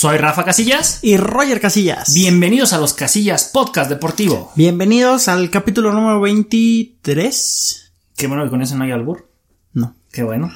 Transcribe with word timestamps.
Soy 0.00 0.16
Rafa 0.16 0.44
Casillas. 0.44 1.00
Y 1.02 1.16
Roger 1.16 1.60
Casillas. 1.60 2.14
Bienvenidos 2.14 2.72
a 2.72 2.78
los 2.78 2.94
Casillas 2.94 3.50
Podcast 3.52 3.90
Deportivo. 3.90 4.52
Bienvenidos 4.54 5.26
al 5.26 5.50
capítulo 5.50 5.92
número 5.92 6.20
23. 6.20 7.90
Qué 8.16 8.28
bueno 8.28 8.44
que 8.44 8.50
con 8.50 8.62
eso 8.62 8.76
no 8.76 8.84
hay 8.84 8.92
albur. 8.92 9.28
No. 9.72 9.96
Qué 10.12 10.22
bueno. 10.22 10.52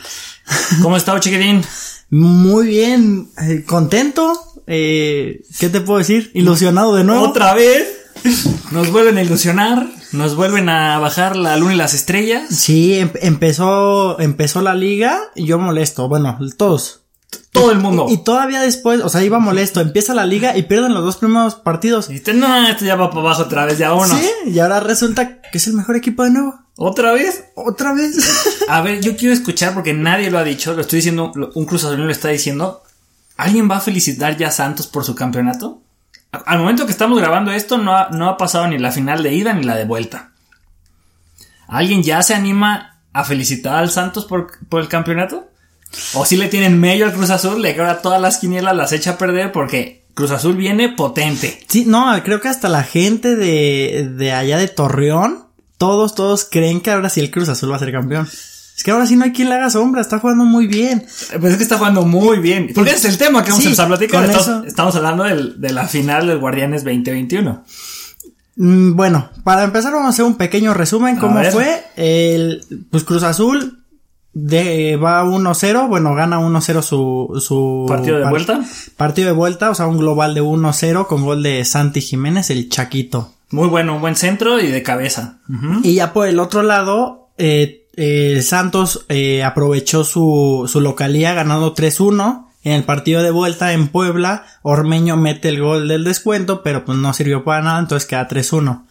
¿Cómo 0.81 0.97
está, 0.97 1.19
chiquitín? 1.19 1.61
Muy 2.09 2.69
bien. 2.69 3.31
eh, 3.43 3.65
contento. 3.67 4.33
Eh, 4.69 5.43
¿Qué 5.59 5.69
te 5.71 5.81
puedo 5.81 5.99
decir? 5.99 6.31
Ilusionado 6.35 6.95
de 6.95 7.03
nuevo. 7.03 7.25
¿Otra 7.25 7.53
vez? 7.55 8.13
Nos 8.71 8.93
vuelven 8.93 9.19
a 9.19 9.23
ilusionar. 9.23 9.89
Nos 10.13 10.37
vuelven 10.37 10.69
a 10.69 11.01
bajar 11.01 11.35
la 11.35 11.57
luna 11.57 11.75
y 11.75 11.79
las 11.79 11.95
estrellas. 11.95 12.49
Sí, 12.55 12.95
em- 12.97 13.11
empezó, 13.21 14.21
empezó 14.21 14.63
la 14.63 14.77
liga 14.77 15.19
y 15.35 15.47
yo 15.47 15.59
molesto. 15.59 16.07
Bueno, 16.07 16.39
todos. 16.57 17.02
Todo 17.53 17.71
el 17.71 17.79
mundo. 17.79 18.07
Y 18.09 18.25
todavía 18.25 18.63
después, 18.63 19.03
o 19.03 19.11
sea, 19.11 19.23
iba 19.23 19.39
molesto. 19.39 19.81
Empieza 19.81 20.15
la 20.15 20.25
liga 20.25 20.57
y 20.57 20.63
pierden 20.63 20.95
los 20.95 21.05
dos 21.05 21.17
primeros 21.19 21.55
partidos. 21.55 22.07
Y 22.09 22.15
dijiste, 22.15 22.33
no, 22.33 22.67
esto 22.67 22.87
ya 22.87 22.97
va 22.97 23.11
para 23.11 23.21
abajo 23.21 23.43
otra 23.43 23.67
vez, 23.67 23.77
ya 23.77 23.91
vámonos. 23.91 24.19
Sí, 24.19 24.31
y 24.47 24.59
ahora 24.59 24.81
resulta 24.81 25.43
que 25.43 25.59
es 25.59 25.67
el 25.67 25.75
mejor 25.75 25.97
equipo 25.97 26.25
de 26.25 26.31
nuevo. 26.31 26.59
¿Otra 26.77 27.13
vez? 27.13 27.45
Otra 27.55 27.93
vez. 27.93 28.65
A 28.69 28.81
ver, 28.81 29.03
yo 29.03 29.17
quiero 29.17 29.35
escuchar 29.35 29.75
porque 29.75 29.93
nadie 29.93 30.31
lo 30.31 30.39
ha 30.39 30.45
dicho, 30.45 30.73
lo 30.73 30.81
estoy 30.81 30.99
diciendo, 30.99 31.31
un 31.55 31.67
Cruz 31.67 31.85
Azul 31.85 31.99
lo 31.99 32.11
está 32.11 32.29
diciendo. 32.29 32.83
¿Alguien 33.37 33.71
va 33.71 33.77
a 33.77 33.81
felicitar 33.81 34.37
ya 34.37 34.49
a 34.49 34.53
Santos 34.53 34.87
por 34.87 35.05
su 35.05 35.15
campeonato? 35.15 35.83
Al 36.31 36.59
momento 36.59 36.87
que 36.87 36.93
estamos 36.93 37.19
grabando 37.19 37.53
esto, 37.53 37.77
no 37.77 37.95
ha, 37.95 38.09
no 38.11 38.29
ha 38.29 38.37
pasado 38.39 38.67
ni 38.69 38.79
la 38.79 38.93
final 38.93 39.23
de 39.23 39.35
ida 39.35 39.53
ni 39.53 39.65
la 39.65 39.77
de 39.77 39.85
vuelta. 39.85 40.31
¿Alguien 41.67 42.03
ya 42.03 42.23
se 42.23 42.35
anima 42.35 43.01
a 43.13 43.25
felicitar 43.25 43.75
al 43.75 43.91
Santos 43.91 44.25
por, 44.25 44.67
por 44.69 44.81
el 44.81 44.89
campeonato? 44.89 45.49
¿O 46.15 46.25
si 46.25 46.37
le 46.37 46.49
tienen 46.49 46.79
medio 46.81 47.05
al 47.07 47.13
Cruz 47.13 47.31
Azul, 47.31 47.61
de 47.63 47.75
que 47.75 47.81
ahora 47.81 48.01
todas 48.03 48.21
las 48.21 48.39
quinielas 48.39 48.75
las 48.77 48.93
echa 48.93 49.13
a 49.13 49.19
perder 49.19 49.53
porque 49.53 50.05
Cruz 50.15 50.31
Azul 50.31 50.57
viene 50.57 50.89
potente? 50.91 51.61
Sí, 51.69 51.85
no, 51.87 52.07
creo 52.25 52.41
que 52.41 52.49
hasta 52.49 52.69
la 52.69 52.83
gente 52.83 53.37
de, 53.37 54.11
de 54.17 54.33
allá 54.33 54.59
de 54.59 54.69
Torreón, 54.69 55.45
todos, 55.79 56.15
todos 56.15 56.47
creen 56.51 56.81
que 56.81 56.91
ahora 56.91 57.09
sí 57.09 57.21
el 57.21 57.31
Cruz 57.31 57.49
Azul 57.49 57.71
va 57.73 57.77
a 57.77 57.81
ser 57.81 57.93
campeón. 57.93 58.29
Es 58.75 58.83
que 58.85 58.91
ahora 58.91 59.07
sí 59.07 59.17
no 59.17 59.25
hay 59.25 59.33
quien 59.33 59.51
le 59.51 59.55
haga 59.57 59.69
sombra, 59.69 60.01
está 60.01 60.19
jugando 60.19 60.45
muy 60.45 60.67
bien. 60.67 61.05
Pues 61.39 61.53
es 61.53 61.57
que 61.59 61.63
está 61.63 61.77
jugando 61.77 62.03
muy 62.07 62.39
bien. 62.39 62.71
Porque 62.75 62.91
ese 62.91 63.09
es 63.09 63.13
el 63.15 63.19
tema 63.19 63.45
que 63.45 63.51
vamos 63.51 63.63
Sí, 63.63 63.69
a 63.69 63.71
empezar 63.71 63.85
a 63.85 63.89
platicar. 63.89 64.25
Estamos, 64.25 64.67
estamos 64.67 64.97
hablando 64.97 65.25
del- 65.25 65.61
de 65.61 65.73
la 65.73 65.87
final 65.87 66.27
del 66.27 66.39
Guardianes 66.39 66.83
2021. 66.85 67.65
Mm, 68.57 68.95
Bueno, 68.97 69.31
para 69.45 69.65
empezar 69.65 69.93
vamos 69.93 70.07
a 70.07 70.11
hacer 70.11 70.25
un 70.25 70.37
pequeño 70.37 70.73
resumen. 70.75 71.17
¿Cómo 71.17 71.43
fue? 71.45 71.85
El, 71.97 72.65
pues 72.91 73.05
Cruz 73.05 73.23
Azul 73.23 73.82
de, 74.35 74.97
va 74.97 75.25
1-0, 75.25 75.89
bueno, 75.89 76.15
gana 76.15 76.41
1-0 76.41 76.83
su, 76.83 77.39
su 77.41 77.85
¿Partido 77.89 78.17
de 78.17 78.23
par- 78.23 78.31
vuelta? 78.31 78.61
Partido 78.97 79.27
de 79.29 79.35
vuelta, 79.35 79.71
o 79.71 79.75
sea, 79.75 79.87
un 79.87 79.99
global 79.99 80.35
de 80.35 80.43
1-0 80.43 81.07
con 81.07 81.23
gol 81.25 81.43
de 81.43 81.65
Santi 81.65 82.01
Jiménez, 82.01 82.51
el 82.51 82.69
Chaquito. 82.69 83.33
Muy 83.51 83.69
bueno, 83.69 83.97
un 83.97 84.01
buen 84.01 84.17
centro 84.17 84.59
y 84.61 84.69
de 84.69 84.83
cabeza. 84.83 85.39
Y 85.83 85.95
ya 85.97 86.13
por 86.15 86.27
el 86.27 86.39
otro 86.41 86.63
lado, 86.63 87.29
eh, 87.37 87.87
eh, 87.97 88.41
Santos 88.43 89.05
eh, 89.11 89.45
aprovechó 89.45 90.05
su, 90.05 90.65
su 90.67 90.81
localía 90.81 91.35
ganando 91.35 91.75
3-1. 91.75 92.47
En 92.65 92.73
el 92.75 92.85
partido 92.85 93.23
de 93.25 93.33
vuelta 93.33 93.73
en 93.73 93.89
Puebla, 93.89 94.47
Ormeño 94.63 95.17
mete 95.17 95.49
el 95.51 95.61
gol 95.61 95.89
del 95.89 96.05
descuento, 96.05 96.63
pero 96.63 96.85
pues 96.85 96.97
no 96.97 97.13
sirvió 97.13 97.43
para 97.45 97.61
nada, 97.61 97.81
entonces 97.81 98.09
queda 98.09 98.29
3-1. 98.29 98.85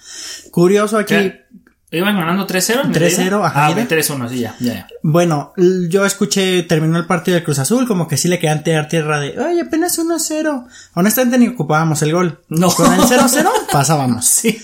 Curioso 0.51 0.97
aquí, 0.97 1.13
¿Qué? 1.15 1.45
¿Iban 1.93 2.15
ganando 2.15 2.47
3-0? 2.47 2.85
en 2.85 2.93
3-0, 2.93 2.93
realidad? 2.93 3.45
ajá, 3.45 3.65
Ah, 3.65 3.69
mira. 3.69 3.83
ok, 3.83 3.89
3-1, 3.91 4.29
sí, 4.29 4.39
ya, 4.39 4.55
ya, 4.61 4.73
ya. 4.73 4.87
bueno, 5.03 5.51
yo 5.89 6.05
escuché, 6.05 6.63
terminó 6.63 6.97
el 6.97 7.05
partido 7.05 7.35
de 7.35 7.43
Cruz 7.43 7.59
Azul, 7.59 7.85
como 7.85 8.07
que 8.07 8.15
sí 8.15 8.29
le 8.29 8.39
querían 8.39 8.63
tirar 8.63 8.87
tierra 8.87 9.19
de, 9.19 9.37
oye, 9.37 9.59
apenas 9.61 9.99
1-0. 9.99 10.65
Honestamente 10.93 11.37
ni 11.37 11.49
ocupábamos 11.49 12.01
el 12.01 12.13
gol. 12.13 12.39
No. 12.47 12.69
Con 12.71 12.93
el 12.93 13.01
0-0 13.01 13.45
pasábamos. 13.71 14.25
Sí. 14.25 14.57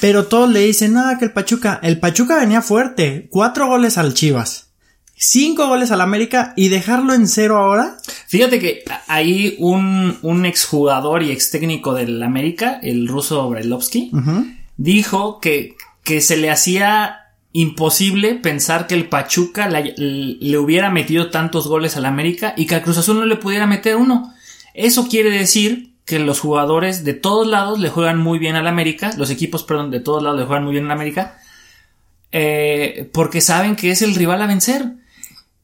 Pero 0.00 0.26
todos 0.26 0.50
le 0.50 0.60
dicen, 0.60 0.94
nada, 0.94 1.18
que 1.18 1.24
el 1.26 1.30
Pachuca, 1.30 1.78
el 1.84 2.00
Pachuca 2.00 2.36
venía 2.36 2.62
fuerte, 2.62 3.28
cuatro 3.30 3.68
goles 3.68 3.96
al 3.96 4.12
Chivas, 4.14 4.70
cinco 5.14 5.68
goles 5.68 5.92
al 5.92 6.00
América 6.00 6.52
y 6.56 6.68
dejarlo 6.68 7.14
en 7.14 7.28
cero 7.28 7.58
ahora. 7.58 7.96
Fíjate 8.26 8.58
que 8.58 8.82
ahí 9.06 9.54
un, 9.60 10.18
un 10.22 10.46
exjugador 10.46 11.22
y 11.22 11.30
ex 11.30 11.52
técnico 11.52 11.94
del 11.94 12.20
América, 12.24 12.80
el 12.82 13.06
ruso 13.06 13.48
Brailovsky, 13.48 14.10
Ujú. 14.12 14.46
dijo 14.76 15.38
que, 15.38 15.76
que 16.04 16.20
se 16.20 16.36
le 16.36 16.50
hacía 16.50 17.18
imposible 17.52 18.34
pensar 18.34 18.86
que 18.86 18.94
el 18.94 19.08
Pachuca 19.08 19.68
le 19.68 20.58
hubiera 20.58 20.90
metido 20.90 21.30
tantos 21.30 21.66
goles 21.66 21.96
al 21.96 22.06
América 22.06 22.54
y 22.56 22.66
que 22.66 22.76
al 22.76 22.82
Cruz 22.82 22.98
Azul 22.98 23.18
no 23.18 23.26
le 23.26 23.36
pudiera 23.36 23.66
meter 23.66 23.96
uno. 23.96 24.32
Eso 24.74 25.08
quiere 25.08 25.30
decir 25.30 25.92
que 26.04 26.18
los 26.18 26.40
jugadores 26.40 27.04
de 27.04 27.14
todos 27.14 27.46
lados 27.46 27.78
le 27.78 27.90
juegan 27.90 28.18
muy 28.18 28.38
bien 28.38 28.56
al 28.56 28.66
América, 28.66 29.12
los 29.16 29.30
equipos, 29.30 29.62
perdón, 29.64 29.90
de 29.90 30.00
todos 30.00 30.22
lados 30.22 30.40
le 30.40 30.46
juegan 30.46 30.64
muy 30.64 30.72
bien 30.72 30.86
al 30.86 30.92
América, 30.92 31.38
eh, 32.32 33.08
porque 33.12 33.40
saben 33.40 33.76
que 33.76 33.90
es 33.90 34.02
el 34.02 34.14
rival 34.14 34.42
a 34.42 34.46
vencer. 34.46 34.94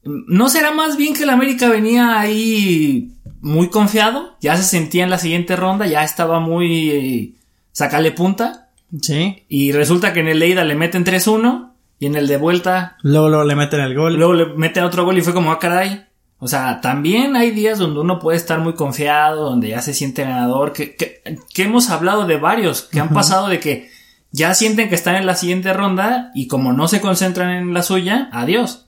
¿No 0.03 0.47
será 0.49 0.71
más 0.71 0.95
bien 0.95 1.13
que 1.13 1.23
el 1.23 1.29
América 1.29 1.67
venía 1.67 2.19
ahí 2.19 3.11
muy 3.41 3.69
confiado? 3.69 4.37
Ya 4.39 4.55
se 4.55 4.63
sentía 4.63 5.03
en 5.03 5.09
la 5.09 5.17
siguiente 5.17 5.55
ronda, 5.55 5.87
ya 5.87 6.03
estaba 6.03 6.39
muy... 6.39 6.89
eh, 6.89 7.33
sacale 7.71 8.11
punta. 8.11 8.68
Sí. 9.01 9.43
Y 9.47 9.71
resulta 9.71 10.13
que 10.13 10.21
en 10.21 10.27
el 10.27 10.39
de 10.39 10.47
ida 10.47 10.63
le 10.63 10.75
meten 10.75 11.05
3-1 11.05 11.71
y 11.99 12.05
en 12.05 12.15
el 12.15 12.27
de 12.27 12.37
vuelta 12.37 12.97
Luego, 13.01 13.29
luego 13.29 13.43
le 13.43 13.55
meten 13.55 13.81
el 13.81 13.95
gol. 13.95 14.15
luego 14.15 14.33
le 14.33 14.45
meten 14.55 14.83
otro 14.83 15.05
gol 15.05 15.17
y 15.17 15.21
fue 15.21 15.33
como, 15.33 15.51
ah, 15.51 15.59
caray. 15.59 16.05
O 16.39 16.47
sea, 16.47 16.79
también 16.79 17.35
hay 17.35 17.51
días 17.51 17.77
donde 17.79 17.99
uno 17.99 18.19
puede 18.19 18.37
estar 18.37 18.59
muy 18.59 18.73
confiado, 18.73 19.49
donde 19.49 19.69
ya 19.69 19.81
se 19.81 19.93
siente 19.93 20.23
ganador, 20.23 20.71
que, 20.71 20.95
que, 20.95 21.21
que 21.53 21.63
hemos 21.63 21.89
hablado 21.89 22.25
de 22.25 22.37
varios, 22.37 22.83
que 22.83 23.01
han 23.01 23.09
pasado 23.09 23.49
de 23.49 23.59
que 23.59 23.89
ya 24.31 24.53
sienten 24.53 24.87
que 24.87 24.95
están 24.95 25.15
en 25.15 25.25
la 25.25 25.35
siguiente 25.35 25.73
ronda 25.73 26.31
y 26.33 26.47
como 26.47 26.71
no 26.71 26.87
se 26.87 27.01
concentran 27.01 27.49
en 27.49 27.73
la 27.73 27.83
suya, 27.83 28.29
adiós. 28.31 28.87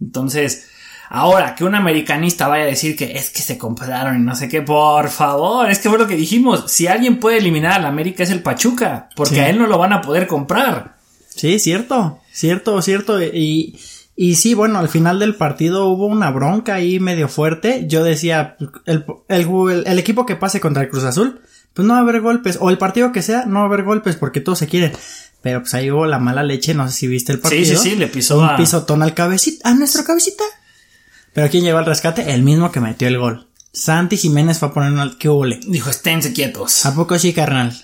Entonces, 0.00 0.70
ahora 1.14 1.54
que 1.54 1.64
un 1.64 1.74
americanista 1.74 2.48
vaya 2.48 2.64
a 2.64 2.66
decir 2.66 2.96
que 2.96 3.12
es 3.12 3.28
que 3.30 3.42
se 3.42 3.58
compraron 3.58 4.16
y 4.16 4.24
no 4.24 4.34
sé 4.34 4.48
qué, 4.48 4.62
por 4.62 5.08
favor, 5.10 5.70
es 5.70 5.78
que 5.78 5.88
fue 5.90 5.98
lo 5.98 6.06
que 6.06 6.16
dijimos, 6.16 6.64
si 6.72 6.86
alguien 6.86 7.20
puede 7.20 7.38
eliminar 7.38 7.72
al 7.72 7.84
América 7.86 8.22
es 8.22 8.30
el 8.30 8.42
Pachuca, 8.42 9.08
porque 9.14 9.34
Sí. 9.34 9.40
a 9.40 9.50
él 9.50 9.58
no 9.58 9.66
lo 9.66 9.76
van 9.78 9.92
a 9.92 10.00
poder 10.00 10.26
comprar. 10.26 10.96
Sí, 11.28 11.58
cierto, 11.58 12.18
cierto, 12.32 12.80
cierto. 12.82 13.22
Y, 13.22 13.78
y 14.16 14.34
sí, 14.36 14.54
bueno, 14.54 14.78
al 14.78 14.88
final 14.88 15.18
del 15.18 15.34
partido 15.34 15.88
hubo 15.88 16.06
una 16.06 16.30
bronca 16.30 16.74
ahí 16.74 16.98
medio 17.00 17.28
fuerte. 17.28 17.84
Yo 17.88 18.02
decía, 18.04 18.56
el, 18.86 19.04
el, 19.28 19.46
el- 19.70 19.86
el 19.86 19.98
equipo 19.98 20.26
que 20.26 20.36
pase 20.36 20.60
contra 20.60 20.82
el 20.82 20.88
Cruz 20.88 21.04
Azul, 21.04 21.40
pues 21.74 21.86
no 21.86 21.94
va 21.94 22.00
a 22.00 22.02
haber 22.02 22.20
golpes. 22.20 22.58
O 22.60 22.68
el 22.70 22.76
partido 22.78 23.12
que 23.12 23.22
sea, 23.22 23.44
no 23.46 23.56
va 23.60 23.62
a 23.62 23.66
haber 23.68 23.82
golpes 23.84 24.16
porque 24.16 24.40
todos 24.40 24.58
se 24.58 24.66
quieren. 24.66 24.92
Pero 25.40 25.60
pues 25.60 25.72
ahí 25.74 25.90
hubo 25.90 26.04
la 26.06 26.18
mala 26.18 26.42
leche, 26.42 26.74
no 26.74 26.86
sé 26.88 26.94
si 26.94 27.06
viste 27.06 27.32
el 27.32 27.38
partido. 27.40 27.64
Sí, 27.64 27.76
sí, 27.76 27.90
sí, 27.90 27.96
le 27.96 28.06
pisó 28.08 28.38
un 28.38 28.44
a... 28.44 28.56
pisotón 28.56 29.02
al 29.02 29.14
cabecita, 29.14 29.68
a 29.70 29.74
nuestro 29.74 30.04
cabecita. 30.04 30.44
Pero 31.32 31.50
¿quién 31.50 31.64
llegó 31.64 31.78
al 31.78 31.86
rescate? 31.86 32.32
El 32.32 32.42
mismo 32.42 32.70
que 32.70 32.80
metió 32.80 33.08
el 33.08 33.18
gol. 33.18 33.48
Santi 33.72 34.16
Jiménez 34.16 34.58
fue 34.58 34.68
a 34.68 34.72
poner 34.72 34.92
un 34.92 35.16
que 35.16 35.28
hule. 35.28 35.60
Dijo, 35.66 35.90
esténse 35.90 36.32
quietos. 36.32 36.84
¿A 36.84 36.94
poco 36.94 37.18
sí, 37.18 37.32
carnal? 37.32 37.74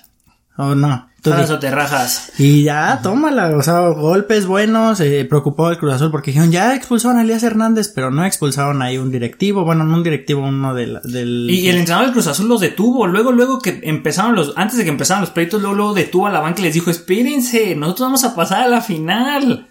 ¿O 0.56 0.74
no? 0.74 1.08
Tú 1.22 1.32
eso 1.32 1.58
te 1.58 1.70
rajas. 1.70 2.32
Y 2.38 2.62
ya, 2.62 3.00
tómala, 3.02 3.56
o 3.56 3.62
sea, 3.62 3.80
golpes 3.88 4.46
buenos, 4.46 5.00
eh, 5.00 5.24
preocupó 5.24 5.68
el 5.68 5.76
Cruz 5.76 5.94
Azul 5.94 6.12
porque 6.12 6.30
dijeron, 6.30 6.52
ya 6.52 6.76
expulsaron 6.76 7.18
a 7.18 7.22
Elías 7.22 7.42
Hernández, 7.42 7.90
pero 7.92 8.12
no 8.12 8.24
expulsaron 8.24 8.82
ahí 8.82 8.98
un 8.98 9.10
directivo, 9.10 9.64
bueno, 9.64 9.82
no 9.84 9.96
un 9.96 10.04
directivo, 10.04 10.42
uno 10.46 10.74
del... 10.74 11.00
del 11.02 11.48
Y 11.50 11.68
el 11.68 11.78
entrenador 11.78 12.06
del 12.06 12.12
Cruz 12.12 12.28
Azul 12.28 12.48
los 12.48 12.60
detuvo. 12.60 13.08
Luego, 13.08 13.32
luego 13.32 13.58
que 13.58 13.80
empezaron 13.82 14.36
los, 14.36 14.52
antes 14.54 14.78
de 14.78 14.84
que 14.84 14.90
empezaran 14.90 15.22
los 15.22 15.30
pleitos, 15.30 15.60
luego, 15.60 15.74
luego 15.74 15.94
detuvo 15.94 16.28
a 16.28 16.30
la 16.30 16.40
banca 16.40 16.60
y 16.60 16.64
les 16.64 16.74
dijo, 16.74 16.90
espérense, 16.90 17.74
nosotros 17.74 18.06
vamos 18.06 18.24
a 18.24 18.36
pasar 18.36 18.62
a 18.62 18.68
la 18.68 18.80
final. 18.80 19.66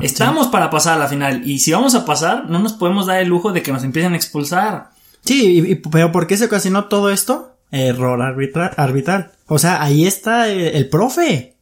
Estamos 0.00 0.48
para 0.48 0.70
pasar 0.70 0.94
a 0.94 0.98
la 1.00 1.08
final. 1.08 1.42
Y 1.48 1.58
si 1.60 1.72
vamos 1.72 1.94
a 1.94 2.04
pasar, 2.04 2.48
no 2.50 2.58
nos 2.58 2.74
podemos 2.74 3.06
dar 3.06 3.20
el 3.20 3.28
lujo 3.28 3.52
de 3.52 3.62
que 3.62 3.72
nos 3.72 3.82
empiecen 3.84 4.12
a 4.12 4.16
expulsar. 4.16 4.90
Sí, 5.24 5.60
y- 5.60 5.72
y- 5.72 5.74
pero 5.76 6.12
¿por 6.12 6.26
qué 6.26 6.36
se 6.36 6.44
ocasionó 6.46 6.84
todo 6.84 7.10
esto? 7.10 7.56
Error 7.70 8.20
arbitra- 8.20 8.74
arbitral. 8.76 9.32
O 9.46 9.58
sea, 9.58 9.82
ahí 9.82 10.06
está 10.06 10.48
el, 10.48 10.60
el 10.60 10.88
profe. 10.88 11.56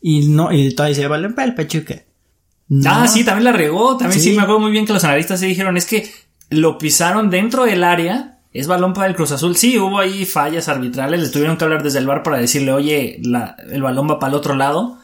Y 0.00 0.26
no, 0.28 0.52
y 0.52 0.74
todavía 0.74 0.96
dice, 0.96 1.08
vale, 1.08 1.28
el. 1.36 2.06
No. 2.68 2.90
Ah, 2.90 3.08
sí, 3.08 3.24
también 3.24 3.44
la 3.44 3.52
regó. 3.52 3.96
También 3.96 4.20
sí. 4.20 4.30
Sí. 4.30 4.36
me 4.36 4.42
acuerdo 4.42 4.60
muy 4.60 4.70
bien 4.72 4.84
que 4.86 4.92
los 4.92 5.04
analistas 5.04 5.40
se 5.40 5.46
dijeron, 5.46 5.76
es 5.76 5.86
que 5.86 6.10
lo 6.50 6.78
pisaron 6.78 7.30
dentro 7.30 7.64
del 7.64 7.82
área. 7.84 8.40
Es 8.52 8.66
balón 8.66 8.92
para 8.92 9.06
el 9.06 9.14
Cruz 9.14 9.30
Azul. 9.32 9.56
Sí, 9.56 9.78
hubo 9.78 9.98
ahí 9.98 10.24
fallas 10.24 10.68
arbitrales. 10.68 11.20
Les 11.20 11.30
tuvieron 11.30 11.56
que 11.56 11.64
hablar 11.64 11.82
desde 11.82 11.98
el 12.00 12.06
bar 12.06 12.22
para 12.22 12.38
decirle, 12.38 12.72
oye, 12.72 13.18
la- 13.22 13.56
el 13.70 13.82
balón 13.82 14.08
va 14.10 14.18
para 14.18 14.30
el 14.30 14.36
otro 14.36 14.54
lado. 14.54 14.97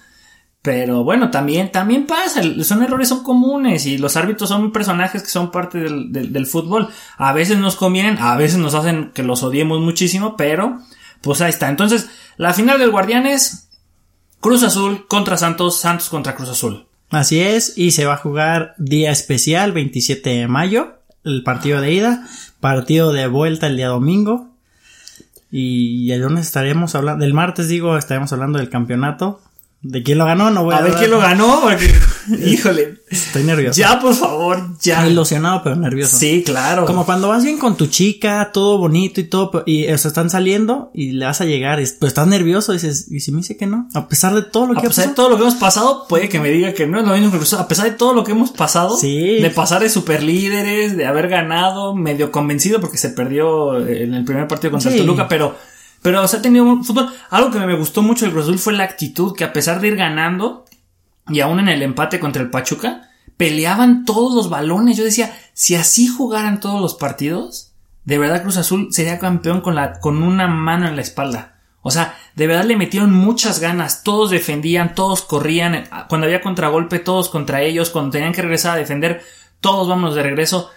Pero 0.64 1.04
bueno, 1.04 1.30
también, 1.30 1.70
también 1.70 2.06
pasa, 2.06 2.40
son 2.62 2.82
errores, 2.82 3.10
son 3.10 3.22
comunes 3.22 3.84
y 3.84 3.98
los 3.98 4.16
árbitros 4.16 4.48
son 4.48 4.72
personajes 4.72 5.22
que 5.22 5.28
son 5.28 5.50
parte 5.50 5.76
del, 5.78 6.10
del- 6.10 6.46
fútbol. 6.46 6.88
A 7.18 7.34
veces 7.34 7.58
nos 7.58 7.76
convienen, 7.76 8.16
a 8.18 8.34
veces 8.38 8.56
nos 8.56 8.72
hacen 8.72 9.10
que 9.12 9.22
los 9.22 9.42
odiemos 9.42 9.80
muchísimo, 9.82 10.38
pero 10.38 10.80
pues 11.20 11.42
ahí 11.42 11.50
está. 11.50 11.68
Entonces, 11.68 12.08
la 12.38 12.54
final 12.54 12.78
del 12.78 12.90
Guardianes, 12.92 13.68
Cruz 14.40 14.62
Azul 14.62 15.06
contra 15.06 15.36
Santos, 15.36 15.78
Santos 15.78 16.08
contra 16.08 16.34
Cruz 16.34 16.48
Azul. 16.48 16.86
Así 17.10 17.40
es, 17.40 17.76
y 17.76 17.90
se 17.90 18.06
va 18.06 18.14
a 18.14 18.16
jugar 18.16 18.74
día 18.78 19.10
especial, 19.10 19.72
27 19.72 20.30
de 20.30 20.48
mayo, 20.48 20.94
el 21.24 21.42
partido 21.42 21.82
de 21.82 21.92
ida, 21.92 22.26
partido 22.60 23.12
de 23.12 23.26
vuelta 23.26 23.66
el 23.66 23.76
día 23.76 23.88
domingo. 23.88 24.48
Y 25.50 26.10
el 26.12 26.22
lunes 26.22 26.46
estaremos 26.46 26.94
hablando, 26.94 27.22
del 27.22 27.34
martes 27.34 27.68
digo, 27.68 27.98
estaremos 27.98 28.32
hablando 28.32 28.58
del 28.58 28.70
campeonato. 28.70 29.42
¿De 29.84 30.02
quién 30.02 30.16
lo 30.16 30.24
ganó? 30.24 30.50
No 30.50 30.64
voy 30.64 30.74
a, 30.74 30.78
a 30.78 30.80
ver 30.80 30.94
quién 30.94 31.10
lo 31.10 31.18
ganó, 31.18 31.60
porque, 31.60 31.94
híjole. 32.46 33.02
Estoy 33.10 33.42
nervioso. 33.44 33.78
Ya, 33.78 34.00
por 34.00 34.14
favor, 34.14 34.78
ya. 34.80 35.06
Ilusionado 35.06 35.60
pero 35.62 35.76
nervioso. 35.76 36.16
Sí, 36.16 36.42
claro. 36.44 36.86
Como 36.86 37.04
cuando 37.04 37.28
vas 37.28 37.44
bien 37.44 37.58
con 37.58 37.76
tu 37.76 37.86
chica, 37.86 38.50
todo 38.50 38.78
bonito 38.78 39.20
y 39.20 39.24
todo, 39.24 39.62
y 39.66 39.86
o 39.92 39.98
sea, 39.98 40.08
están 40.08 40.30
saliendo 40.30 40.90
y 40.94 41.12
le 41.12 41.26
vas 41.26 41.42
a 41.42 41.44
llegar, 41.44 41.80
y, 41.80 41.84
pues 41.84 42.10
estás 42.10 42.26
nervioso, 42.26 42.72
dices, 42.72 43.08
¿y 43.10 43.20
si 43.20 43.30
me 43.30 43.38
dice 43.38 43.58
que 43.58 43.66
no? 43.66 43.86
A 43.94 44.08
pesar 44.08 44.34
de 44.34 44.40
todo 44.42 44.66
lo 44.66 44.72
A 44.78 44.80
que 44.80 44.86
ha 44.86 44.90
pesar 44.90 45.08
de 45.08 45.14
todo 45.14 45.28
lo 45.28 45.36
que 45.36 45.42
hemos 45.42 45.56
pasado, 45.56 46.06
puede 46.08 46.30
que 46.30 46.40
me 46.40 46.48
diga 46.50 46.72
que 46.72 46.86
no 46.86 46.98
es 47.00 47.06
lo 47.06 47.12
mismo 47.14 47.30
que. 47.30 47.56
A 47.56 47.68
pesar 47.68 47.84
de 47.84 47.92
todo 47.96 48.14
lo 48.14 48.24
que 48.24 48.32
hemos 48.32 48.52
pasado, 48.52 48.96
Sí. 48.96 49.40
de 49.42 49.50
pasar 49.50 49.82
de 49.82 49.90
superlíderes, 49.90 50.96
de 50.96 51.06
haber 51.06 51.28
ganado, 51.28 51.94
medio 51.94 52.32
convencido 52.32 52.80
porque 52.80 52.96
se 52.96 53.10
perdió 53.10 53.86
en 53.86 54.14
el 54.14 54.24
primer 54.24 54.48
partido 54.48 54.70
contra 54.70 54.90
Sí. 54.90 54.96
Toluca, 54.96 55.28
pero, 55.28 55.56
pero 56.04 56.28
se 56.28 56.36
ha 56.36 56.42
tenido 56.42 56.66
un 56.66 56.84
fútbol. 56.84 57.10
Algo 57.30 57.50
que 57.50 57.58
me 57.60 57.74
gustó 57.74 58.02
mucho 58.02 58.26
del 58.26 58.34
Cruz 58.34 58.44
Azul 58.44 58.58
fue 58.58 58.74
la 58.74 58.84
actitud 58.84 59.34
que 59.34 59.42
a 59.42 59.54
pesar 59.54 59.80
de 59.80 59.88
ir 59.88 59.96
ganando 59.96 60.66
y 61.30 61.40
aún 61.40 61.60
en 61.60 61.70
el 61.70 61.80
empate 61.80 62.20
contra 62.20 62.42
el 62.42 62.50
Pachuca, 62.50 63.08
peleaban 63.38 64.04
todos 64.04 64.34
los 64.34 64.50
balones. 64.50 64.98
Yo 64.98 65.04
decía, 65.04 65.34
si 65.54 65.76
así 65.76 66.06
jugaran 66.06 66.60
todos 66.60 66.78
los 66.78 66.92
partidos, 66.92 67.72
de 68.04 68.18
verdad 68.18 68.42
Cruz 68.42 68.58
Azul 68.58 68.88
sería 68.90 69.18
campeón 69.18 69.62
con 69.62 69.76
la, 69.76 69.98
con 69.98 70.22
una 70.22 70.46
mano 70.46 70.86
en 70.86 70.96
la 70.96 71.00
espalda. 71.00 71.56
O 71.80 71.90
sea, 71.90 72.18
de 72.34 72.48
verdad 72.48 72.66
le 72.66 72.76
metieron 72.76 73.10
muchas 73.10 73.58
ganas, 73.58 74.02
todos 74.02 74.28
defendían, 74.28 74.94
todos 74.94 75.22
corrían, 75.22 75.88
cuando 76.10 76.26
había 76.26 76.42
contragolpe, 76.42 76.98
todos 76.98 77.30
contra 77.30 77.62
ellos, 77.62 77.88
cuando 77.88 78.10
tenían 78.10 78.34
que 78.34 78.42
regresar 78.42 78.72
a 78.72 78.78
defender, 78.78 79.22
todos 79.60 79.88
vamos 79.88 80.14
de 80.14 80.22
regreso. 80.22 80.70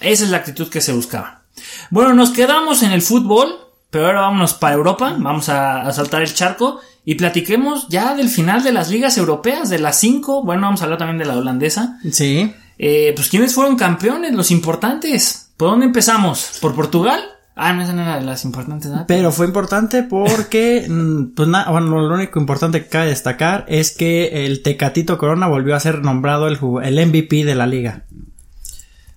Esa 0.00 0.24
es 0.24 0.30
la 0.30 0.36
actitud 0.36 0.68
que 0.68 0.82
se 0.82 0.92
buscaba. 0.92 1.44
Bueno, 1.88 2.12
nos 2.12 2.28
quedamos 2.28 2.82
en 2.82 2.92
el 2.92 3.00
fútbol, 3.00 3.65
pero 3.96 4.08
ahora 4.08 4.20
vámonos 4.20 4.52
para 4.52 4.74
Europa, 4.74 5.16
vamos 5.18 5.48
a, 5.48 5.80
a 5.80 5.90
saltar 5.90 6.20
el 6.20 6.34
charco 6.34 6.80
y 7.06 7.14
platiquemos 7.14 7.88
ya 7.88 8.14
del 8.14 8.28
final 8.28 8.62
de 8.62 8.70
las 8.70 8.90
ligas 8.90 9.16
europeas, 9.16 9.70
de 9.70 9.78
las 9.78 9.98
cinco, 9.98 10.44
bueno, 10.44 10.66
vamos 10.66 10.82
a 10.82 10.84
hablar 10.84 10.98
también 10.98 11.16
de 11.16 11.24
la 11.24 11.34
holandesa. 11.38 11.98
Sí. 12.12 12.52
Eh, 12.76 13.14
pues 13.16 13.30
quiénes 13.30 13.54
fueron 13.54 13.74
campeones, 13.76 14.34
los 14.34 14.50
importantes. 14.50 15.50
¿Por 15.56 15.70
dónde 15.70 15.86
empezamos? 15.86 16.58
¿Por 16.60 16.74
Portugal? 16.74 17.22
Ah, 17.54 17.72
no, 17.72 17.84
esa 17.84 17.94
no 17.94 18.02
era 18.02 18.18
de 18.18 18.26
las 18.26 18.44
importantes, 18.44 18.90
¿no? 18.90 19.06
Pero 19.08 19.32
fue 19.32 19.46
importante 19.46 20.02
porque, 20.02 20.84
mm, 20.90 21.34
pues 21.34 21.48
nada, 21.48 21.70
bueno, 21.70 21.98
lo 21.98 22.14
único 22.16 22.38
importante 22.38 22.82
que 22.82 22.90
cabe 22.90 23.06
destacar 23.06 23.64
es 23.66 23.96
que 23.96 24.44
el 24.44 24.62
Tecatito 24.62 25.16
Corona 25.16 25.46
volvió 25.46 25.74
a 25.74 25.80
ser 25.80 26.02
nombrado 26.02 26.48
el, 26.48 26.58
el 26.84 27.06
MVP 27.06 27.46
de 27.46 27.54
la 27.54 27.66
liga. 27.66 28.02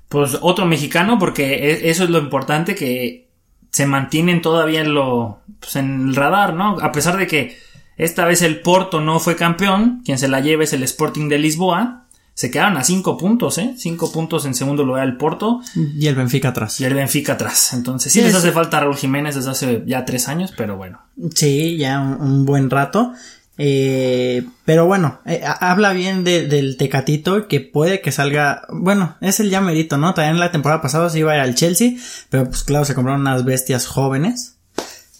Pues 0.08 0.38
otro 0.40 0.66
mexicano, 0.66 1.20
porque 1.20 1.56
e- 1.56 1.90
eso 1.90 2.06
es 2.06 2.10
lo 2.10 2.20
importante, 2.20 2.76
que 2.76 3.29
se 3.72 3.86
mantienen 3.86 4.42
todavía 4.42 4.82
en 4.82 4.94
lo, 4.94 5.40
pues 5.60 5.76
en 5.76 6.10
el 6.10 6.16
radar, 6.16 6.54
¿no? 6.54 6.78
A 6.80 6.92
pesar 6.92 7.18
de 7.18 7.28
que 7.28 7.58
esta 7.98 8.26
vez 8.26 8.42
el 8.42 8.62
Porto 8.62 9.02
no 9.02 9.20
fue 9.20 9.36
campeón, 9.36 10.02
quien 10.06 10.18
se 10.18 10.28
la 10.28 10.40
lleva 10.40 10.64
es 10.64 10.74
el 10.74 10.84
Sporting 10.84 11.28
de 11.30 11.38
Lisboa, 11.38 12.06
se 12.34 12.50
quedaron 12.50 12.78
a 12.78 12.86
cinco 12.86 13.18
puntos, 13.18 13.58
¿eh? 13.58 13.74
Cinco 13.78 14.12
puntos 14.14 14.46
en 14.46 14.56
segundo 14.56 14.86
lugar 14.86 15.04
el 15.06 15.18
Porto 15.18 15.60
Y 15.76 16.08
el 16.08 16.16
Benfica 16.16 16.50
atrás. 16.50 16.80
y 16.80 16.86
el 16.86 16.94
Benfica 16.94 17.34
atrás. 17.34 17.74
Entonces 17.74 18.14
sí 18.14 18.20
Sí, 18.20 18.24
les 18.24 18.32
es- 18.34 18.38
hace 18.40 18.54
falta 18.54 18.80
Raúl 18.80 18.96
Jiménez 18.96 19.36
desde 19.36 19.50
hace 19.52 19.84
ya 19.86 20.06
tres 20.06 20.30
años, 20.30 20.54
pero 20.56 20.78
bueno. 20.78 21.00
Sí, 21.36 21.76
ya 21.78 22.00
un, 22.00 22.14
un 22.22 22.46
buen 22.46 22.70
rato. 22.70 23.12
Eh, 23.62 24.46
pero 24.64 24.86
bueno, 24.86 25.20
eh, 25.26 25.42
ha- 25.46 25.72
habla 25.72 25.92
bien 25.92 26.24
de- 26.24 26.48
del 26.48 26.78
Tecatito 26.78 27.48
que 27.50 27.60
puede 27.60 28.00
que 28.00 28.14
salga. 28.14 28.62
Bueno, 28.70 29.18
es 29.20 29.42
el 29.42 29.50
ya 29.50 29.60
merito, 29.60 29.98
¿no? 29.98 30.14
También 30.14 30.40
la 30.40 30.52
temporada 30.52 30.82
pasada 30.82 31.10
se 31.10 31.20
iba 31.20 31.34
a 31.34 31.36
ir 31.36 31.42
al 31.42 31.56
Chelsea, 31.56 31.92
pero 32.30 32.46
pues 32.46 32.64
claro, 32.64 32.86
se 32.86 32.96
compraron 32.96 33.22
unas 33.22 33.44
bestias 33.44 33.86
jóvenes. 33.86 34.56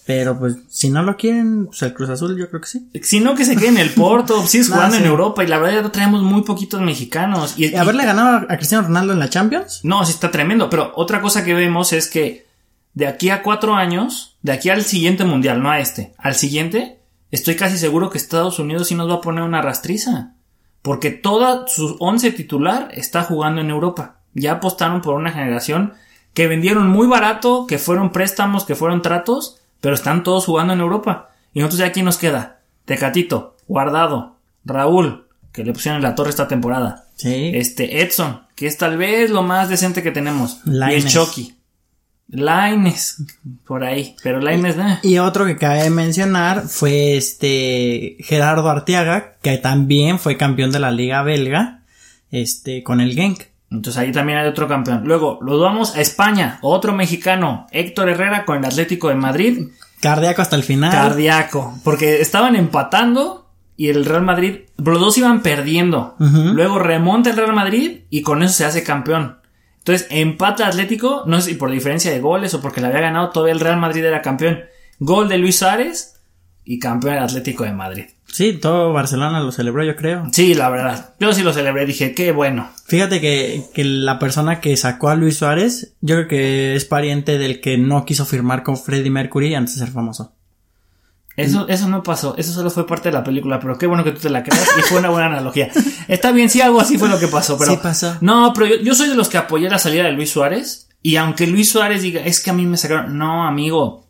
Pero 0.06 0.40
pues 0.40 0.56
si 0.70 0.90
no 0.90 1.04
lo 1.04 1.18
quieren, 1.18 1.68
pues 1.68 1.82
el 1.84 1.94
Cruz 1.94 2.10
Azul 2.10 2.36
yo 2.36 2.50
creo 2.50 2.62
que 2.62 2.68
sí. 2.68 2.90
Si 3.04 3.20
no, 3.20 3.36
que 3.36 3.46
se 3.46 3.56
quede 3.58 3.68
en 3.68 3.78
el 3.78 3.90
Porto, 3.92 4.42
sigues 4.48 4.70
No, 4.70 4.76
jugando 4.76 4.96
en 4.96 5.04
sí. 5.04 5.08
Europa 5.08 5.44
y 5.44 5.48
la 5.48 5.60
verdad 5.60 5.84
ya 5.84 5.92
traemos 5.92 6.24
muy 6.24 6.42
poquitos 6.44 6.82
mexicanos. 6.82 7.54
Y, 7.58 7.68
Y 7.68 7.76
haberle 7.76 8.06
ganado 8.06 8.48
a 8.50 8.56
Cristiano 8.58 8.88
Ronaldo 8.88 9.14
en 9.14 9.20
la 9.20 9.30
Champions. 9.30 9.82
No, 9.84 10.04
sí 10.06 10.14
está 10.14 10.32
tremendo. 10.32 10.68
Pero 10.70 10.94
otra 10.96 11.22
cosa 11.22 11.44
que 11.46 11.54
vemos 11.54 11.94
es 11.94 12.08
que 12.08 12.48
de 12.96 13.06
aquí 13.06 13.30
a 13.30 13.44
cuatro 13.44 13.76
años, 13.76 14.38
de 14.42 14.54
aquí 14.54 14.70
al 14.70 14.84
siguiente 14.84 15.26
mundial, 15.26 15.62
no 15.62 15.70
a 15.70 15.80
este, 15.80 16.14
al 16.18 16.34
siguiente, 16.34 16.99
estoy 17.32 17.56
casi 17.56 17.78
seguro 17.78 18.10
que 18.10 18.18
Estados 18.18 18.60
Unidos 18.60 18.88
sí 18.88 18.96
nos 18.96 19.10
va 19.10 19.16
a 19.16 19.22
poner 19.22 19.44
una 19.44 19.62
rastriza. 19.62 20.34
Porque 20.82 21.12
toda 21.12 21.68
su 21.68 21.98
once 22.00 22.32
titular 22.32 22.90
está 22.94 23.24
jugando 23.24 23.62
en 23.62 23.70
Europa. 23.70 24.20
Ya 24.34 24.54
apostaron 24.54 25.02
por 25.02 25.16
una 25.16 25.32
generación 25.32 25.94
que 26.34 26.48
vendieron 26.48 26.88
muy 26.88 27.08
barato, 27.08 27.66
que 27.68 27.78
fueron 27.78 28.12
préstamos, 28.12 28.64
que 28.64 28.76
fueron 28.76 29.02
tratos, 29.02 29.60
pero 29.82 29.96
están 29.96 30.24
todos 30.24 30.46
jugando 30.46 30.74
en 30.74 30.80
Europa. 30.80 31.32
Y 31.54 31.60
nosotros 31.60 31.80
ya 31.80 31.88
aquí 31.88 32.02
nos 32.02 32.18
queda 32.18 32.62
Tecatito, 32.86 33.58
Guardado, 33.68 34.38
Raúl, 34.66 35.28
que 35.52 35.64
le 35.64 35.74
pusieron 35.74 35.98
en 35.98 36.04
la 36.04 36.16
torre 36.16 36.30
esta 36.30 36.48
temporada. 36.48 37.06
Sí. 37.16 37.52
Este 37.54 38.02
Edson, 38.02 38.44
que 38.56 38.68
es 38.68 38.78
tal 38.78 38.98
vez 38.98 39.30
lo 39.30 39.44
más 39.44 39.70
decente 39.70 40.02
que 40.02 40.12
tenemos. 40.12 40.62
Y 40.66 40.94
el. 40.94 41.08
Chucky. 41.08 41.59
Laines, 42.30 43.24
por 43.66 43.84
ahí. 43.84 44.16
Pero 44.24 44.40
Laines, 44.40 44.78
eh. 44.78 45.00
Y 45.04 45.18
otro 45.18 45.46
que 45.46 45.58
cabe 45.58 45.90
mencionar 45.90 46.68
fue 46.68 47.18
este 47.18 48.18
Gerardo 48.20 48.70
Arteaga, 48.70 49.38
que 49.42 49.58
también 49.58 50.20
fue 50.20 50.38
campeón 50.38 50.72
de 50.72 50.80
la 50.80 50.92
liga 50.92 51.24
belga, 51.24 51.82
este, 52.32 52.84
con 52.84 53.02
el 53.02 53.14
Genk. 53.14 53.42
Entonces 53.72 54.02
ahí 54.02 54.12
también 54.12 54.40
hay 54.40 54.48
otro 54.48 54.68
campeón. 54.68 55.04
Luego, 55.06 55.40
lo 55.42 55.60
vamos 55.60 55.96
a 55.96 56.02
España. 56.02 56.60
Otro 56.62 56.94
mexicano, 56.94 57.68
Héctor 57.72 58.10
Herrera 58.10 58.46
con 58.46 58.58
el 58.58 58.66
Atlético 58.66 59.10
de 59.10 59.16
Madrid. 59.16 59.68
Cardíaco 60.02 60.42
hasta 60.42 60.56
el 60.56 60.64
final. 60.64 60.92
Cardíaco. 60.92 61.80
Porque 61.84 62.22
estaban 62.22 62.56
empatando 62.56 63.50
y 63.76 63.90
el 63.90 64.06
Real 64.06 64.24
Madrid, 64.24 64.62
los 64.78 65.00
dos 65.00 65.18
iban 65.18 65.42
perdiendo. 65.42 66.16
Luego 66.20 66.80
remonta 66.80 67.30
el 67.30 67.38
Real 67.38 67.54
Madrid 67.54 68.02
y 68.10 68.22
con 68.24 68.44
eso 68.44 68.54
se 68.54 68.66
hace 68.66 68.84
campeón. 68.84 69.39
Entonces, 69.90 70.08
empata 70.12 70.68
Atlético, 70.68 71.24
no 71.26 71.42
sé 71.42 71.50
si 71.50 71.56
por 71.56 71.72
diferencia 71.72 72.12
de 72.12 72.20
goles 72.20 72.54
o 72.54 72.62
porque 72.62 72.80
le 72.80 72.88
había 72.88 73.02
ganado 73.02 73.32
todavía 73.32 73.54
el 73.54 73.60
Real 73.60 73.80
Madrid 73.80 74.06
era 74.06 74.22
campeón. 74.22 74.60
Gol 75.00 75.28
de 75.28 75.40
Luis 75.40 75.58
Suárez 75.58 76.22
y 76.64 76.78
campeón 76.78 77.16
el 77.16 77.24
Atlético 77.24 77.64
de 77.64 77.74
Madrid. 77.74 78.06
Sí, 78.28 78.54
todo 78.54 78.94
Barcelona 78.94 79.40
lo 79.40 79.52
celebró, 79.52 79.84
yo 79.84 79.96
creo. 79.96 80.28
Sí, 80.32 80.54
la 80.54 80.70
verdad. 80.70 81.16
Yo 81.20 81.34
sí 81.34 81.42
lo 81.42 81.54
celebré, 81.54 81.88
dije, 81.88 82.14
qué 82.14 82.32
bueno. 82.32 82.70
Fíjate 82.86 83.20
que, 83.20 83.64
que 83.74 83.84
la 83.84 84.20
persona 84.20 84.62
que 84.62 84.78
sacó 84.78 85.10
a 85.10 85.16
Luis 85.16 85.38
Suárez, 85.38 85.96
yo 86.02 86.18
creo 86.18 86.28
que 86.28 86.76
es 86.76 86.86
pariente 86.86 87.40
del 87.40 87.60
que 87.60 87.80
no 87.80 88.06
quiso 88.06 88.28
firmar 88.28 88.62
con 88.62 88.78
Freddie 88.78 89.10
Mercury 89.10 89.56
antes 89.56 89.80
de 89.80 89.86
ser 89.86 89.92
famoso. 89.92 90.36
Eso, 91.40 91.68
eso 91.68 91.88
no 91.88 92.04
pasó, 92.04 92.36
eso 92.38 92.52
solo 92.54 92.70
fue 92.70 92.86
parte 92.86 93.10
de 93.10 93.14
la 93.14 93.24
película, 93.24 93.60
pero 93.60 93.78
qué 93.78 93.88
bueno 93.88 94.04
que 94.04 94.12
tú 94.12 94.20
te 94.20 94.30
la 94.30 94.44
creas 94.44 94.68
y 94.78 94.82
fue 94.82 95.00
una 95.00 95.10
buena 95.10 95.28
analogía. 95.28 95.70
Está 96.08 96.32
bien, 96.32 96.50
sí, 96.50 96.62
algo 96.62 96.82
así 96.82 96.98
fue 96.98 97.10
lo 97.10 97.20
que 97.20 97.28
pasó, 97.28 97.58
pero. 97.58 97.72
Sí 97.72 97.80
pasó. 97.82 98.18
No, 98.22 98.52
pero 98.54 98.66
yo, 98.68 98.76
yo 98.78 98.96
soy 98.96 99.10
de 99.10 99.16
los 99.16 99.30
que 99.30 99.38
apoyé 99.38 99.70
la 99.70 99.80
salida 99.80 100.04
de 100.04 100.12
Luis 100.12 100.32
Suárez. 100.32 100.90
Y 101.02 101.16
aunque 101.16 101.48
Luis 101.48 101.72
Suárez 101.72 102.02
diga, 102.02 102.22
es 102.22 102.42
que 102.42 102.50
a 102.50 102.54
mí 102.54 102.66
me 102.66 102.78
sacaron. 102.78 103.18
No, 103.18 103.46
amigo. 103.46 104.08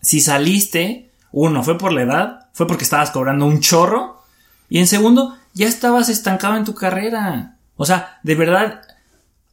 Si 0.00 0.20
saliste, 0.20 1.10
uno, 1.30 1.62
fue 1.62 1.78
por 1.78 1.92
la 1.92 2.02
edad, 2.02 2.48
fue 2.52 2.66
porque 2.66 2.84
estabas 2.84 3.10
cobrando 3.10 3.46
un 3.46 3.60
chorro. 3.60 4.22
Y 4.68 4.78
en 4.78 4.86
segundo, 4.86 5.36
ya 5.54 5.66
estabas 5.66 6.08
estancado 6.08 6.56
en 6.56 6.64
tu 6.64 6.74
carrera. 6.74 7.56
O 7.76 7.86
sea, 7.86 8.18
de 8.22 8.34
verdad, 8.34 8.82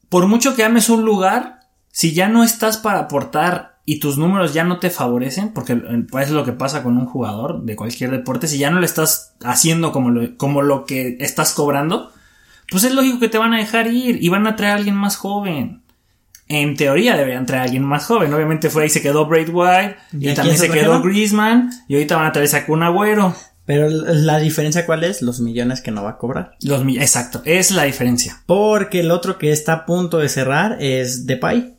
por 0.10 0.27
mucho 0.27 0.56
que 0.56 0.63
ames 0.63 0.89
un 0.89 1.03
lugar, 1.03 1.62
si 1.91 2.13
ya 2.13 2.27
no 2.27 2.44
estás 2.44 2.77
para 2.77 3.00
aportar 3.00 3.78
y 3.89 4.00
tus 4.00 4.19
números 4.19 4.53
ya 4.53 4.63
no 4.63 4.77
te 4.77 4.91
favorecen, 4.91 5.50
porque 5.50 5.74
eh, 5.74 6.05
pues 6.12 6.27
es 6.27 6.31
lo 6.31 6.46
que 6.46 6.51
pasa 6.51 6.84
con 6.84 6.96
un 6.96 7.08
jugador 7.08 7.63
de 7.63 7.75
cualquier 7.75 8.12
deporte, 8.12 8.46
si 8.46 8.60
ya 8.60 8.69
no 8.69 8.79
le 8.79 8.86
estás 8.86 9.34
haciendo 9.43 9.91
como 9.91 10.12
lo, 10.12 10.38
como 10.38 10.62
lo 10.62 10.86
que 10.86 11.17
estás 11.19 11.53
cobrando, 11.53 12.12
pues 12.69 12.84
es 12.84 12.93
lógico 12.93 13.19
que 13.19 13.29
te 13.29 13.39
van 13.39 13.55
a 13.55 13.58
dejar 13.58 13.88
ir 13.88 14.24
y 14.24 14.29
van 14.29 14.46
a 14.46 14.55
traer 14.55 14.74
a 14.74 14.75
alguien 14.75 14.93
más 14.93 15.15
joven. 15.15 15.81
En 16.48 16.75
teoría 16.75 17.17
deberían 17.17 17.48
traer 17.48 17.62
a 17.62 17.65
alguien 17.65 17.84
más 17.84 18.05
joven. 18.05 18.31
Obviamente 18.31 18.69
fue 18.69 18.84
ahí 18.84 18.89
se 18.89 19.01
quedó 19.01 19.25
Braid 19.25 19.50
White 19.51 19.96
¿Y 20.13 20.36
también 20.36 20.58
se 20.60 20.69
quedó? 20.69 21.01
Griezmann 21.01 21.72
y 21.88 21.96
ahorita 21.96 22.15
van 22.15 22.27
a 22.27 22.31
traer 22.31 22.55
a 22.55 22.65
Kun 22.67 22.84
Agüero. 22.84 23.36
Pero 23.65 23.89
la 23.89 24.38
diferencia 24.38 24.86
cuál 24.86 25.03
es? 25.03 25.24
Los 25.24 25.39
millones 25.39 25.81
que 25.81 25.89
no 25.89 26.03
va 26.03 26.12
a 26.12 26.17
cobrar. 26.19 26.55
Los, 26.62 26.84
exacto, 26.98 27.41
es 27.43 27.72
la 27.72 27.86
diferencia. 27.86 28.43
Porque 28.46 29.00
el 29.00 29.10
otro 29.10 29.39
que 29.39 29.51
está 29.51 29.74
a 29.74 29.86
punto 29.88 30.19
de 30.19 30.29
cerrar 30.29 30.77
es 30.79 31.25
Depay. 31.25 31.78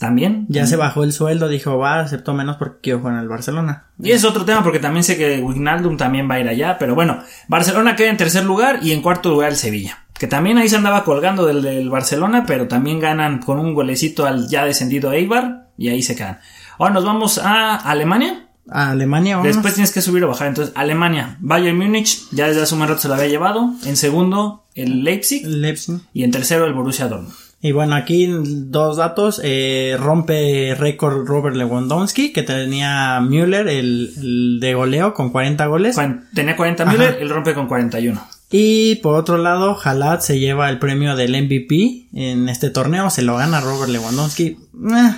También. 0.00 0.46
Ya 0.48 0.66
se 0.66 0.76
bajó 0.76 1.04
el 1.04 1.12
sueldo, 1.12 1.46
dijo, 1.46 1.76
va, 1.76 2.00
aceptó 2.00 2.32
menos 2.32 2.56
porque 2.56 2.78
quiero 2.84 3.00
jugar 3.00 3.16
en 3.16 3.20
el 3.20 3.28
Barcelona. 3.28 3.84
Y 4.02 4.12
es 4.12 4.24
otro 4.24 4.46
tema 4.46 4.62
porque 4.62 4.78
también 4.78 5.04
sé 5.04 5.18
que 5.18 5.40
Wijnaldum 5.40 5.98
también 5.98 6.28
va 6.28 6.36
a 6.36 6.40
ir 6.40 6.48
allá, 6.48 6.78
pero 6.78 6.94
bueno, 6.94 7.22
Barcelona 7.48 7.96
queda 7.96 8.08
en 8.08 8.16
tercer 8.16 8.44
lugar 8.44 8.78
y 8.82 8.92
en 8.92 9.02
cuarto 9.02 9.28
lugar 9.28 9.50
el 9.50 9.56
Sevilla, 9.56 10.06
que 10.14 10.26
también 10.26 10.56
ahí 10.56 10.70
se 10.70 10.76
andaba 10.76 11.04
colgando 11.04 11.44
del, 11.44 11.60
del 11.60 11.90
Barcelona, 11.90 12.44
pero 12.46 12.66
también 12.66 12.98
ganan 12.98 13.40
con 13.40 13.58
un 13.58 13.74
golecito 13.74 14.24
al 14.24 14.48
ya 14.48 14.64
descendido 14.64 15.12
Eibar 15.12 15.68
y 15.76 15.90
ahí 15.90 16.02
se 16.02 16.16
quedan. 16.16 16.38
Ahora 16.78 16.94
nos 16.94 17.04
vamos 17.04 17.36
a 17.36 17.76
Alemania. 17.76 18.48
A 18.70 18.92
Alemania, 18.92 19.36
vamos. 19.36 19.52
Después 19.52 19.74
tienes 19.74 19.92
que 19.92 20.00
subir 20.00 20.24
o 20.24 20.28
bajar. 20.28 20.48
Entonces, 20.48 20.74
Alemania, 20.78 21.36
Bayern 21.40 21.76
Múnich, 21.76 22.22
ya 22.30 22.48
desde 22.48 22.62
hace 22.62 22.74
un 22.74 22.80
rato 22.80 22.96
se 22.96 23.08
lo 23.08 23.16
había 23.16 23.26
llevado. 23.26 23.74
En 23.84 23.98
segundo, 23.98 24.64
el 24.74 25.04
Leipzig. 25.04 25.44
Leipzig. 25.44 26.00
Y 26.14 26.24
en 26.24 26.30
tercero, 26.30 26.64
el 26.64 26.72
Borussia 26.72 27.06
Dortmund. 27.06 27.34
Y 27.62 27.72
bueno, 27.72 27.94
aquí 27.94 28.26
dos 28.42 28.96
datos. 28.96 29.40
Eh, 29.44 29.96
rompe 29.98 30.74
récord 30.78 31.26
Robert 31.26 31.56
Lewandowski, 31.56 32.32
que 32.32 32.42
tenía 32.42 33.20
Müller, 33.20 33.68
el, 33.68 34.12
el 34.16 34.58
de 34.60 34.74
goleo, 34.74 35.12
con 35.12 35.30
40 35.30 35.66
goles. 35.66 35.96
Tenía 36.34 36.56
40 36.56 36.86
Müller, 36.86 37.18
él 37.20 37.28
rompe 37.28 37.52
con 37.54 37.66
41. 37.68 38.20
Y 38.52 38.96
por 38.96 39.14
otro 39.14 39.36
lado, 39.38 39.78
Halat 39.82 40.22
se 40.22 40.38
lleva 40.40 40.68
el 40.70 40.78
premio 40.78 41.14
del 41.16 41.32
MVP 41.44 42.08
en 42.14 42.48
este 42.48 42.70
torneo. 42.70 43.10
Se 43.10 43.22
lo 43.22 43.36
gana 43.36 43.60
Robert 43.60 43.90
Lewandowski. 43.90 44.44
Eh, 44.46 45.14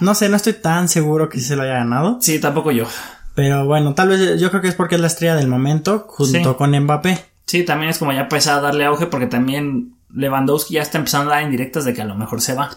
no 0.00 0.14
sé, 0.14 0.28
no 0.28 0.36
estoy 0.36 0.52
tan 0.52 0.88
seguro 0.88 1.28
que 1.28 1.40
se 1.40 1.56
lo 1.56 1.62
haya 1.62 1.74
ganado. 1.74 2.18
Sí, 2.20 2.38
tampoco 2.38 2.70
yo. 2.70 2.86
Pero 3.34 3.64
bueno, 3.66 3.94
tal 3.94 4.08
vez 4.10 4.40
yo 4.40 4.50
creo 4.50 4.60
que 4.62 4.68
es 4.68 4.74
porque 4.74 4.96
es 4.96 5.00
la 5.00 5.06
estrella 5.06 5.36
del 5.36 5.48
momento 5.48 6.04
junto 6.08 6.38
Sí. 6.50 6.56
con 6.56 6.78
Mbappé. 6.78 7.18
Sí, 7.46 7.64
también 7.64 7.90
es 7.90 7.98
como 7.98 8.12
ya 8.12 8.20
empezar 8.22 8.58
a 8.58 8.60
darle 8.60 8.84
auge 8.84 9.06
porque 9.06 9.26
también 9.26 9.94
Lewandowski 10.14 10.74
ya 10.74 10.82
está 10.82 10.98
empezando 10.98 11.30
a 11.30 11.36
dar 11.36 11.44
indirectas 11.44 11.84
de 11.84 11.94
que 11.94 12.02
a 12.02 12.06
lo 12.06 12.14
mejor 12.14 12.40
se 12.40 12.54
va. 12.54 12.70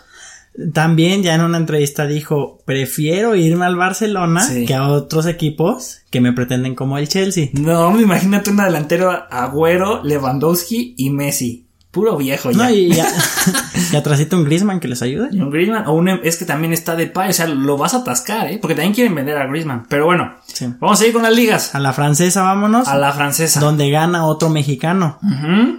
También 0.73 1.23
ya 1.23 1.33
en 1.35 1.41
una 1.41 1.57
entrevista 1.57 2.05
dijo, 2.05 2.59
prefiero 2.65 3.35
irme 3.35 3.65
al 3.65 3.77
Barcelona 3.77 4.41
Sí. 4.41 4.65
que 4.65 4.73
a 4.75 4.87
otros 4.89 5.25
equipos 5.25 5.99
que 6.09 6.19
me 6.19 6.33
pretenden 6.33 6.75
como 6.75 6.97
el 6.97 7.07
Chelsea. 7.07 7.49
No, 7.53 7.97
imagínate 7.99 8.49
un 8.49 8.57
delantero 8.57 9.11
Agüero, 9.31 10.03
Lewandowski 10.03 10.93
y 10.97 11.09
Messi. 11.09 11.67
Puro 11.91 12.15
viejo 12.15 12.51
ya. 12.51 12.57
No, 12.57 12.69
y 12.69 12.89
ya, 12.93 13.05
y 13.91 14.35
un 14.35 14.43
Griezmann 14.45 14.79
que 14.79 14.87
les 14.87 15.01
ayude. 15.01 15.27
Un 15.41 15.51
Griezmann, 15.51 15.85
o 15.87 15.93
un, 15.93 16.07
es 16.07 16.37
que 16.37 16.45
también 16.45 16.71
está 16.71 16.95
de 16.95 17.07
pay, 17.07 17.31
o 17.31 17.33
sea, 17.33 17.47
lo 17.47 17.77
vas 17.77 17.93
a 17.93 17.97
atascar, 17.97 18.49
¿eh? 18.49 18.59
Porque 18.61 18.75
también 18.75 18.93
quieren 18.93 19.13
vender 19.13 19.37
a 19.37 19.45
Griezmann. 19.47 19.85
Pero 19.89 20.05
bueno, 20.05 20.35
Sí. 20.45 20.67
vamos 20.79 21.01
a 21.01 21.05
ir 21.07 21.11
con 21.11 21.23
las 21.23 21.35
ligas. 21.35 21.75
A 21.75 21.79
la 21.79 21.91
francesa 21.91 22.43
vámonos, 22.43 22.87
A 22.87 22.97
la 22.97 23.11
francesa. 23.11 23.59
donde 23.59 23.89
gana 23.91 24.25
otro 24.25 24.49
mexicano. 24.49 25.19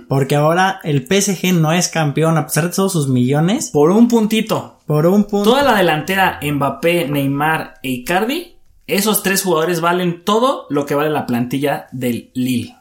Porque 0.08 0.36
ahora 0.36 0.80
el 0.84 1.06
PSG 1.06 1.54
no 1.54 1.72
es 1.72 1.88
campeón 1.88 2.36
a 2.36 2.46
pesar 2.46 2.64
de 2.68 2.74
todos 2.76 2.92
sus 2.92 3.08
millones. 3.08 3.70
Por 3.72 3.90
un 3.90 4.08
puntito. 4.08 4.80
Por 4.86 5.06
un 5.06 5.24
punto. 5.24 5.50
Toda 5.50 5.62
la 5.62 5.76
delantera 5.76 6.40
Mbappé, 6.42 7.08
Neymar 7.08 7.74
e 7.82 7.88
Icardi, 7.90 8.56
esos 8.86 9.22
tres 9.22 9.42
jugadores 9.42 9.80
valen 9.80 10.24
todo 10.24 10.66
lo 10.68 10.84
que 10.84 10.94
vale 10.94 11.08
la 11.08 11.24
plantilla 11.24 11.86
del 11.92 12.30
Lille. 12.34 12.76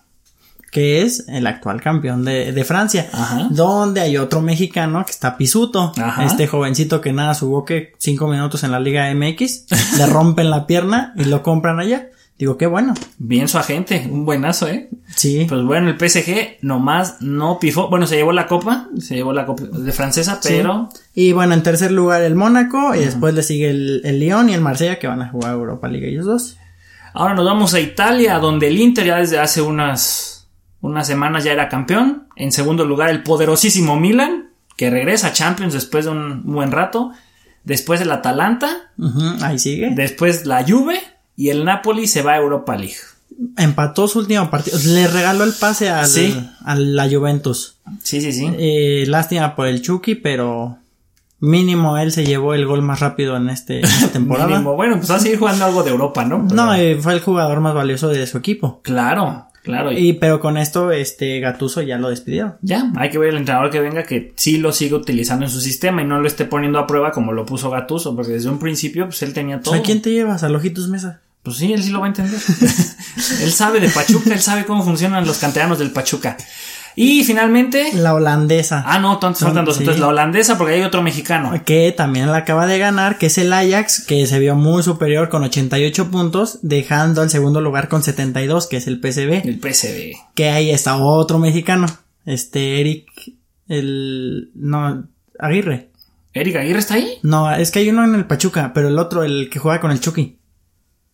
Que 0.72 1.04
es 1.04 1.26
el 1.28 1.46
actual 1.46 1.82
campeón 1.82 2.26
de, 2.26 2.54
de 2.54 2.64
Francia. 2.64 3.10
Ajá. 3.14 3.48
Donde 3.52 4.02
hay 4.02 4.18
otro 4.18 4.42
mexicano 4.42 5.06
que 5.06 5.12
está 5.12 5.38
pisuto. 5.38 5.92
Ajá. 5.98 6.26
Este 6.26 6.48
jovencito 6.48 7.02
que 7.02 7.14
nada 7.14 7.36
jugó 7.36 7.66
que 7.66 7.94
cinco 7.98 8.28
minutos 8.28 8.64
en 8.64 8.72
la 8.72 8.80
Liga 8.80 9.14
MX. 9.14 9.66
le 9.98 10.06
rompen 10.08 10.50
la 10.50 10.66
pierna 10.66 11.14
y 11.18 11.26
lo 11.26 11.44
compran 11.44 11.80
allá. 11.80 12.08
Digo, 12.42 12.58
qué 12.58 12.66
bueno. 12.66 12.96
Bien 13.20 13.48
su 13.48 13.60
agente, 13.60 14.08
un 14.10 14.26
buenazo, 14.26 14.68
¿eh? 14.68 14.90
Sí. 15.16 15.46
Pues 15.48 15.62
bueno, 15.62 15.92
el 15.92 16.00
PSG 16.00 16.58
nomás 16.64 17.22
no 17.22 17.60
pifó. 17.60 17.88
Bueno, 17.88 18.08
se 18.08 18.16
llevó 18.16 18.32
la 18.32 18.48
copa, 18.48 18.88
se 19.00 19.14
llevó 19.14 19.32
la 19.32 19.46
copa 19.46 19.66
de 19.66 19.92
francesa, 19.92 20.40
pero 20.42 20.90
Y 21.14 21.34
bueno, 21.34 21.54
en 21.54 21.62
tercer 21.62 21.92
lugar 21.92 22.24
el 22.24 22.34
Mónaco. 22.34 22.96
Y 22.96 23.00
después 23.06 23.36
le 23.36 23.44
sigue 23.44 23.70
el, 23.70 24.02
el 24.06 24.20
Lyon 24.20 24.50
y 24.50 24.56
el 24.56 24.62
Marsella 24.62 24.98
que 24.98 25.06
van 25.06 25.22
a 25.22 25.30
jugar 25.30 25.54
Europa 25.54 25.88
League 25.88 26.10
ellos 26.10 26.26
dos. 26.26 26.58
ahora 27.14 27.36
nos 27.36 27.46
vamos 27.46 27.76
a 27.76 27.80
Italia, 27.80 28.40
donde 28.40 28.70
el 28.70 28.80
Inter 28.80 29.06
ya 29.06 29.18
desde 29.18 29.38
hace 29.38 29.62
unas, 29.62 30.31
unas 30.82 31.08
semanas 31.08 31.44
ya 31.44 31.52
era 31.54 31.70
campeón. 31.70 32.28
En 32.36 32.52
segundo 32.52 32.86
lugar, 32.86 33.10
el 33.10 33.24
poderosísimo 33.24 34.00
Milan, 34.00 34.50
que 34.78 34.90
regresa 34.90 35.28
a 35.28 35.34
Champions 35.34 35.74
después 35.74 36.06
de 36.06 36.12
un 36.12 36.44
buen 36.44 36.72
rato. 36.72 37.12
Después 37.64 38.02
el 38.02 38.12
Atalanta, 38.12 38.92
ahí 39.42 39.60
sigue. 39.60 39.92
después 39.96 40.46
la 40.48 40.66
Juve 40.68 41.00
y 41.36 41.50
el 41.50 41.64
Napoli 41.64 42.08
se 42.08 42.24
va 42.24 42.34
a 42.34 42.38
Europa 42.38 42.76
League. 42.76 42.96
Empató 43.58 44.08
su 44.08 44.20
último 44.20 44.50
partido. 44.50 44.78
Le 44.86 45.08
regaló 45.08 45.44
el 45.44 45.54
pase 45.54 45.90
al, 45.90 46.08
Sí. 46.08 46.36
a 46.66 46.76
la 46.76 47.08
Juventus. 47.10 47.78
Sí, 48.04 48.20
sí, 48.22 48.34
sí. 48.34 48.52
Eh, 48.58 49.06
lástima 49.08 49.56
por 49.56 49.68
el 49.68 49.82
Chucky, 49.82 50.16
pero 50.16 50.78
mínimo 51.40 51.98
él 51.98 52.12
se 52.12 52.26
llevó 52.26 52.54
el 52.54 52.66
gol 52.66 52.82
más 52.82 53.00
rápido 53.00 53.36
en, 53.38 53.50
este, 53.50 53.82
esta 53.82 54.08
temporada. 54.14 54.48
Mínimo. 54.50 54.76
Bueno, 54.76 54.98
pues 54.98 55.10
va 55.12 55.16
a 55.16 55.20
seguir 55.20 55.40
jugando 55.40 55.66
algo 55.66 55.84
de 55.84 55.92
Europa, 55.92 56.26
¿no? 56.26 56.46
Pero- 56.48 56.56
No, 56.66 56.74
eh, 56.74 56.98
fue 57.02 57.14
el 57.14 57.20
jugador 57.22 57.60
más 57.62 57.74
valioso 57.74 58.10
de 58.10 58.26
su 58.28 58.38
equipo. 58.38 58.82
Claro, 58.84 59.48
claro. 59.64 59.92
Y 59.92 60.14
pero 60.14 60.40
con 60.40 60.58
esto, 60.58 60.92
este 60.92 61.40
Gatuso 61.40 61.82
ya 61.82 61.98
lo 61.98 62.10
despidieron. 62.10 62.56
Ya, 62.62 62.92
hay 62.98 63.10
que 63.10 63.18
ver 63.18 63.30
el 63.30 63.38
entrenador 63.38 63.70
que 63.70 63.80
venga 63.80 64.04
que 64.04 64.34
sí 64.36 64.58
lo 64.58 64.72
siga 64.72 64.98
utilizando 64.98 65.46
en 65.46 65.52
su 65.52 65.62
sistema 65.62 66.02
y 66.02 66.06
no 66.06 66.20
lo 66.20 66.28
esté 66.28 66.46
poniendo 66.46 66.80
a 66.80 66.88
prueba 66.88 67.12
como 67.12 67.32
lo 67.32 67.46
puso 67.46 67.70
Gatuso, 67.70 68.16
porque 68.16 68.34
desde 68.34 68.50
un 68.50 68.60
principio 68.60 69.06
pues 69.06 69.22
él 69.24 69.34
tenía 69.34 69.62
todo. 69.62 69.76
¿A 69.76 69.82
quién 69.82 70.02
te 70.02 70.12
llevas? 70.12 70.44
¿A 70.44 70.50
Lojitos 70.50 70.88
Mesa? 70.88 71.22
Pues 71.44 71.58
sí, 71.58 71.74
él 71.74 71.82
sí 71.82 71.90
lo 71.90 72.00
va 72.00 72.06
a 72.06 72.10
entender. 72.10 72.40
él 73.42 73.52
sabe 73.52 73.80
de 73.80 73.90
Pachuca, 73.90 74.34
él 74.34 74.42
sabe 74.42 74.66
cómo 74.66 74.84
funcionan 74.84 75.26
los 75.26 75.40
canteranos 75.40 75.80
del 75.80 75.92
Pachuca. 75.92 76.38
Y 76.96 77.24
finalmente, 77.24 77.92
La 77.94 78.14
holandesa. 78.14 78.84
ah 78.86 79.00
no, 79.00 79.14
entonces 79.14 79.44
faltan 79.46 79.66
dos, 79.66 79.76
Sí. 79.76 79.82
entonces 79.84 80.02
la 80.02 80.08
holandesa 80.08 80.58
porque 80.58 80.74
hay 80.76 80.82
otro 80.82 81.02
mexicano. 81.02 81.52
Que 81.66 81.92
también 81.92 82.32
la 82.32 82.38
acaba 82.38 82.68
de 82.68 82.78
ganar, 82.80 83.18
que 83.18 83.28
es 83.28 83.38
el 83.38 83.52
Ajax, 83.54 84.06
que 84.06 84.26
se 84.28 84.40
vio 84.40 84.56
muy 84.56 84.84
superior 84.84 85.30
con 85.30 85.44
88 85.44 86.12
puntos, 86.12 86.60
dejando 86.62 87.24
el 87.24 87.30
segundo 87.30 87.62
lugar 87.62 87.88
con 87.88 88.04
72, 88.04 88.68
que 88.68 88.78
es 88.78 88.88
el 88.88 89.00
PSV. 89.00 89.48
El 89.48 89.60
PSV. 89.60 90.14
Que 90.36 90.50
ahí 90.50 90.70
está 90.72 90.98
otro 90.98 91.40
mexicano, 91.40 91.88
este 92.26 92.80
Eric, 92.82 93.08
el... 93.68 94.52
no, 94.56 95.08
Aguirre. 95.40 95.90
Eric 96.34 96.56
Aguirre 96.58 96.80
está 96.80 96.94
ahí. 96.96 97.18
No, 97.24 97.52
es 97.54 97.72
que 97.72 97.80
hay 97.80 97.90
uno 97.90 98.04
en 98.04 98.16
el 98.16 98.26
Pachuca, 98.26 98.72
pero 98.74 98.88
el 98.88 99.00
otro, 99.00 99.24
el 99.24 99.50
que 99.50 99.60
juega 99.60 99.82
con 99.82 99.92
el 99.92 100.00
Chucky. 100.00 100.38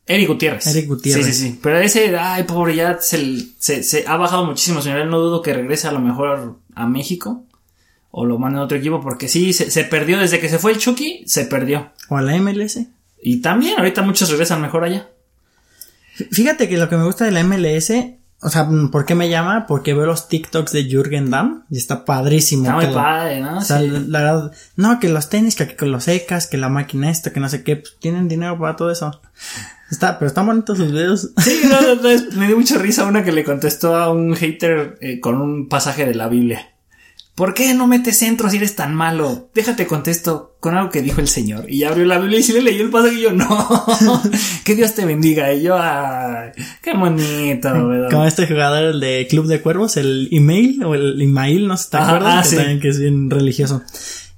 Eric 0.07 0.27
Gutiérrez. 0.27 0.67
Eric 0.67 0.87
Gutiérrez. 0.87 1.25
Sí, 1.25 1.33
sí, 1.33 1.49
sí. 1.49 1.59
Pero 1.61 1.79
ese, 1.79 2.17
ay, 2.17 2.43
pobre, 2.43 2.75
ya 2.75 2.97
se, 2.99 3.39
se, 3.59 3.83
se 3.83 4.05
ha 4.07 4.15
bajado 4.15 4.45
muchísimo 4.45 4.81
su 4.81 4.87
nivel. 4.87 5.09
No 5.09 5.19
dudo 5.19 5.41
que 5.41 5.53
regrese 5.53 5.87
a 5.87 5.91
lo 5.91 5.99
mejor 5.99 6.55
a 6.73 6.87
México. 6.87 7.43
O 8.11 8.25
lo 8.25 8.39
manden 8.39 8.61
a 8.61 8.63
otro 8.63 8.77
equipo. 8.77 9.01
Porque 9.01 9.27
sí, 9.27 9.51
se, 9.53 9.69
se 9.69 9.83
perdió. 9.83 10.17
Desde 10.17 10.39
que 10.39 10.49
se 10.49 10.59
fue 10.59 10.71
el 10.71 10.77
Chucky, 10.77 11.23
se 11.25 11.45
perdió. 11.45 11.91
O 12.09 12.17
a 12.17 12.21
la 12.21 12.37
MLS. 12.37 12.79
Y 13.21 13.41
también, 13.41 13.77
ahorita 13.77 14.01
muchos 14.01 14.29
regresan 14.29 14.61
mejor 14.61 14.85
allá. 14.85 15.09
Fíjate 16.31 16.67
que 16.67 16.77
lo 16.77 16.89
que 16.89 16.97
me 16.97 17.03
gusta 17.03 17.25
de 17.25 17.31
la 17.31 17.43
MLS, 17.43 17.91
o 18.41 18.49
sea, 18.49 18.67
¿por 18.91 19.05
qué 19.05 19.15
me 19.15 19.29
llama? 19.29 19.65
Porque 19.67 19.93
veo 19.93 20.05
los 20.05 20.27
TikToks 20.27 20.71
de 20.71 20.83
Jürgen 20.85 21.29
Damm 21.31 21.63
y 21.69 21.77
está 21.77 22.05
padrísimo. 22.05 22.63
Está 22.65 22.75
muy 22.75 22.93
padre, 22.93 23.39
¿no? 23.41 23.57
O 23.57 23.61
sea, 23.61 23.79
Sí. 23.79 23.89
la 24.07 24.19
verdad, 24.21 24.51
no, 24.75 24.99
que 24.99 25.09
los 25.09 25.29
tenis, 25.29 25.55
que 25.55 25.63
aquí 25.63 25.75
con 25.75 25.91
los 25.91 26.03
secas, 26.03 26.47
que 26.47 26.57
la 26.57 26.69
máquina 26.69 27.09
esta, 27.09 27.33
que 27.33 27.39
no 27.39 27.49
sé 27.49 27.63
qué, 27.63 27.77
pues, 27.77 27.97
tienen 27.99 28.27
dinero 28.27 28.59
para 28.59 28.75
todo 28.75 28.91
eso. 28.91 29.19
Está, 29.89 30.19
pero 30.19 30.27
están 30.27 30.45
bonitos 30.45 30.77
sus 30.77 30.91
videos. 30.91 31.31
Sí, 31.37 31.61
no, 31.63 31.81
no, 31.81 31.95
no, 31.95 32.09
me 32.39 32.47
dio 32.47 32.57
mucha 32.57 32.77
risa 32.77 33.05
una 33.05 33.23
que 33.23 33.31
le 33.31 33.43
contestó 33.43 33.95
a 33.95 34.11
un 34.11 34.35
hater 34.35 34.97
eh, 35.01 35.19
con 35.19 35.41
un 35.41 35.67
pasaje 35.67 36.05
de 36.05 36.13
la 36.15 36.27
Biblia. 36.27 36.69
¿Por 37.37 37.53
qué 37.53 37.71
no 37.75 37.85
metes 37.85 38.17
centro 38.17 38.49
si 38.49 38.57
eres 38.57 38.75
tan 38.75 38.95
malo? 38.95 39.51
Déjate 39.53 39.85
contesto 39.85 40.55
con 40.59 40.75
algo 40.75 40.89
que 40.89 41.03
dijo 41.03 41.21
el 41.21 41.27
Señor. 41.27 41.69
Y 41.71 41.83
abrió 41.83 42.03
la 42.05 42.17
Biblia 42.17 42.39
y 42.39 42.41
sí 42.41 42.51
le 42.51 42.63
leyó 42.63 42.83
el 42.83 42.89
pasaje 42.89 43.13
y 43.13 43.21
yo, 43.21 43.31
no. 43.31 43.47
que 44.65 44.73
Dios 44.73 44.95
te 44.95 45.05
bendiga. 45.05 45.53
Y 45.53 45.61
yo, 45.61 45.77
ay, 45.79 46.49
qué 46.81 46.95
bonito, 46.97 47.87
¿verdad? 47.89 48.09
Como 48.09 48.25
este 48.25 48.47
jugador 48.47 48.85
el 48.85 48.99
de 48.99 49.27
Club 49.29 49.45
de 49.45 49.61
Cuervos, 49.61 49.97
el 49.97 50.29
email 50.31 50.83
o 50.83 50.95
el 50.95 51.21
Imail, 51.21 51.67
no 51.67 51.77
sé 51.77 51.83
si 51.83 51.89
te 51.91 51.97
Ajá, 51.97 52.15
acuerdas, 52.15 52.33
ah, 52.37 52.41
que 52.41 52.49
sí. 52.49 52.55
también 52.55 52.79
que 52.79 52.87
es 52.89 52.99
bien 52.99 53.29
religioso. 53.29 53.83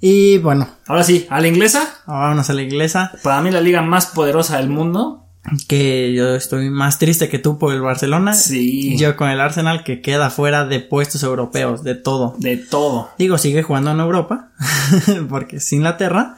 Y 0.01 0.37
bueno, 0.39 0.67
Ahora 0.85 1.03
sí, 1.03 1.25
a 1.29 1.39
la 1.39 1.47
inglesa, 1.47 2.01
vámonos 2.05 2.49
a 2.49 2.53
la 2.53 2.63
inglesa, 2.63 3.13
para 3.23 3.41
mí 3.41 3.49
la 3.49 3.61
liga 3.61 3.81
más 3.81 4.07
poderosa 4.07 4.57
del 4.57 4.67
mundo. 4.67 5.28
Que 5.67 6.13
yo 6.13 6.35
estoy 6.35 6.69
más 6.69 6.99
triste 6.99 7.29
que 7.29 7.39
tú 7.39 7.57
por 7.57 7.73
el 7.73 7.81
Barcelona. 7.81 8.33
Sí. 8.33 8.97
Yo 8.97 9.15
con 9.15 9.29
el 9.29 9.39
Arsenal 9.41 9.83
que 9.83 10.01
queda 10.01 10.29
fuera 10.29 10.65
de 10.65 10.79
puestos 10.79 11.23
europeos, 11.23 11.83
de 11.83 11.95
todo. 11.95 12.35
De 12.37 12.57
todo. 12.57 13.09
Digo, 13.17 13.37
sigue 13.37 13.63
jugando 13.63 13.91
en 13.91 13.99
Europa, 13.99 14.51
porque 15.29 15.57
es 15.57 15.73
Inglaterra, 15.73 16.35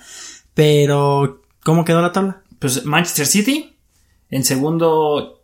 pero 0.54 1.42
¿cómo 1.64 1.86
quedó 1.86 2.02
la 2.02 2.12
tabla? 2.12 2.42
Pues 2.60 2.86
Manchester 2.86 3.26
City. 3.26 3.74
En 4.30 4.44
segundo, 4.46 5.42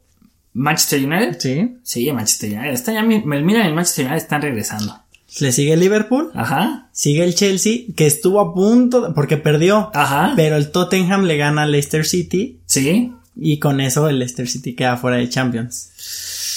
Manchester 0.54 1.04
United. 1.06 1.38
Sí. 1.40 1.78
Sí, 1.84 2.12
Manchester 2.12 2.52
United. 2.54 2.74
Está 2.74 2.94
ya, 2.94 3.00
el 3.02 3.08
Milan 3.26 3.64
y 3.66 3.68
el 3.68 3.74
Manchester 3.74 4.06
United 4.06 4.24
están 4.24 4.42
regresando. 4.42 5.00
Le 5.42 5.52
sigue 5.52 5.74
el 5.74 5.82
Liverpool, 5.82 6.32
Ajá. 6.36 6.88
sigue 6.94 7.24
el 7.24 7.36
Chelsea, 7.36 7.80
que 7.98 8.06
estuvo 8.08 8.40
a 8.40 8.54
punto, 8.54 9.02
de- 9.02 9.14
porque 9.14 9.36
perdió, 9.38 9.92
Ajá. 9.94 10.34
pero 10.38 10.56
el 10.56 10.72
Tottenham 10.72 11.26
le 11.26 11.36
gana 11.38 11.64
al 11.64 11.72
Leicester 11.74 12.06
City 12.06 12.62
Sí. 12.66 13.14
Y 13.40 13.60
con 13.60 13.80
eso 13.80 14.10
el 14.10 14.20
Leicester 14.20 14.48
City 14.48 14.76
queda 14.76 14.98
fuera 14.98 15.18
de 15.18 15.30
Champions. 15.30 15.92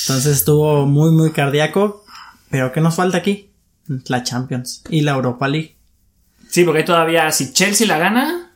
Entonces 0.03 0.39
estuvo 0.39 0.87
muy, 0.87 1.11
muy 1.13 1.33
cardíaco, 1.33 2.05
pero 2.51 2.73
¿qué 2.73 2.81
nos 2.81 2.97
falta 2.97 3.19
aquí? 3.19 3.51
La 4.07 4.23
Champions 4.23 4.83
y 4.89 5.03
la 5.03 5.13
Europa 5.13 5.49
League. 5.49 5.77
Sí, 6.49 6.65
porque 6.65 6.81
ahí 6.81 6.85
todavía, 6.85 7.31
si 7.33 7.53
Chelsea 7.53 7.87
la 7.87 7.99
gana, 7.99 8.53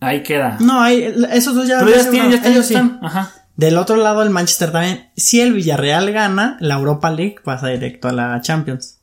ahí 0.00 0.22
queda. 0.22 0.58
No, 0.60 0.80
hay, 0.80 1.14
esos 1.30 1.54
dos 1.54 1.66
ya... 1.66 1.80
Ya 1.80 2.10
tienen, 2.10 2.30
ya 2.30 2.36
están, 2.36 2.42
ya 2.42 2.48
ellos 2.50 2.66
sí. 2.66 2.74
están. 2.74 3.00
Ajá. 3.02 3.32
Del 3.56 3.78
otro 3.78 3.96
lado, 3.96 4.22
el 4.22 4.30
Manchester 4.30 4.70
también. 4.70 5.10
Si 5.16 5.40
el 5.40 5.54
Villarreal 5.54 6.12
gana, 6.12 6.58
la 6.60 6.74
Europa 6.74 7.10
League 7.10 7.36
pasa 7.42 7.68
directo 7.68 8.08
a 8.08 8.12
la 8.12 8.40
Champions. 8.42 9.00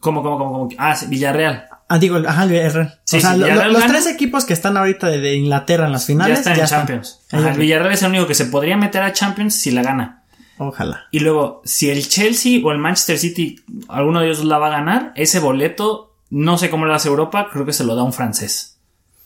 ¿Cómo, 0.00 0.22
cómo, 0.22 0.38
cómo, 0.38 0.52
cómo? 0.52 0.68
Ah, 0.78 0.94
sí, 0.94 1.06
Villarreal. 1.06 1.66
Ah, 1.92 1.98
digo, 1.98 2.18
ajá, 2.24 2.44
el 2.44 2.50
Villarreal. 2.50 3.00
Sí, 3.04 3.16
o 3.16 3.20
sea, 3.20 3.32
sí, 3.32 3.38
lo- 3.40 3.46
lo- 3.46 3.52
Villarreal 3.52 3.72
los 3.72 3.82
gana. 3.82 3.92
tres 3.94 4.06
equipos 4.06 4.44
que 4.44 4.52
están 4.52 4.76
ahorita 4.76 5.08
de, 5.08 5.18
de 5.20 5.34
Inglaterra 5.34 5.86
en 5.86 5.92
las 5.92 6.02
Ya 6.02 6.06
finales 6.06 6.38
están 6.38 6.58
en 6.60 6.66
Champions. 6.66 7.20
Ajá, 7.32 7.50
el 7.50 7.58
Villarreal 7.58 7.92
es 7.92 8.02
el 8.02 8.10
único 8.10 8.26
que 8.28 8.34
se 8.34 8.44
podría 8.46 8.76
meter 8.76 9.02
a 9.02 9.12
Champions 9.12 9.54
si 9.56 9.72
la 9.72 9.82
gana. 9.82 10.22
Ojalá. 10.58 11.06
Y 11.10 11.18
luego, 11.20 11.62
si 11.64 11.90
el 11.90 12.06
Chelsea 12.08 12.60
o 12.64 12.70
el 12.70 12.78
Manchester 12.78 13.18
City, 13.18 13.60
alguno 13.88 14.20
de 14.20 14.26
ellos 14.26 14.44
la 14.44 14.58
va 14.58 14.68
a 14.68 14.70
ganar, 14.70 15.12
ese 15.16 15.40
boleto 15.40 16.14
no 16.30 16.58
sé 16.58 16.70
cómo 16.70 16.84
lo 16.86 16.94
hace 16.94 17.08
Europa, 17.08 17.48
creo 17.52 17.66
que 17.66 17.72
se 17.72 17.82
lo 17.82 17.96
da 17.96 18.04
un 18.04 18.12
francés. 18.12 18.76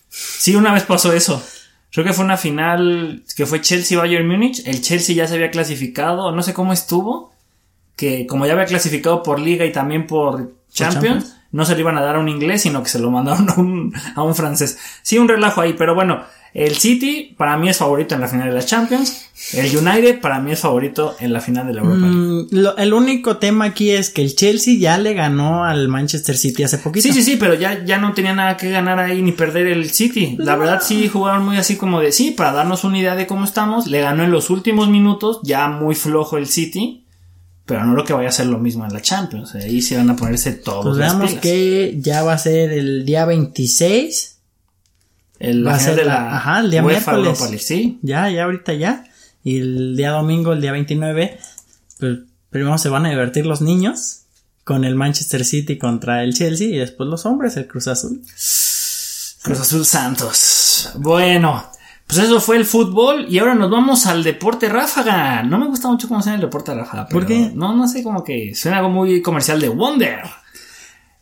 Sí, 0.08 0.54
una 0.56 0.72
vez 0.72 0.84
pasó 0.84 1.12
eso. 1.12 1.42
Creo 1.92 2.04
que 2.06 2.12
fue 2.14 2.24
una 2.24 2.36
final 2.38 3.24
que 3.36 3.46
fue 3.46 3.60
Chelsea-Bayern 3.60 4.26
Múnich. 4.26 4.62
El 4.66 4.80
Chelsea 4.80 5.14
ya 5.14 5.26
se 5.26 5.34
había 5.34 5.50
clasificado, 5.50 6.32
no 6.32 6.42
sé 6.42 6.54
cómo 6.54 6.72
estuvo. 6.72 7.32
Que 7.96 8.26
como 8.26 8.46
ya 8.46 8.54
había 8.54 8.64
clasificado 8.64 9.22
por 9.22 9.38
Liga 9.38 9.64
y 9.64 9.70
también 9.72 10.06
por 10.06 10.54
Champions, 10.72 10.94
Champions? 11.04 11.33
No 11.54 11.64
se 11.64 11.74
lo 11.74 11.80
iban 11.80 11.96
a 11.96 12.02
dar 12.02 12.16
a 12.16 12.18
un 12.18 12.28
inglés, 12.28 12.62
sino 12.62 12.82
que 12.82 12.88
se 12.90 12.98
lo 12.98 13.10
mandaron 13.10 13.48
a 13.50 13.54
un, 13.54 13.94
a 14.14 14.22
un 14.22 14.34
francés. 14.34 14.78
Sí, 15.02 15.18
un 15.18 15.28
relajo 15.28 15.60
ahí, 15.60 15.72
pero 15.72 15.94
bueno, 15.94 16.22
el 16.52 16.76
City 16.76 17.34
para 17.36 17.56
mí 17.56 17.68
es 17.68 17.78
favorito 17.78 18.14
en 18.14 18.20
la 18.20 18.28
final 18.28 18.48
de 18.48 18.54
la 18.54 18.64
Champions. 18.64 19.22
El 19.54 19.76
United 19.76 20.20
para 20.20 20.38
mí 20.40 20.52
es 20.52 20.60
favorito 20.60 21.16
en 21.18 21.32
la 21.32 21.40
final 21.40 21.66
de 21.66 21.74
la 21.74 21.80
Europa. 21.82 22.06
Mm, 22.06 22.46
lo- 22.52 22.76
el 22.76 22.92
único 22.94 23.38
tema 23.38 23.64
aquí 23.64 23.90
es 23.90 24.10
que 24.10 24.22
el 24.22 24.36
Chelsea 24.36 24.76
ya 24.78 24.96
le 24.96 25.14
ganó 25.14 25.64
al 25.64 25.88
Manchester 25.88 26.36
City 26.36 26.62
hace 26.62 26.78
poquito. 26.78 27.02
Sí, 27.02 27.12
sí, 27.12 27.22
sí, 27.24 27.36
pero 27.36 27.54
ya, 27.54 27.84
ya 27.84 27.98
no 27.98 28.12
tenía 28.14 28.34
nada 28.34 28.56
que 28.56 28.70
ganar 28.70 29.00
ahí 29.00 29.20
ni 29.22 29.32
perder 29.32 29.66
el 29.66 29.90
City. 29.90 30.36
La 30.38 30.54
verdad 30.54 30.80
sí 30.80 31.08
jugaron 31.08 31.44
muy 31.44 31.56
así 31.56 31.76
como 31.76 32.00
de 32.00 32.12
sí, 32.12 32.30
para 32.30 32.52
darnos 32.52 32.84
una 32.84 32.98
idea 32.98 33.16
de 33.16 33.26
cómo 33.26 33.44
estamos. 33.44 33.88
Le 33.88 34.00
ganó 34.00 34.22
en 34.22 34.30
los 34.30 34.48
últimos 34.50 34.88
minutos, 34.88 35.40
ya 35.42 35.66
muy 35.68 35.96
flojo 35.96 36.36
el 36.38 36.46
City. 36.46 37.03
Pero 37.66 37.84
no 37.86 37.94
creo 37.94 38.04
que 38.04 38.12
vaya 38.12 38.28
a 38.28 38.32
ser 38.32 38.46
lo 38.46 38.58
mismo 38.58 38.84
en 38.84 38.92
la 38.92 39.00
Champions. 39.00 39.54
Ahí 39.54 39.80
sí 39.80 39.94
van 39.94 40.10
a 40.10 40.16
ponerse 40.16 40.52
todos 40.52 40.84
Pues 40.84 40.98
veamos 40.98 41.32
que 41.40 41.96
ya 41.98 42.22
va 42.22 42.34
a 42.34 42.38
ser 42.38 42.70
el 42.72 43.06
día 43.06 43.24
26. 43.24 44.38
El, 45.38 45.66
va 45.66 45.74
a 45.74 45.80
ser 45.80 45.96
de 45.96 46.04
la- 46.04 46.36
ajá, 46.36 46.60
el 46.60 46.70
día 46.70 46.84
UEFA 46.84 47.16
miércoles. 47.16 47.66
Sí. 47.66 47.98
Ya, 48.02 48.28
ya 48.30 48.44
ahorita 48.44 48.74
ya. 48.74 49.04
Y 49.42 49.58
el 49.60 49.96
día 49.96 50.10
domingo, 50.10 50.52
el 50.52 50.60
día 50.60 50.72
29, 50.72 51.38
pues 51.98 52.18
primero 52.50 52.76
se 52.78 52.88
van 52.88 53.06
a 53.06 53.10
divertir 53.10 53.46
los 53.46 53.60
niños 53.62 54.20
con 54.62 54.84
el 54.84 54.94
Manchester 54.94 55.44
City 55.44 55.76
contra 55.78 56.22
el 56.22 56.34
Chelsea 56.34 56.68
y 56.68 56.76
después 56.78 57.08
los 57.08 57.26
hombres, 57.26 57.56
el 57.56 57.66
Cruz 57.66 57.88
Azul. 57.88 58.22
Cruz 59.42 59.60
Azul 59.60 59.84
Santos. 59.84 60.90
Bueno, 60.96 61.70
pues 62.06 62.18
eso 62.18 62.40
fue 62.40 62.56
el 62.56 62.66
fútbol 62.66 63.26
y 63.28 63.38
ahora 63.38 63.54
nos 63.54 63.70
vamos 63.70 64.06
al 64.06 64.22
deporte 64.22 64.68
ráfaga. 64.68 65.42
No 65.42 65.58
me 65.58 65.66
gusta 65.66 65.88
mucho 65.88 66.06
cómo 66.08 66.22
suena 66.22 66.36
el 66.36 66.42
deporte 66.42 66.74
ráfaga. 66.74 67.06
¿Por 67.08 67.24
pero 67.24 67.26
qué? 67.26 67.52
No, 67.54 67.74
no 67.74 67.88
sé, 67.88 68.02
como 68.02 68.22
que 68.22 68.54
suena 68.54 68.78
algo 68.78 68.90
muy 68.90 69.22
comercial 69.22 69.60
de 69.60 69.68
Wonder. 69.68 70.22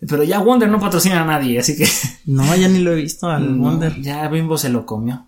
Pero 0.06 0.24
ya 0.24 0.40
Wonder 0.40 0.68
no 0.68 0.80
patrocina 0.80 1.22
a 1.22 1.24
nadie, 1.24 1.60
así 1.60 1.76
que 1.76 1.88
No, 2.26 2.54
ya 2.56 2.68
ni 2.68 2.80
lo 2.80 2.92
he 2.92 2.96
visto 2.96 3.28
al 3.28 3.56
no, 3.58 3.62
Wonder. 3.64 4.00
ya 4.00 4.26
Bimbo 4.28 4.58
se 4.58 4.68
lo 4.68 4.84
comió. 4.84 5.26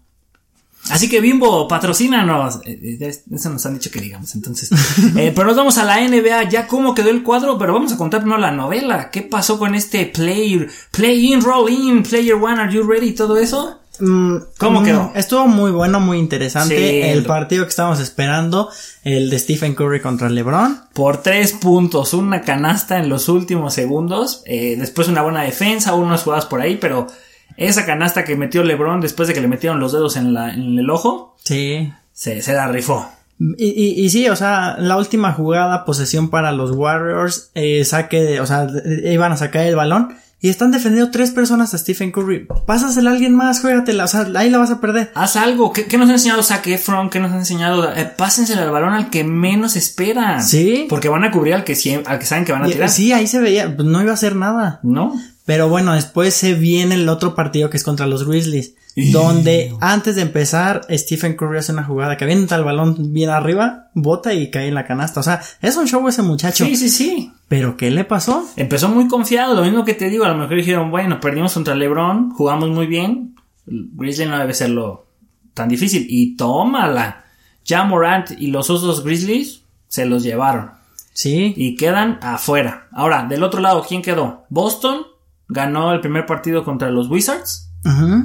Así 0.91 1.09
que 1.09 1.21
Bimbo, 1.21 1.67
patrocínanos. 1.67 2.57
Eh, 2.67 2.99
eh, 3.01 3.23
Eso 3.33 3.49
nos 3.51 3.65
han 3.65 3.75
dicho 3.75 3.91
que 3.91 4.01
digamos, 4.01 4.35
entonces. 4.35 4.71
Eh, 5.17 5.33
pero 5.35 5.47
nos 5.47 5.57
vamos 5.57 5.79
a 5.79 5.85
la 5.85 6.01
NBA, 6.07 6.51
ya 6.51 6.67
cómo 6.67 6.95
quedó 6.95 7.09
el 7.11 7.23
cuadro, 7.23 7.57
pero 7.57 7.73
vamos 7.73 7.93
a 7.93 7.97
contar 7.97 8.21
primero 8.21 8.41
la 8.41 8.51
novela. 8.51 9.11
¿Qué 9.11 9.23
pasó 9.23 9.59
con 9.59 9.75
este 9.75 10.07
play, 10.07 10.67
play 10.91 11.33
in, 11.33 11.41
roll 11.41 11.71
in, 11.71 12.03
player 12.03 12.35
one, 12.35 12.61
are 12.61 12.71
you 12.73 12.83
ready? 12.83 13.13
Todo 13.13 13.37
eso. 13.39 13.81
Mm, 14.01 14.37
¿Cómo 14.59 14.81
mm, 14.81 14.85
quedó? 14.85 15.13
Estuvo 15.15 15.47
muy 15.47 15.71
bueno, 15.71 16.01
muy 16.01 16.19
interesante. 16.19 16.77
Sí, 16.77 17.01
el 17.03 17.23
lo- 17.23 17.29
partido 17.29 17.65
que 17.65 17.71
estábamos 17.71 18.01
esperando, 18.01 18.69
el 19.05 19.31
de 19.31 19.39
Stephen 19.39 19.75
Curry 19.75 20.01
contra 20.01 20.29
LeBron. 20.29 20.81
Por 20.93 21.19
tres 21.23 21.53
puntos, 21.53 22.13
una 22.15 22.41
canasta 22.43 22.99
en 22.99 23.09
los 23.09 23.29
últimos 23.29 23.75
segundos. 23.75 24.43
eh, 24.47 24.77
después 24.79 25.09
una 25.09 25.23
buena 25.23 25.43
defensa, 25.43 25.95
unas 25.95 26.23
jugadas 26.23 26.47
por 26.47 26.61
ahí, 26.61 26.77
pero 26.77 27.07
esa 27.57 27.87
canasta 27.87 28.25
que 28.25 28.35
metió 28.37 28.65
LeBron 28.65 29.01
después 29.01 29.29
de 29.29 29.35
que 29.35 29.41
le 29.41 29.49
metieron 29.49 29.79
los 29.79 29.93
dedos 29.93 30.17
en, 30.17 30.35
la, 30.35 30.53
en 30.53 30.79
el 30.79 30.91
ojo, 30.91 31.37
Sí. 31.45 31.93
se, 32.13 32.43
se 32.43 32.53
la 32.53 32.67
rifó. 32.67 33.09
Y, 33.39 33.67
y, 33.67 34.05
y 34.05 34.11
sí, 34.11 34.29
o 34.29 34.37
sea, 34.37 34.77
la 34.79 34.97
última 34.97 35.33
jugada, 35.33 35.85
posesión 35.85 36.31
para 36.31 36.53
los 36.53 36.71
Warriors, 36.71 37.51
eh, 37.55 37.85
saque 37.85 38.23
de, 38.23 38.41
o 38.41 38.47
sea, 38.47 38.67
iban 39.05 39.33
a 39.33 39.37
sacar 39.37 39.67
el 39.67 39.75
balón 39.77 40.17
y 40.45 40.51
están 40.51 40.71
defendiendo 40.73 41.11
tres 41.11 41.31
personas 41.31 41.73
a 41.73 41.79
Stephen 41.79 42.13
Curry. 42.13 42.47
Pásasela 42.67 43.09
a 43.09 43.13
alguien 43.15 43.35
más, 43.35 43.63
juégatela, 43.63 44.05
o 44.05 44.09
sea, 44.09 44.29
ahí 44.35 44.51
la 44.51 44.59
vas 44.59 44.71
a 44.71 44.79
perder. 44.79 45.11
Haz 45.15 45.37
algo. 45.37 45.73
¿Qué, 45.73 45.87
qué 45.87 45.97
nos 45.97 46.11
ha 46.11 46.13
enseñado 46.13 46.43
Zac 46.43 46.67
Efron? 46.67 47.09
¿Qué 47.09 47.19
nos 47.19 47.33
ha 47.33 47.37
enseñado? 47.37 47.91
Eh, 47.91 48.05
pásensela 48.05 48.61
al 48.61 48.71
balón 48.71 48.93
al 48.93 49.09
que 49.09 49.25
menos 49.25 49.75
esperan. 49.75 50.43
Sí. 50.43 50.85
Porque 50.91 51.09
van 51.09 51.25
a 51.25 51.31
cubrir 51.31 51.55
al 51.55 51.65
que, 51.65 51.73
al 52.05 52.19
que 52.19 52.27
saben 52.27 52.45
que 52.45 52.53
van 52.53 52.63
a 52.63 52.67
tirar. 52.67 52.91
sí, 52.91 53.11
ahí 53.15 53.27
se 53.27 53.41
veía, 53.41 53.69
no 53.69 54.03
iba 54.03 54.11
a 54.11 54.15
hacer 54.15 54.37
nada. 54.37 54.81
¿No? 54.83 55.19
Pero 55.47 55.71
bueno, 55.71 55.95
después 55.95 56.35
se 56.35 56.53
viene 56.53 56.97
el 56.97 57.09
otro 57.09 57.35
partido 57.35 57.71
que 57.71 57.79
es 57.79 57.83
contra 57.83 58.05
los 58.05 58.29
Grizzlies. 58.29 58.75
Donde 58.97 59.75
antes 59.81 60.15
de 60.17 60.23
empezar, 60.23 60.87
Stephen 60.91 61.35
Curry 61.37 61.59
hace 61.59 61.73
una 61.73 61.83
jugada 61.85 62.17
que 62.17 62.25
avienta 62.25 62.55
el 62.57 62.63
balón 62.65 63.13
bien 63.13 63.31
arriba, 63.31 63.89
bota 63.95 64.33
y 64.35 64.51
cae 64.51 64.69
en 64.69 64.75
la 64.75 64.87
canasta. 64.87 65.19
O 65.21 65.23
sea, 65.23 65.41
es 65.61 65.77
un 65.77 65.87
show 65.89 66.07
ese 66.07 66.23
muchacho. 66.23 66.65
Sí, 66.65 66.77
sí, 66.77 66.89
sí. 66.89 67.33
Pero 67.49 67.77
¿qué 67.77 67.91
le 67.91 68.05
pasó? 68.05 68.49
Empezó 68.57 68.89
muy 68.89 69.09
confiado, 69.09 69.55
lo 69.55 69.63
mismo 69.63 69.85
que 69.85 69.95
te 69.95 70.09
digo, 70.09 70.25
a 70.25 70.29
lo 70.29 70.37
mejor 70.37 70.57
dijeron, 70.57 70.91
bueno, 70.91 71.21
perdimos 71.21 71.55
contra 71.55 71.75
LeBron, 71.75 72.31
jugamos 72.31 72.71
muy 72.71 72.87
bien, 72.87 73.35
Grizzly 73.67 74.27
no 74.27 74.39
debe 74.39 74.55
serlo 74.55 75.07
tan 75.55 75.69
difícil, 75.69 76.07
y 76.09 76.37
tómala. 76.37 77.25
Ya 77.65 77.83
Morant 77.85 78.31
y 78.39 78.49
los 78.49 78.71
otros 78.71 79.03
Grizzlies 79.05 79.63
se 79.89 80.05
los 80.07 80.23
llevaron 80.23 80.71
Sí. 81.15 81.55
y 81.57 81.77
quedan 81.77 82.19
afuera. 82.23 82.89
Ahora, 82.93 83.25
del 83.29 83.43
otro 83.43 83.61
lado, 83.61 83.85
¿quién 83.89 84.03
quedó? 84.03 84.45
Boston 84.51 85.03
ganó 85.49 85.93
el 85.93 86.01
primer 86.01 86.27
partido 86.27 86.65
contra 86.65 86.91
los 86.91 87.09
Wizards 87.09 87.71
Ujú. 87.85 88.25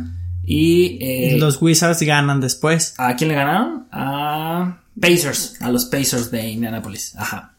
Y 0.50 0.98
eh, 1.02 1.38
Los 1.38 1.62
Wizards 1.62 2.02
ganan 2.02 2.42
después. 2.42 2.96
¿a 2.98 3.16
quién 3.16 3.30
le 3.30 3.36
ganaron? 3.36 3.88
A 3.92 4.80
Pacers, 5.00 5.62
a 5.62 5.72
los 5.72 5.86
Pacers 5.86 6.32
de 6.32 6.48
Indianapolis. 6.50 7.16
Ajá. 7.16 7.54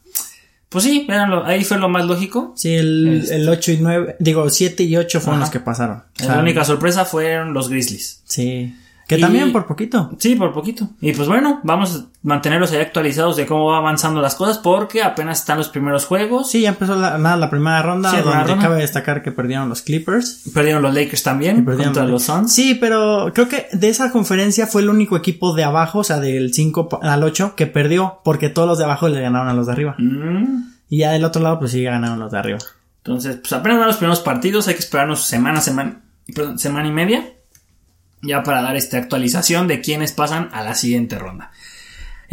Pues 0.69 0.83
sí, 0.85 1.05
véanlo, 1.07 1.45
ahí 1.45 1.63
fue 1.65 1.77
lo 1.79 1.89
más 1.89 2.05
lógico. 2.05 2.53
Sí, 2.55 2.73
el, 2.73 3.21
Este. 3.23 3.35
el 3.35 3.49
8 3.49 3.71
y 3.73 3.77
9, 3.77 4.15
digo 4.19 4.49
7 4.49 4.83
y 4.83 4.95
8 4.97 5.19
fueron 5.19 5.35
Ajá. 5.41 5.45
los 5.45 5.49
que 5.51 5.59
pasaron. 5.59 6.03
O 6.23 6.27
La 6.27 6.39
única 6.39 6.63
sorpresa 6.63 7.03
fueron 7.05 7.53
los 7.53 7.67
Grizzlies. 7.69 8.21
Sí. 8.25 8.73
Que 9.11 9.17
Y- 9.17 9.21
también 9.21 9.51
por 9.51 9.65
poquito. 9.65 10.09
Sí, 10.19 10.35
por 10.37 10.53
poquito. 10.53 10.87
Y 11.01 11.11
pues 11.11 11.27
bueno, 11.27 11.59
vamos 11.65 11.95
a 11.97 12.05
mantenerlos 12.23 12.71
ahí 12.71 12.77
actualizados 12.79 13.35
de 13.35 13.45
cómo 13.45 13.65
va 13.65 13.75
avanzando 13.77 14.21
las 14.21 14.35
cosas 14.35 14.57
porque 14.57 15.03
apenas 15.03 15.39
están 15.41 15.57
los 15.57 15.67
primeros 15.67 16.05
juegos. 16.05 16.49
Sí, 16.49 16.61
ya 16.61 16.69
empezó 16.69 16.95
la, 16.95 17.17
nada, 17.17 17.35
la 17.35 17.49
primera 17.49 17.81
ronda, 17.81 18.09
Sí, 18.09 18.17
donde 18.23 18.43
ronda. 18.45 18.63
cabe 18.63 18.79
destacar 18.79 19.21
que 19.21 19.33
perdieron 19.33 19.67
los 19.67 19.81
Clippers. 19.81 20.43
Perdieron 20.53 20.81
los 20.81 20.93
Lakers 20.93 21.23
también 21.23 21.65
Perdieron 21.65 21.93
contra 21.93 22.09
los 22.09 22.23
Suns. 22.23 22.53
Sí, 22.53 22.75
pero 22.75 23.31
creo 23.33 23.49
que 23.49 23.67
de 23.73 23.89
esa 23.89 24.13
conferencia 24.13 24.65
fue 24.65 24.81
el 24.81 24.87
único 24.89 25.17
equipo 25.17 25.53
de 25.53 25.65
abajo, 25.65 25.99
o 25.99 26.03
sea, 26.05 26.21
del 26.21 26.53
5 26.53 26.87
pa- 26.87 26.99
al 27.01 27.21
8, 27.21 27.53
que 27.57 27.67
perdió, 27.67 28.21
porque 28.23 28.47
todos 28.47 28.65
los 28.69 28.77
de 28.77 28.85
abajo 28.85 29.09
le 29.09 29.19
ganaron 29.19 29.49
a 29.49 29.53
los 29.53 29.65
de 29.65 29.73
arriba. 29.73 29.95
Mm. 29.97 30.69
Y 30.89 30.99
ya 30.99 31.11
del 31.11 31.25
otro 31.25 31.41
lado, 31.41 31.59
pues 31.59 31.71
sí 31.71 31.83
ganaron 31.83 32.17
los 32.17 32.31
de 32.31 32.37
arriba. 32.39 32.59
Entonces, 33.03 33.35
pues 33.41 33.51
apenas 33.51 33.77
van 33.77 33.87
los 33.87 33.97
primeros 33.97 34.21
partidos, 34.21 34.69
hay 34.69 34.75
que 34.75 34.79
esperarnos 34.79 35.25
semana, 35.25 35.59
semana, 35.59 35.99
perdón, 36.33 36.57
semana 36.59 36.87
y 36.87 36.91
media. 36.93 37.25
Ya 38.21 38.43
para 38.43 38.61
dar 38.61 38.75
esta 38.75 38.97
actualización 38.97 39.67
de 39.67 39.81
quiénes 39.81 40.11
pasan 40.11 40.49
a 40.53 40.63
la 40.63 40.75
siguiente 40.75 41.17
ronda. 41.17 41.51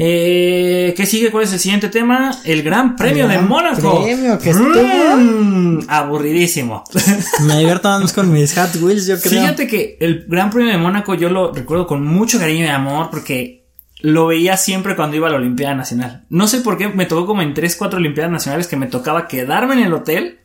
Eh, 0.00 0.94
¿Qué 0.96 1.06
sigue? 1.06 1.32
¿Cuál 1.32 1.42
es 1.42 1.52
el 1.52 1.58
siguiente 1.58 1.88
tema? 1.88 2.30
El 2.44 2.62
Gran 2.62 2.94
Premio 2.94 3.26
de 3.26 3.34
Gran 3.34 3.48
Mónaco. 3.48 4.04
Premio 4.04 4.38
que 4.38 4.54
Mm, 4.54 5.80
aburridísimo. 5.88 6.84
Me 7.46 7.58
divierto 7.58 7.88
más 7.88 8.12
con 8.12 8.32
mis 8.32 8.54
Hot 8.54 8.76
Wheels, 8.80 9.08
yo 9.08 9.20
creo. 9.20 9.40
Fíjate 9.42 9.66
que 9.66 9.96
el 10.00 10.26
Gran 10.28 10.50
Premio 10.50 10.70
de 10.70 10.78
Mónaco 10.78 11.14
yo 11.14 11.28
lo 11.30 11.52
recuerdo 11.52 11.88
con 11.88 12.06
mucho 12.06 12.38
cariño 12.38 12.64
y 12.64 12.68
amor 12.68 13.08
porque 13.10 13.66
lo 14.00 14.28
veía 14.28 14.56
siempre 14.56 14.94
cuando 14.94 15.16
iba 15.16 15.26
a 15.26 15.30
la 15.30 15.36
Olimpiada 15.36 15.74
Nacional. 15.74 16.24
No 16.30 16.46
sé 16.46 16.60
por 16.60 16.78
qué 16.78 16.86
me 16.86 17.06
tocó 17.06 17.26
como 17.26 17.42
en 17.42 17.52
3, 17.52 17.74
4 17.74 17.98
Olimpiadas 17.98 18.30
Nacionales 18.30 18.68
que 18.68 18.76
me 18.76 18.86
tocaba 18.86 19.26
quedarme 19.26 19.74
en 19.74 19.80
el 19.80 19.92
hotel 19.92 20.38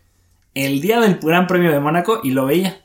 el 0.56 0.82
día 0.82 1.00
del 1.00 1.20
Gran 1.22 1.46
Premio 1.46 1.72
de 1.72 1.80
Mónaco 1.80 2.22
y 2.24 2.32
lo 2.32 2.48
veía. 2.48 2.78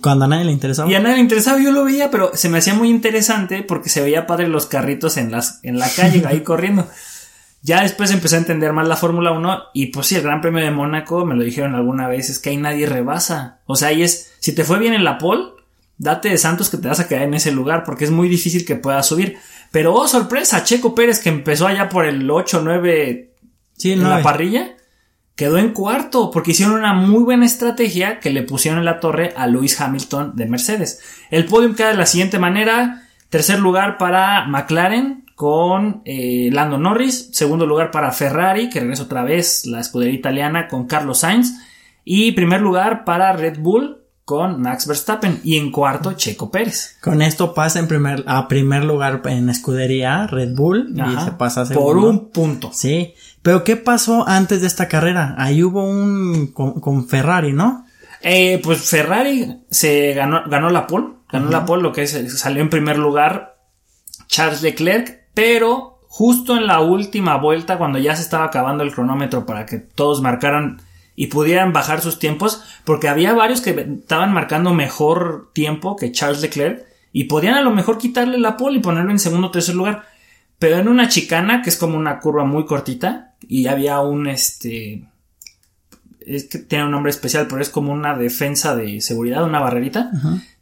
Cuando 0.00 0.24
a 0.24 0.28
nadie 0.28 0.44
le 0.44 0.52
interesaba. 0.52 0.90
Y 0.90 0.94
a 0.94 1.00
nadie 1.00 1.16
le 1.16 1.22
interesaba, 1.22 1.60
yo 1.60 1.70
lo 1.70 1.84
veía, 1.84 2.10
pero 2.10 2.32
se 2.34 2.48
me 2.48 2.58
hacía 2.58 2.74
muy 2.74 2.88
interesante 2.88 3.62
porque 3.62 3.88
se 3.88 4.02
veía 4.02 4.26
padre 4.26 4.48
los 4.48 4.66
carritos 4.66 5.16
en, 5.16 5.30
las, 5.30 5.60
en 5.62 5.78
la 5.78 5.88
calle 5.88 6.22
ahí 6.26 6.40
corriendo. 6.44 6.88
Ya 7.62 7.82
después 7.82 8.10
empecé 8.10 8.36
a 8.36 8.38
entender 8.38 8.72
más 8.72 8.88
la 8.88 8.96
Fórmula 8.96 9.32
1 9.32 9.62
y 9.74 9.86
pues 9.86 10.06
sí, 10.06 10.16
el 10.16 10.22
Gran 10.22 10.40
Premio 10.40 10.64
de 10.64 10.70
Mónaco, 10.70 11.24
me 11.24 11.34
lo 11.34 11.42
dijeron 11.42 11.74
alguna 11.74 12.08
vez, 12.08 12.30
es 12.30 12.38
que 12.38 12.50
ahí 12.50 12.56
nadie 12.56 12.86
rebasa. 12.86 13.60
O 13.66 13.76
sea, 13.76 13.88
ahí 13.88 14.02
es, 14.02 14.32
si 14.38 14.54
te 14.54 14.64
fue 14.64 14.78
bien 14.78 14.94
en 14.94 15.04
la 15.04 15.18
pole, 15.18 15.44
date 15.96 16.28
de 16.30 16.38
santos 16.38 16.70
que 16.70 16.78
te 16.78 16.88
vas 16.88 17.00
a 17.00 17.08
quedar 17.08 17.22
en 17.22 17.34
ese 17.34 17.50
lugar 17.52 17.84
porque 17.84 18.04
es 18.04 18.10
muy 18.10 18.28
difícil 18.28 18.64
que 18.64 18.76
puedas 18.76 19.06
subir. 19.06 19.38
Pero 19.70 19.94
oh, 19.94 20.08
sorpresa, 20.08 20.64
Checo 20.64 20.94
Pérez 20.94 21.18
que 21.18 21.28
empezó 21.28 21.66
allá 21.66 21.88
por 21.88 22.06
el 22.06 22.30
8, 22.30 22.62
9 22.64 23.34
sí, 23.76 23.92
en 23.92 24.08
la 24.08 24.22
parrilla, 24.22 24.76
quedó 25.38 25.56
en 25.56 25.72
cuarto 25.72 26.32
porque 26.32 26.50
hicieron 26.50 26.74
una 26.74 26.94
muy 26.94 27.22
buena 27.22 27.46
estrategia 27.46 28.18
que 28.18 28.30
le 28.30 28.42
pusieron 28.42 28.80
en 28.80 28.84
la 28.84 28.98
torre 28.98 29.34
a 29.36 29.46
Lewis 29.46 29.80
Hamilton 29.80 30.32
de 30.34 30.46
Mercedes. 30.46 31.00
El 31.30 31.44
podium 31.44 31.76
queda 31.76 31.90
de 31.90 31.96
la 31.96 32.06
siguiente 32.06 32.40
manera. 32.40 33.04
Tercer 33.30 33.60
lugar 33.60 33.98
para 33.98 34.44
McLaren 34.46 35.26
con 35.36 36.02
eh, 36.04 36.50
Lando 36.52 36.76
Norris. 36.76 37.28
Segundo 37.30 37.66
lugar 37.66 37.92
para 37.92 38.10
Ferrari, 38.10 38.68
que 38.68 38.80
regresa 38.80 39.04
otra 39.04 39.22
vez 39.22 39.64
la 39.64 39.78
escudería 39.78 40.14
italiana 40.14 40.66
con 40.66 40.88
Carlos 40.88 41.20
Sainz. 41.20 41.54
Y 42.04 42.32
primer 42.32 42.60
lugar 42.60 43.04
para 43.04 43.32
Red 43.32 43.60
Bull 43.60 43.98
con 44.24 44.60
Max 44.60 44.88
Verstappen. 44.88 45.40
Y 45.44 45.56
en 45.56 45.70
cuarto, 45.70 46.14
Checo 46.14 46.50
Pérez. 46.50 46.98
Con 47.00 47.22
esto 47.22 47.54
pasa 47.54 47.78
en 47.78 47.86
primer, 47.86 48.24
a 48.26 48.48
primer 48.48 48.84
lugar 48.84 49.22
en 49.26 49.50
escudería 49.50 50.26
Red 50.26 50.56
Bull 50.56 50.92
y 50.94 51.20
se 51.24 51.30
pasa 51.30 51.60
a 51.60 51.64
por 51.64 51.94
segundo. 51.94 52.10
un 52.10 52.30
punto. 52.30 52.70
Sí. 52.72 53.14
Pero 53.48 53.64
¿qué 53.64 53.76
pasó 53.76 54.28
antes 54.28 54.60
de 54.60 54.66
esta 54.66 54.88
carrera? 54.88 55.34
Ahí 55.38 55.62
hubo 55.62 55.82
un 55.82 56.48
con, 56.48 56.82
con 56.82 57.08
Ferrari, 57.08 57.54
¿no? 57.54 57.86
Eh, 58.20 58.60
pues 58.62 58.82
Ferrari 58.90 59.62
se 59.70 60.12
ganó, 60.12 60.42
ganó 60.50 60.68
la 60.68 60.86
pole, 60.86 61.14
ganó 61.32 61.48
la 61.48 61.64
pole, 61.64 61.82
lo 61.82 61.90
que 61.90 62.02
es, 62.02 62.38
salió 62.38 62.60
en 62.60 62.68
primer 62.68 62.98
lugar 62.98 63.56
Charles 64.26 64.60
Leclerc, 64.60 65.28
pero 65.32 66.02
justo 66.08 66.58
en 66.58 66.66
la 66.66 66.80
última 66.80 67.38
vuelta, 67.38 67.78
cuando 67.78 67.98
ya 67.98 68.14
se 68.16 68.20
estaba 68.20 68.44
acabando 68.44 68.84
el 68.84 68.92
cronómetro 68.92 69.46
para 69.46 69.64
que 69.64 69.78
todos 69.78 70.20
marcaran 70.20 70.82
y 71.16 71.28
pudieran 71.28 71.72
bajar 71.72 72.02
sus 72.02 72.18
tiempos, 72.18 72.62
porque 72.84 73.08
había 73.08 73.32
varios 73.32 73.62
que 73.62 73.70
estaban 73.70 74.30
marcando 74.34 74.74
mejor 74.74 75.52
tiempo 75.54 75.96
que 75.96 76.12
Charles 76.12 76.42
Leclerc 76.42 76.84
y 77.14 77.24
podían 77.24 77.54
a 77.54 77.62
lo 77.62 77.70
mejor 77.70 77.96
quitarle 77.96 78.36
la 78.36 78.58
pole 78.58 78.76
y 78.76 78.82
ponerlo 78.82 79.10
en 79.10 79.18
segundo 79.18 79.46
o 79.46 79.50
tercer 79.50 79.74
lugar. 79.74 80.04
Pero 80.58 80.78
en 80.78 80.88
una 80.88 81.08
chicana, 81.08 81.62
que 81.62 81.70
es 81.70 81.76
como 81.76 81.96
una 81.96 82.18
curva 82.18 82.44
muy 82.44 82.66
cortita, 82.66 83.34
y 83.40 83.66
había 83.66 84.00
un 84.00 84.26
este. 84.26 85.04
Es 86.20 86.44
que 86.44 86.58
tiene 86.58 86.84
un 86.84 86.90
nombre 86.90 87.10
especial, 87.10 87.46
pero 87.48 87.62
es 87.62 87.70
como 87.70 87.92
una 87.92 88.16
defensa 88.16 88.76
de 88.76 89.00
seguridad, 89.00 89.44
una 89.44 89.60
barrerita. 89.60 90.10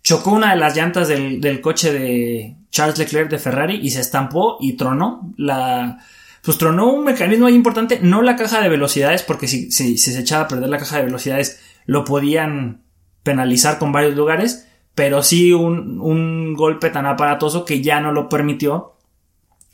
Chocó 0.02 0.30
una 0.30 0.52
de 0.52 0.60
las 0.60 0.76
llantas 0.76 1.08
del, 1.08 1.40
del, 1.40 1.60
coche 1.60 1.92
de 1.92 2.56
Charles 2.70 2.98
Leclerc 2.98 3.28
de 3.28 3.40
Ferrari 3.40 3.80
y 3.82 3.90
se 3.90 4.00
estampó 4.00 4.58
y 4.60 4.74
tronó 4.74 5.32
la. 5.36 5.98
Pues 6.42 6.58
tronó 6.58 6.92
un 6.92 7.02
mecanismo 7.02 7.46
ahí 7.46 7.54
importante, 7.54 7.98
no 8.00 8.22
la 8.22 8.36
caja 8.36 8.60
de 8.60 8.68
velocidades, 8.68 9.24
porque 9.24 9.48
si, 9.48 9.72
si, 9.72 9.98
si 9.98 10.12
se 10.12 10.20
echaba 10.20 10.44
a 10.44 10.48
perder 10.48 10.68
la 10.68 10.78
caja 10.78 10.98
de 10.98 11.04
velocidades, 11.04 11.60
lo 11.86 12.04
podían 12.04 12.82
penalizar 13.24 13.78
con 13.78 13.90
varios 13.90 14.14
lugares, 14.14 14.68
pero 14.94 15.24
sí 15.24 15.52
un, 15.52 16.00
un 16.00 16.54
golpe 16.54 16.90
tan 16.90 17.06
aparatoso 17.06 17.64
que 17.64 17.82
ya 17.82 17.98
no 17.98 18.12
lo 18.12 18.28
permitió 18.28 18.95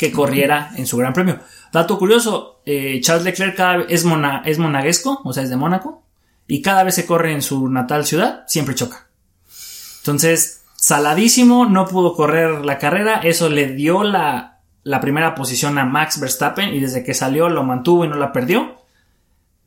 que 0.02 0.10
corriera 0.10 0.72
en 0.76 0.86
su 0.88 0.96
gran 0.96 1.12
premio. 1.12 1.38
Dato 1.72 1.96
curioso, 1.96 2.60
eh, 2.66 2.98
Charles 3.00 3.24
Leclerc 3.24 3.86
es, 3.88 4.04
mona, 4.04 4.42
es 4.44 4.58
monaguesco, 4.58 5.20
o 5.22 5.32
sea, 5.32 5.44
es 5.44 5.48
de 5.50 5.56
Mónaco, 5.56 6.02
y 6.48 6.60
cada 6.60 6.82
vez 6.82 6.96
se 6.96 7.06
corre 7.06 7.32
en 7.32 7.40
su 7.40 7.68
natal 7.68 8.04
ciudad, 8.04 8.42
siempre 8.48 8.74
choca. 8.74 9.06
Entonces, 9.98 10.64
saladísimo, 10.74 11.66
no 11.66 11.86
pudo 11.86 12.16
correr 12.16 12.64
la 12.64 12.78
carrera, 12.78 13.20
eso 13.22 13.48
le 13.48 13.68
dio 13.68 14.02
la, 14.02 14.58
la 14.82 15.00
primera 15.00 15.36
posición 15.36 15.78
a 15.78 15.84
Max 15.84 16.18
Verstappen 16.18 16.74
y 16.74 16.80
desde 16.80 17.04
que 17.04 17.14
salió 17.14 17.48
lo 17.48 17.62
mantuvo 17.62 18.04
y 18.04 18.08
no 18.08 18.16
la 18.16 18.32
perdió. 18.32 18.82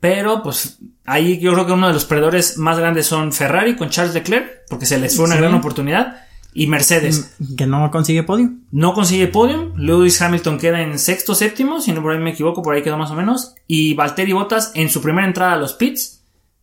Pero 0.00 0.42
pues 0.42 0.78
ahí 1.06 1.38
yo 1.40 1.54
creo 1.54 1.64
que 1.64 1.72
uno 1.72 1.86
de 1.88 1.94
los 1.94 2.04
perdedores 2.04 2.58
más 2.58 2.78
grandes 2.78 3.06
son 3.06 3.32
Ferrari 3.32 3.74
con 3.74 3.88
Charles 3.88 4.12
Leclerc, 4.12 4.66
porque 4.68 4.84
se 4.84 4.98
les 4.98 5.16
fue 5.16 5.24
una 5.24 5.36
Sí. 5.36 5.40
gran 5.40 5.54
oportunidad. 5.54 6.25
Y 6.58 6.68
Mercedes. 6.68 7.36
Que 7.56 7.66
no 7.66 7.90
consigue 7.90 8.22
podio. 8.22 8.50
No 8.70 8.94
consigue 8.94 9.28
podium. 9.28 9.74
Lewis 9.76 10.20
Hamilton 10.22 10.58
queda 10.58 10.80
en 10.80 10.98
sexto, 10.98 11.34
séptimo, 11.34 11.82
si 11.82 11.92
no 11.92 12.00
por 12.00 12.12
ahí 12.12 12.18
me 12.18 12.30
equivoco, 12.30 12.62
por 12.62 12.74
ahí 12.74 12.82
quedó 12.82 12.96
más 12.96 13.10
o 13.10 13.14
menos. 13.14 13.54
Y 13.66 13.92
Valtteri 13.92 14.32
Bottas 14.32 14.72
en 14.74 14.88
su 14.88 15.02
primera 15.02 15.26
entrada 15.26 15.52
a 15.52 15.58
los 15.58 15.74
pits 15.74 16.22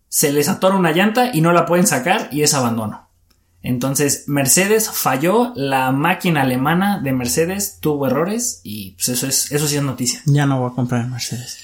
se 0.10 0.32
les 0.32 0.50
atora 0.50 0.76
una 0.76 0.92
llanta 0.92 1.30
y 1.32 1.42
no 1.42 1.54
la 1.54 1.68
pueden 1.68 1.86
sacar 1.86 2.30
y 2.32 2.42
es 2.42 2.56
abandono. 2.56 3.08
Entonces 3.62 4.26
Mercedes 4.28 4.90
falló, 4.90 5.54
la 5.56 5.92
máquina 5.92 6.42
alemana 6.42 7.00
de 7.00 7.14
Mercedes 7.14 7.78
tuvo 7.80 8.08
errores 8.08 8.62
y 8.64 8.92
pues 8.92 9.10
eso 9.10 9.28
es 9.28 9.52
eso 9.52 9.68
sí 9.68 9.76
es 9.78 9.84
noticia. 9.84 10.22
Ya 10.26 10.48
no 10.48 10.60
voy 10.60 10.72
a 10.72 10.76
comprar 10.76 11.08
Mercedes. 11.08 11.63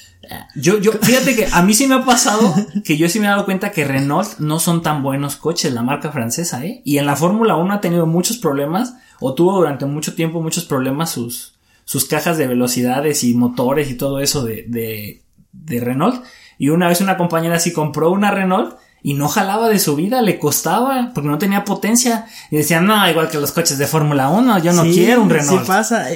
Yo, 0.56 0.80
yo, 0.80 0.92
fíjate 1.02 1.36
que 1.36 1.48
a 1.52 1.62
mí 1.62 1.74
sí 1.74 1.88
me 1.88 1.96
ha 1.96 2.06
pasado 2.06 2.54
que 2.84 2.98
yo 2.98 3.10
sí 3.10 3.20
me 3.20 3.26
he 3.26 3.30
dado 3.30 3.46
cuenta 3.46 3.72
que 3.72 3.86
Renault 3.86 4.40
no 4.40 4.60
son 4.60 4.82
tan 4.82 5.04
buenos 5.04 5.36
coches, 5.36 5.74
la 5.74 5.84
marca 5.84 6.12
francesa, 6.12 6.66
¿eh? 6.66 6.82
Y 6.86 6.98
en 6.98 7.06
la 7.06 7.16
Fórmula 7.16 7.56
1 7.56 7.74
ha 7.74 7.82
tenido 7.82 8.06
muchos 8.06 8.38
problemas, 8.38 8.96
o 9.20 9.34
tuvo 9.34 9.58
durante 9.58 9.86
mucho 9.86 10.16
tiempo 10.16 10.42
muchos 10.42 10.66
problemas 10.66 11.12
sus, 11.12 11.56
sus 11.86 12.06
cajas 12.06 12.38
de 12.38 12.48
velocidades 12.48 13.24
y 13.24 13.34
motores 13.34 13.90
y 13.90 13.96
todo 13.96 14.20
eso 14.20 14.44
de, 14.44 14.66
de, 14.68 15.24
de 15.52 15.80
Renault. 15.80 16.24
Y 16.58 16.70
una 16.70 16.88
vez 16.88 17.02
una 17.02 17.18
compañera 17.18 17.56
así 17.56 17.74
compró 17.74 18.12
una 18.12 18.32
Renault 18.32 18.76
y 19.02 19.14
no 19.14 19.30
jalaba 19.30 19.70
de 19.70 19.80
su 19.80 19.96
vida, 19.96 20.22
le 20.22 20.40
costaba, 20.40 21.12
porque 21.14 21.30
no 21.30 21.38
tenía 21.38 21.64
potencia. 21.64 22.26
Y 22.52 22.58
decían, 22.58 22.86
no, 22.86 23.10
igual 23.10 23.30
que 23.30 23.40
los 23.40 23.52
coches 23.52 23.78
de 23.78 23.88
Fórmula 23.88 24.30
1, 24.30 24.60
yo 24.60 24.74
no 24.74 24.84
Sí, 24.84 24.94
quiero 24.94 25.22
un 25.22 25.30
Renault. 25.30 25.62
Sí 25.62 25.68
pasa. 25.68 26.08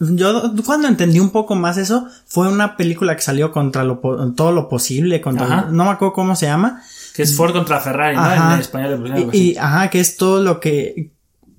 Yo 0.00 0.54
cuando 0.64 0.88
entendí 0.88 1.20
un 1.20 1.30
poco 1.30 1.54
más 1.54 1.76
eso, 1.76 2.06
fue 2.26 2.48
una 2.48 2.76
película 2.76 3.14
que 3.14 3.22
salió 3.22 3.52
contra 3.52 3.84
lo, 3.84 4.00
todo 4.34 4.52
lo 4.52 4.68
posible, 4.68 5.20
contra 5.20 5.66
no 5.70 5.84
me 5.84 5.90
acuerdo 5.90 6.14
cómo 6.14 6.34
se 6.34 6.46
llama. 6.46 6.82
Que 7.14 7.22
es 7.22 7.36
Ford 7.36 7.52
contra 7.52 7.80
Ferrari, 7.80 8.16
¿no? 8.16 8.22
Ajá. 8.22 8.54
En 8.54 8.60
español 8.60 8.94
algo 8.94 9.30
Y, 9.32 9.38
y, 9.38 9.56
ajá, 9.58 9.90
que 9.90 10.00
es 10.00 10.16
todo 10.16 10.42
lo 10.42 10.60
que, 10.60 11.10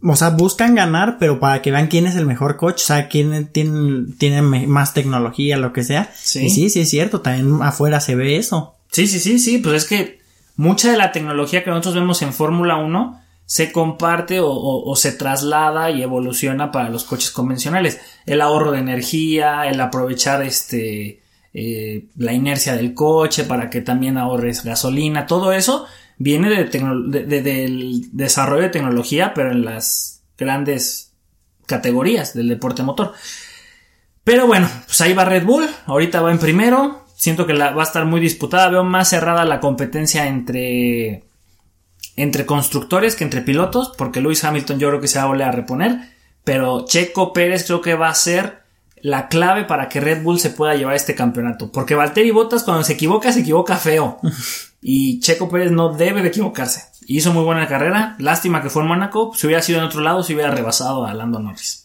o 0.01 0.15
sea, 0.15 0.29
buscan 0.31 0.73
ganar, 0.73 1.17
pero 1.19 1.39
para 1.39 1.61
que 1.61 1.71
vean 1.71 1.87
quién 1.87 2.07
es 2.07 2.15
el 2.15 2.25
mejor 2.25 2.57
coche, 2.57 2.83
o 2.83 2.87
sea, 2.87 3.07
quién 3.07 3.47
tiene, 3.47 4.13
tiene 4.17 4.41
más 4.41 4.93
tecnología, 4.93 5.57
lo 5.57 5.73
que 5.73 5.83
sea. 5.83 6.11
Sí. 6.15 6.45
Y 6.45 6.49
sí, 6.49 6.69
sí 6.69 6.81
es 6.81 6.89
cierto, 6.89 7.21
también 7.21 7.61
afuera 7.61 7.99
se 7.99 8.15
ve 8.15 8.37
eso. 8.37 8.75
Sí, 8.91 9.07
sí, 9.07 9.19
sí, 9.19 9.39
sí, 9.39 9.59
pues 9.59 9.83
es 9.83 9.89
que 9.89 10.20
mucha 10.61 10.91
de 10.91 10.97
la 10.97 11.11
tecnología 11.11 11.63
que 11.63 11.71
nosotros 11.71 11.95
vemos 11.95 12.21
en 12.21 12.33
Fórmula 12.33 12.77
1 12.77 13.19
se 13.45 13.71
comparte 13.71 14.39
o, 14.41 14.95
se 14.95 15.11
traslada 15.11 15.89
y 15.89 16.03
evoluciona 16.03 16.71
para 16.71 16.89
los 16.89 17.03
coches 17.03 17.31
convencionales. 17.31 17.99
El 18.27 18.41
ahorro 18.41 18.71
de 18.71 18.79
energía, 18.79 19.67
el 19.67 19.81
aprovechar 19.81 20.43
este 20.43 21.23
eh, 21.53 22.05
la 22.15 22.31
inercia 22.31 22.75
del 22.75 22.93
coche 22.93 23.43
para 23.43 23.69
que 23.69 23.81
también 23.81 24.17
ahorres 24.17 24.63
gasolina, 24.63 25.25
todo 25.25 25.51
eso 25.51 25.85
viene 26.17 26.49
del 26.49 28.09
desarrollo 28.13 28.61
de 28.61 28.69
tecnología, 28.69 29.33
pero 29.33 29.51
en 29.51 29.65
las 29.65 30.23
grandes 30.37 31.13
categorías 31.65 32.35
del 32.35 32.47
deporte 32.47 32.83
motor. 32.83 33.13
Pero 34.23 34.45
bueno, 34.45 34.69
pues 34.85 35.01
ahí 35.01 35.13
va 35.13 35.25
Red 35.25 35.43
Bull, 35.43 35.67
ahorita 35.87 36.21
va 36.21 36.31
en 36.31 36.39
primero, 36.39 37.00
siento 37.21 37.45
que 37.45 37.53
la, 37.53 37.69
va 37.69 37.83
a 37.83 37.85
estar 37.85 38.03
muy 38.05 38.19
disputada, 38.19 38.69
veo 38.69 38.83
más 38.83 39.09
cerrada 39.09 39.45
la 39.45 39.59
competencia 39.59 40.25
entre 40.25 41.23
entre 42.15 42.47
constructores 42.47 43.15
que 43.15 43.23
entre 43.23 43.41
pilotos, 43.41 43.91
porque 43.95 44.21
Lewis 44.21 44.43
Hamilton 44.43 44.79
yo 44.79 44.87
creo 44.89 44.99
que 44.99 45.07
se 45.07 45.19
va 45.19 45.25
a 45.25 45.27
volver 45.27 45.47
a 45.47 45.51
reponer, 45.51 45.99
pero 46.43 46.83
Checo 46.85 47.31
Pérez 47.31 47.63
creo 47.65 47.79
que 47.79 47.93
va 47.93 48.09
a 48.09 48.15
ser 48.15 48.63
la 49.01 49.27
clave 49.27 49.65
para 49.65 49.87
que 49.87 50.01
Red 50.01 50.23
Bull 50.23 50.39
se 50.39 50.49
pueda 50.49 50.73
llevar 50.73 50.95
este 50.95 51.13
campeonato, 51.13 51.71
porque 51.71 51.93
Valtteri 51.93 52.31
Bottas 52.31 52.63
cuando 52.63 52.83
se 52.83 52.93
equivoca 52.93 53.31
se 53.31 53.41
equivoca 53.41 53.77
feo 53.77 54.19
y 54.81 55.19
Checo 55.19 55.47
Pérez 55.47 55.71
no 55.71 55.93
debe 55.93 56.23
de 56.23 56.29
equivocarse. 56.29 56.89
Hizo 57.05 57.33
muy 57.33 57.43
buena 57.43 57.67
carrera, 57.67 58.15
lástima 58.17 58.63
que 58.63 58.71
fue 58.71 58.81
en 58.81 58.87
Mónaco, 58.87 59.31
si 59.35 59.45
hubiera 59.45 59.61
sido 59.61 59.77
en 59.77 59.85
otro 59.85 60.01
lado 60.01 60.23
se 60.23 60.33
hubiera 60.33 60.49
rebasado 60.49 61.05
a 61.05 61.13
Lando 61.13 61.37
Norris. 61.37 61.80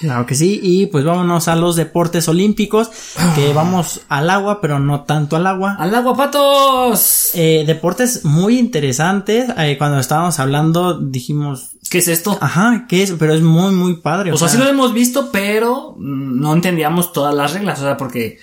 Claro 0.00 0.26
que 0.26 0.34
sí, 0.34 0.60
y 0.62 0.86
pues 0.86 1.04
vámonos 1.04 1.48
a 1.48 1.56
los 1.56 1.74
deportes 1.76 2.28
olímpicos, 2.28 2.90
que 3.34 3.52
vamos 3.52 4.02
al 4.08 4.28
agua, 4.28 4.60
pero 4.60 4.78
no 4.78 5.04
tanto 5.04 5.36
al 5.36 5.46
agua. 5.46 5.76
¡Al 5.78 5.94
agua, 5.94 6.16
patos! 6.16 7.30
Eh, 7.34 7.64
deportes 7.66 8.24
muy 8.24 8.58
interesantes, 8.58 9.46
eh, 9.56 9.76
cuando 9.78 9.98
estábamos 9.98 10.38
hablando 10.38 11.00
dijimos, 11.00 11.76
¿Qué 11.90 11.98
es 11.98 12.08
esto? 12.08 12.36
ajá, 12.40 12.86
¿qué 12.88 13.02
es? 13.02 13.12
Pero 13.12 13.32
es 13.34 13.42
muy, 13.42 13.72
muy 13.72 13.96
padre. 13.96 14.32
O 14.32 14.36
sea, 14.36 14.48
sí 14.48 14.58
lo 14.58 14.66
hemos 14.66 14.92
visto, 14.92 15.30
pero 15.32 15.94
no 15.98 16.52
entendíamos 16.52 17.12
todas 17.12 17.34
las 17.34 17.52
reglas. 17.52 17.78
O 17.78 17.82
sea, 17.82 17.96
porque. 17.96 18.38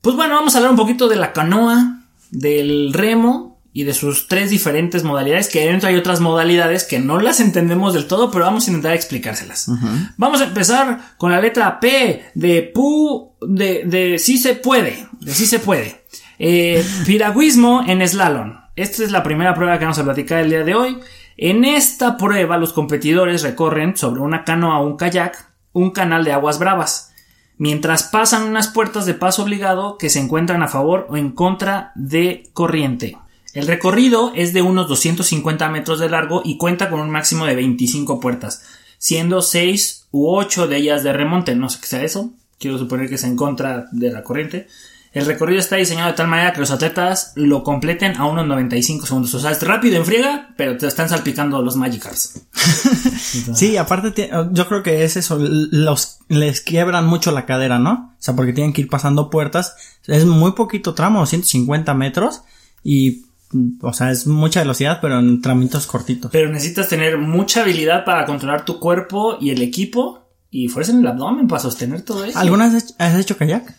Pues 0.00 0.14
bueno, 0.14 0.34
vamos 0.34 0.54
a 0.54 0.58
hablar 0.58 0.70
un 0.70 0.76
poquito 0.76 1.08
de 1.08 1.16
la 1.16 1.32
canoa, 1.32 2.02
del 2.30 2.92
remo 2.92 3.55
y 3.76 3.84
de 3.84 3.92
sus 3.92 4.26
tres 4.26 4.48
diferentes 4.48 5.04
modalidades. 5.04 5.50
Que 5.50 5.66
dentro 5.66 5.90
hay 5.90 5.96
otras 5.96 6.20
modalidades 6.20 6.84
que 6.84 6.98
no 6.98 7.20
las 7.20 7.40
entendemos 7.40 7.92
del 7.92 8.06
todo, 8.06 8.30
pero 8.30 8.46
vamos 8.46 8.66
a 8.66 8.70
intentar 8.70 8.94
explicárselas. 8.94 9.70
Vamos 10.16 10.40
a 10.40 10.44
empezar 10.44 11.12
con 11.18 11.30
la 11.30 11.42
letra 11.42 11.78
P 11.78 12.24
de 12.34 12.62
pu. 12.62 13.34
de, 13.42 13.84
de 13.84 14.18
sí 14.18 14.38
se 14.38 14.54
puede. 14.54 15.06
De 15.20 15.34
sí 15.34 15.44
se 15.44 15.58
puede. 15.58 16.06
Eh, 16.38 16.82
piragüismo 17.04 17.84
en 17.86 18.08
slalom. 18.08 18.54
Esta 18.76 19.04
es 19.04 19.10
la 19.10 19.22
primera 19.22 19.54
prueba 19.54 19.78
que 19.78 19.84
vamos 19.84 19.98
a 19.98 20.04
platicar 20.04 20.38
el 20.38 20.48
día 20.48 20.64
de 20.64 20.74
hoy. 20.74 20.98
En 21.36 21.66
esta 21.66 22.16
prueba 22.16 22.56
los 22.56 22.72
competidores 22.72 23.42
recorren 23.42 23.94
sobre 23.94 24.22
una 24.22 24.44
canoa 24.44 24.80
o 24.80 24.86
un 24.86 24.96
kayak 24.96 25.52
un 25.72 25.90
canal 25.90 26.24
de 26.24 26.32
aguas 26.32 26.58
bravas, 26.58 27.12
mientras 27.58 28.04
pasan 28.04 28.44
unas 28.44 28.68
puertas 28.68 29.04
de 29.04 29.12
paso 29.12 29.42
obligado 29.42 29.98
que 29.98 30.08
se 30.08 30.20
encuentran 30.20 30.62
a 30.62 30.68
favor 30.68 31.06
o 31.10 31.18
en 31.18 31.32
contra 31.32 31.92
de 31.94 32.48
corriente. 32.54 33.18
El 33.56 33.66
recorrido 33.66 34.32
es 34.34 34.52
de 34.52 34.62
unos 34.62 34.86
250 34.88 35.68
metros 35.70 35.98
de 35.98 36.08
largo 36.10 36.42
y 36.44 36.58
cuenta 36.58 36.90
con 36.90 37.00
un 37.00 37.10
máximo 37.10 37.46
de 37.46 37.54
25 37.54 38.20
puertas, 38.20 38.62
siendo 38.98 39.40
6 39.42 40.08
u 40.10 40.28
8 40.36 40.66
de 40.68 40.76
ellas 40.76 41.02
de 41.02 41.12
remonte, 41.12 41.54
no 41.56 41.68
sé 41.70 41.78
qué 41.80 41.86
sea 41.86 42.02
eso, 42.02 42.32
quiero 42.58 42.78
suponer 42.78 43.08
que 43.08 43.14
es 43.14 43.24
en 43.24 43.34
contra 43.36 43.86
de 43.92 44.12
la 44.12 44.22
corriente. 44.22 44.68
El 45.12 45.24
recorrido 45.24 45.58
está 45.58 45.76
diseñado 45.76 46.10
de 46.10 46.16
tal 46.16 46.28
manera 46.28 46.52
que 46.52 46.60
los 46.60 46.70
atletas 46.70 47.32
lo 47.36 47.62
completen 47.62 48.16
a 48.18 48.26
unos 48.26 48.46
95 48.46 49.06
segundos. 49.06 49.32
O 49.32 49.40
sea, 49.40 49.50
es 49.52 49.62
rápido 49.62 49.96
en 49.96 50.04
friega, 50.04 50.52
pero 50.58 50.76
te 50.76 50.86
están 50.86 51.08
salpicando 51.08 51.62
los 51.62 51.76
Magicars. 51.76 52.42
Sí, 53.54 53.76
aparte, 53.78 54.10
ti- 54.10 54.28
yo 54.52 54.68
creo 54.68 54.82
que 54.82 55.04
es 55.04 55.16
eso, 55.16 55.38
los, 55.40 56.18
les 56.28 56.60
quiebran 56.60 57.06
mucho 57.06 57.30
la 57.32 57.46
cadera, 57.46 57.78
¿no? 57.78 58.12
O 58.18 58.22
sea, 58.22 58.34
porque 58.36 58.52
tienen 58.52 58.72
que 58.72 58.82
ir 58.82 58.88
pasando 58.88 59.30
puertas, 59.30 59.76
es 60.06 60.24
muy 60.26 60.52
poquito 60.52 60.92
tramo, 60.94 61.24
150 61.24 61.94
metros, 61.94 62.42
y, 62.84 63.25
o 63.82 63.92
sea, 63.92 64.10
es 64.10 64.26
mucha 64.26 64.60
velocidad, 64.60 64.98
pero 65.00 65.18
en 65.18 65.40
tramitos 65.42 65.86
cortitos. 65.86 66.30
Pero 66.30 66.50
necesitas 66.50 66.88
tener 66.88 67.18
mucha 67.18 67.62
habilidad 67.62 68.04
para 68.04 68.24
controlar 68.26 68.64
tu 68.64 68.78
cuerpo 68.80 69.38
y 69.40 69.50
el 69.50 69.62
equipo 69.62 70.22
y 70.50 70.68
fuerza 70.68 70.92
en 70.92 71.00
el 71.00 71.06
abdomen 71.06 71.48
para 71.48 71.60
sostener 71.60 72.02
todo 72.02 72.24
eso. 72.24 72.38
¿Alguna 72.38 72.68
vez 72.68 72.94
has 72.98 73.18
hecho 73.18 73.36
kayak? 73.36 73.74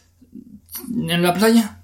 En 0.92 1.22
la 1.22 1.34
playa. 1.34 1.80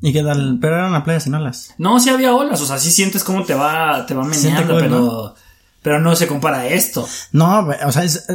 ¿Y 0.00 0.12
qué 0.12 0.22
tal? 0.22 0.58
Pero 0.60 0.76
era 0.76 0.88
una 0.88 1.04
playa 1.04 1.20
sin 1.20 1.34
olas. 1.34 1.74
No, 1.76 1.98
sí 2.00 2.08
había 2.08 2.34
olas, 2.34 2.60
o 2.60 2.66
sea, 2.66 2.78
sí 2.78 2.90
sientes 2.90 3.24
cómo 3.24 3.44
te 3.44 3.54
va, 3.54 4.06
te 4.06 4.14
va 4.14 4.24
meneando, 4.24 4.74
cool, 4.74 4.82
pero, 4.82 4.98
¿no? 5.00 5.34
pero 5.82 6.00
no 6.00 6.14
se 6.16 6.26
compara 6.28 6.60
a 6.60 6.66
esto. 6.68 7.06
No, 7.32 7.68
o 7.84 7.92
sea, 7.92 8.04
es, 8.04 8.26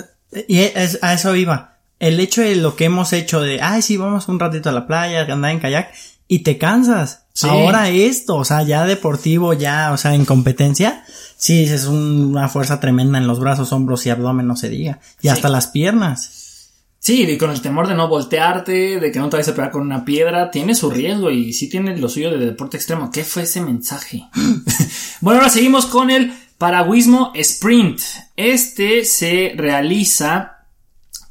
y 0.47 0.59
es- 0.59 0.99
a 1.01 1.13
eso 1.13 1.35
iba. 1.35 1.77
El 1.99 2.19
hecho 2.19 2.41
de 2.41 2.57
lo 2.57 2.75
que 2.75 2.85
hemos 2.85 3.13
hecho 3.13 3.39
de, 3.39 3.61
ay, 3.61 3.81
sí, 3.81 3.95
vamos 3.95 4.27
un 4.27 4.39
ratito 4.39 4.67
a 4.69 4.73
la 4.73 4.87
playa, 4.87 5.21
andar 5.31 5.51
en 5.51 5.59
kayak, 5.59 5.93
y 6.33 6.39
te 6.39 6.57
cansas. 6.57 7.25
Sí. 7.33 7.47
Ahora 7.47 7.89
esto, 7.89 8.37
o 8.37 8.45
sea, 8.45 8.63
ya 8.63 8.85
deportivo, 8.85 9.53
ya, 9.53 9.91
o 9.91 9.97
sea, 9.97 10.15
en 10.15 10.25
competencia, 10.25 11.03
sí, 11.37 11.63
es 11.63 11.85
una 11.85 12.49
fuerza 12.49 12.79
tremenda 12.79 13.19
en 13.19 13.27
los 13.27 13.39
brazos, 13.39 13.71
hombros 13.71 14.05
y 14.05 14.09
abdomen, 14.09 14.47
no 14.47 14.55
se 14.55 14.69
diga. 14.69 14.99
Y 15.19 15.23
Sí. 15.23 15.29
hasta 15.29 15.49
las 15.49 15.67
piernas. 15.67 16.71
Sí, 16.97 17.23
y 17.23 17.37
con 17.37 17.51
el 17.51 17.61
temor 17.61 17.87
de 17.87 17.93
no 17.95 18.07
voltearte, 18.07 18.99
de 18.99 19.11
que 19.11 19.19
no 19.19 19.29
te 19.29 19.35
vayas 19.37 19.49
a 19.49 19.55
pegar 19.55 19.71
con 19.71 19.81
una 19.81 20.05
piedra, 20.05 20.49
tiene 20.49 20.73
su 20.73 20.89
riesgo 20.89 21.29
y 21.29 21.53
sí 21.53 21.69
tiene 21.69 21.95
lo 21.97 22.09
suyo 22.09 22.31
de 22.31 22.43
deporte 22.45 22.77
extremo. 22.77 23.11
¿Qué 23.11 23.23
fue 23.23 23.43
ese 23.43 23.61
mensaje? 23.61 24.23
bueno, 25.21 25.39
ahora 25.39 25.51
seguimos 25.51 25.85
con 25.85 26.09
el 26.09 26.33
paragüismo 26.57 27.31
sprint. 27.35 27.99
Este 28.37 29.05
se 29.05 29.53
realiza 29.55 30.65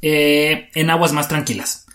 eh, 0.03 0.69
en 0.75 0.91
aguas 0.91 1.13
más 1.13 1.27
tranquilas. 1.29 1.87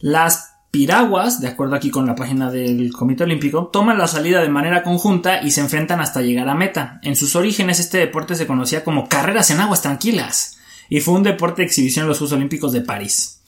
Las 0.00 0.51
piraguas, 0.72 1.40
de 1.40 1.48
acuerdo 1.48 1.76
aquí 1.76 1.90
con 1.90 2.06
la 2.06 2.16
página 2.16 2.50
del 2.50 2.92
Comité 2.92 3.24
Olímpico, 3.24 3.66
toman 3.66 3.98
la 3.98 4.08
salida 4.08 4.40
de 4.40 4.48
manera 4.48 4.82
conjunta 4.82 5.42
y 5.42 5.50
se 5.50 5.60
enfrentan 5.60 6.00
hasta 6.00 6.22
llegar 6.22 6.48
a 6.48 6.54
meta. 6.54 6.98
En 7.02 7.14
sus 7.14 7.36
orígenes 7.36 7.78
este 7.78 7.98
deporte 7.98 8.34
se 8.34 8.46
conocía 8.46 8.82
como 8.82 9.06
carreras 9.06 9.50
en 9.50 9.60
aguas 9.60 9.82
tranquilas 9.82 10.58
y 10.88 11.00
fue 11.00 11.14
un 11.14 11.22
deporte 11.22 11.60
de 11.60 11.66
exhibición 11.66 12.04
en 12.04 12.08
los 12.08 12.18
Juegos 12.18 12.32
Olímpicos 12.32 12.72
de 12.72 12.80
París. 12.80 13.42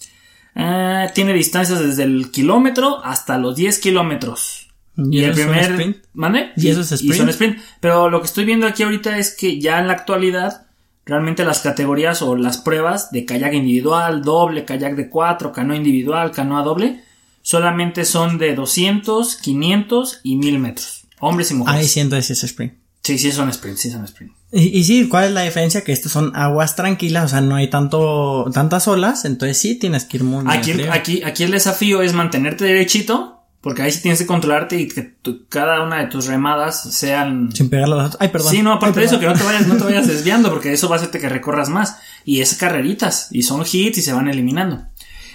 Ah, 0.55 1.07
tiene 1.15 1.33
distancias 1.33 1.81
desde 1.81 2.05
el 2.05 2.31
kilómetro 2.31 3.03
hasta 3.03 3.39
los 3.39 3.57
10 3.57 3.79
kilómetros. 3.79 4.69
¿Y 4.97 5.21
Y, 5.21 5.25
el 5.25 5.33
primer... 5.33 5.71
sprint? 5.71 5.97
¿Mande? 6.13 6.53
¿Y 6.57 6.69
eso 6.69 6.83
es 6.83 6.93
Y 6.93 6.95
sprint? 6.97 7.17
son 7.17 7.29
sprint. 7.31 7.59
Pero 7.81 8.11
lo 8.11 8.21
que 8.21 8.27
estoy 8.27 8.45
viendo 8.45 8.67
aquí 8.67 8.83
ahorita 8.83 9.17
es 9.19 9.35
que 9.35 9.59
ya 9.59 9.79
en 9.79 9.87
la 9.89 9.95
actualidad, 9.95 10.67
realmente 11.07 11.43
las 11.45 11.61
categorías 11.61 12.21
o 12.21 12.37
las 12.37 12.59
pruebas 12.59 13.11
de 13.13 13.25
kayak 13.25 13.55
individual, 13.55 14.23
doble, 14.23 14.67
kayak 14.67 14.95
de 14.95 15.09
4, 15.09 15.53
canoa 15.53 15.75
individual, 15.77 16.31
canoa 16.31 16.63
doble, 16.63 17.03
solamente 17.45 18.05
son 18.07 18.39
de 18.39 18.55
200, 18.55 19.37
500 19.37 20.21
y 20.23 20.37
1000 20.37 20.59
metros. 20.59 21.03
Hombres 21.21 21.51
y 21.51 21.55
mujeres. 21.55 21.81
Ahí 21.81 21.87
siento 21.87 22.17
ese 22.17 22.33
es 22.33 22.43
sprint. 22.43 22.75
Sí, 23.03 23.19
sí 23.19 23.31
son 23.33 23.51
sprint, 23.51 23.77
sí 23.77 23.91
son 23.91 24.03
sprint. 24.05 24.33
Y, 24.51 24.79
y 24.79 24.85
sí, 24.85 25.09
¿cuál 25.09 25.25
es 25.27 25.31
la 25.33 25.43
diferencia? 25.43 25.85
Que 25.85 25.93
estos 25.93 26.11
son 26.11 26.35
aguas 26.35 26.75
tranquilas, 26.75 27.25
o 27.27 27.29
sea, 27.29 27.41
no 27.43 27.57
hay 27.57 27.69
tanto, 27.69 28.51
tantas 28.55 28.89
olas, 28.89 29.27
entonces 29.27 29.59
sí 29.59 29.75
tienes 29.75 30.05
que 30.07 30.17
ir 30.17 30.25
muy 30.25 30.43
Aquí, 30.49 30.73
aquí, 30.91 31.23
aquí 31.23 31.43
el 31.45 31.51
desafío 31.51 32.01
es 32.01 32.15
mantenerte 32.15 32.65
derechito, 32.65 33.43
porque 33.61 33.83
ahí 33.83 33.93
sí 33.93 34.01
tienes 34.01 34.21
que 34.21 34.27
controlarte 34.27 34.81
y 34.81 34.89
que 34.89 35.03
tu- 35.03 35.47
cada 35.49 35.83
una 35.83 35.99
de 35.99 36.07
tus 36.07 36.27
remadas 36.27 36.95
sean... 36.95 37.51
Sin 37.53 37.69
pegarle 37.69 37.95
a 37.95 37.99
las. 38.05 38.17
Ay, 38.21 38.29
perdón. 38.29 38.51
Sí, 38.53 38.63
no, 38.63 38.73
aparte 38.73 39.01
Ay, 39.01 39.07
de 39.07 39.11
eso, 39.13 39.21
que 39.21 39.27
no 39.27 39.35
te 39.35 39.43
vayas, 39.45 39.67
no 39.67 39.77
te 39.77 39.85
vayas 39.85 40.07
desviando, 40.15 40.51
porque 40.51 40.73
eso 40.73 40.89
va 40.89 40.97
a 40.97 40.99
hacerte 40.99 41.19
que 41.21 41.29
recorras 41.29 41.69
más. 41.69 41.97
Y 42.25 42.41
es 42.41 42.55
carreritas, 42.55 43.29
y 43.33 43.43
son 43.43 43.65
hits 43.71 43.99
y 43.99 44.03
se 44.03 44.13
van 44.15 44.29
eliminando. 44.29 44.83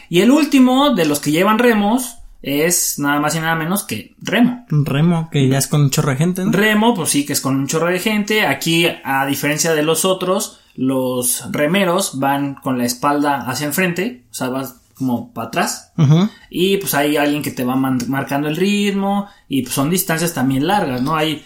Y 0.09 0.21
el 0.21 0.31
último 0.31 0.93
de 0.95 1.05
los 1.05 1.19
que 1.19 1.31
llevan 1.31 1.59
remos 1.59 2.17
es 2.41 2.99
nada 2.99 3.19
más 3.19 3.35
y 3.35 3.39
nada 3.39 3.55
menos 3.55 3.83
que 3.83 4.15
remo. 4.21 4.65
Remo, 4.69 5.29
que 5.31 5.47
ya 5.47 5.57
es 5.57 5.67
con 5.67 5.81
un 5.81 5.89
chorro 5.89 6.11
de 6.11 6.17
gente, 6.17 6.45
¿no? 6.45 6.51
Remo, 6.51 6.95
pues 6.95 7.09
sí, 7.09 7.25
que 7.25 7.33
es 7.33 7.41
con 7.41 7.55
un 7.55 7.67
chorro 7.67 7.87
de 7.87 7.99
gente. 7.99 8.45
Aquí, 8.45 8.87
a 9.03 9.25
diferencia 9.25 9.73
de 9.73 9.83
los 9.83 10.05
otros, 10.05 10.59
los 10.75 11.51
remeros 11.51 12.19
van 12.19 12.55
con 12.55 12.77
la 12.77 12.85
espalda 12.85 13.49
hacia 13.49 13.67
enfrente, 13.67 14.23
o 14.31 14.33
sea, 14.33 14.49
vas 14.49 14.75
como 14.95 15.33
para 15.33 15.47
atrás. 15.47 15.93
Y 16.49 16.77
pues 16.77 16.93
hay 16.93 17.17
alguien 17.17 17.41
que 17.41 17.51
te 17.51 17.63
va 17.63 17.75
marcando 17.75 18.47
el 18.49 18.57
ritmo. 18.57 19.27
Y 19.47 19.61
pues 19.61 19.73
son 19.73 19.89
distancias 19.89 20.33
también 20.33 20.67
largas, 20.67 21.01
¿no? 21.01 21.15
Hay. 21.15 21.45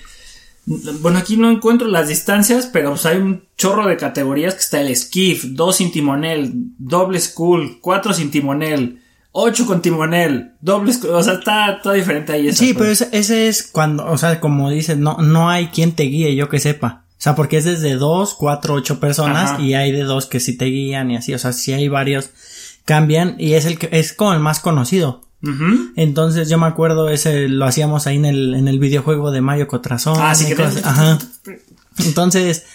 Bueno, 0.65 1.19
aquí 1.19 1.36
no 1.36 1.52
encuentro 1.52 1.88
las 1.88 2.08
distancias, 2.08 2.69
pero 2.71 2.91
pues 2.91 3.06
hay 3.06 3.17
un 3.17 3.43
chorro 3.58 3.86
de 3.88 3.97
categorías 3.97 4.54
que 4.54 4.62
está 4.62 4.82
el 4.82 4.95
skiff, 4.95 5.43
dos 5.49 5.78
sin 5.78 5.91
timonel, 5.91 6.52
doble 6.78 7.19
school, 7.19 7.80
cuatro 7.82 8.13
sin 8.13 8.32
timonel, 8.32 9.02
ocho 9.34 9.65
con 9.65 9.82
timonel, 9.82 10.54
doble 10.62 10.93
school, 10.93 11.12
o 11.12 11.23
sea, 11.23 11.34
está 11.34 11.80
todo 11.84 11.93
diferente 11.93 12.32
ahí. 12.32 12.47
esa 12.47 12.60
Sí, 12.60 12.73
pero 12.73 12.89
ese, 12.91 13.10
ese 13.12 13.49
es 13.49 13.63
cuando, 13.63 14.06
o 14.06 14.17
sea, 14.17 14.39
como 14.39 14.69
dices, 14.69 14.97
no, 14.97 15.17
no 15.17 15.49
hay 15.49 15.67
quien 15.67 15.91
te 15.91 16.04
guíe, 16.04 16.36
yo 16.36 16.47
que 16.47 16.60
sepa. 16.60 17.04
O 17.10 17.21
sea, 17.23 17.36
porque 17.36 17.56
es 17.58 17.63
desde 17.63 17.95
dos, 17.95 18.34
cuatro, 18.34 18.73
ocho 18.73 18.99
personas 18.99 19.52
Ajá. 19.52 19.62
y 19.62 19.76
hay 19.76 19.93
de 19.93 20.04
dos 20.04 20.26
que 20.26 20.41
sí 20.41 20.58
te 20.58 20.65
guían 20.65 21.10
y 21.10 21.15
así. 21.15 21.34
O 21.34 21.39
sea, 21.39 21.54
si 21.54 21.71
hay 21.71 21.88
varios, 21.88 22.32
cambian 22.84 23.36
y 23.39 23.54
es 23.54 23.65
el 23.65 23.80
que, 23.80 23.88
es 23.93 24.12
como 24.12 24.34
el 24.34 24.41
más 24.41 24.60
conocido. 24.60 25.21
Entonces 25.95 26.49
yo 26.49 26.58
me 26.58 26.67
acuerdo 26.67 27.10
ese 27.10 27.49
lo 27.49 27.65
hacíamos 27.65 28.08
ahí 28.08 28.15
en 28.15 28.25
el, 28.25 28.53
en 28.56 28.67
el 28.67 28.79
videojuego 28.79 29.32
de 29.32 29.41
Mario 29.41 29.67
Cotrazón. 29.67 30.15
Ah, 30.19 30.34
sí 30.36 30.45
que 30.47 30.56
cosas- 30.56 30.75
te- 30.82 30.88
Ajá. 30.88 31.17
Entonces, 31.99 32.65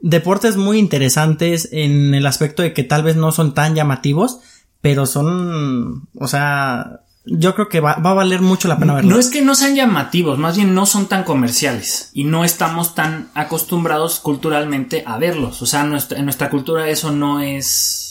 deportes 0.00 0.56
muy 0.56 0.78
interesantes 0.78 1.68
en 1.72 2.14
el 2.14 2.26
aspecto 2.26 2.62
de 2.62 2.72
que 2.72 2.84
tal 2.84 3.02
vez 3.02 3.16
no 3.16 3.32
son 3.32 3.54
tan 3.54 3.74
llamativos, 3.74 4.38
pero 4.80 5.06
son, 5.06 6.08
o 6.14 6.28
sea, 6.28 7.00
yo 7.24 7.54
creo 7.54 7.68
que 7.68 7.80
va, 7.80 7.96
va 7.96 8.10
a 8.10 8.14
valer 8.14 8.40
mucho 8.40 8.68
la 8.68 8.78
pena 8.78 8.94
verlo. 8.94 9.10
No 9.10 9.18
es 9.18 9.28
que 9.28 9.42
no 9.42 9.54
sean 9.54 9.74
llamativos, 9.74 10.38
más 10.38 10.56
bien 10.56 10.74
no 10.74 10.86
son 10.86 11.06
tan 11.08 11.24
comerciales 11.24 12.10
y 12.14 12.24
no 12.24 12.44
estamos 12.44 12.94
tan 12.94 13.28
acostumbrados 13.34 14.20
culturalmente 14.20 15.02
a 15.06 15.18
verlos. 15.18 15.60
O 15.62 15.66
sea, 15.66 15.84
nuestra- 15.84 16.18
en 16.18 16.24
nuestra 16.26 16.48
cultura 16.50 16.88
eso 16.88 17.10
no 17.10 17.40
es... 17.40 18.04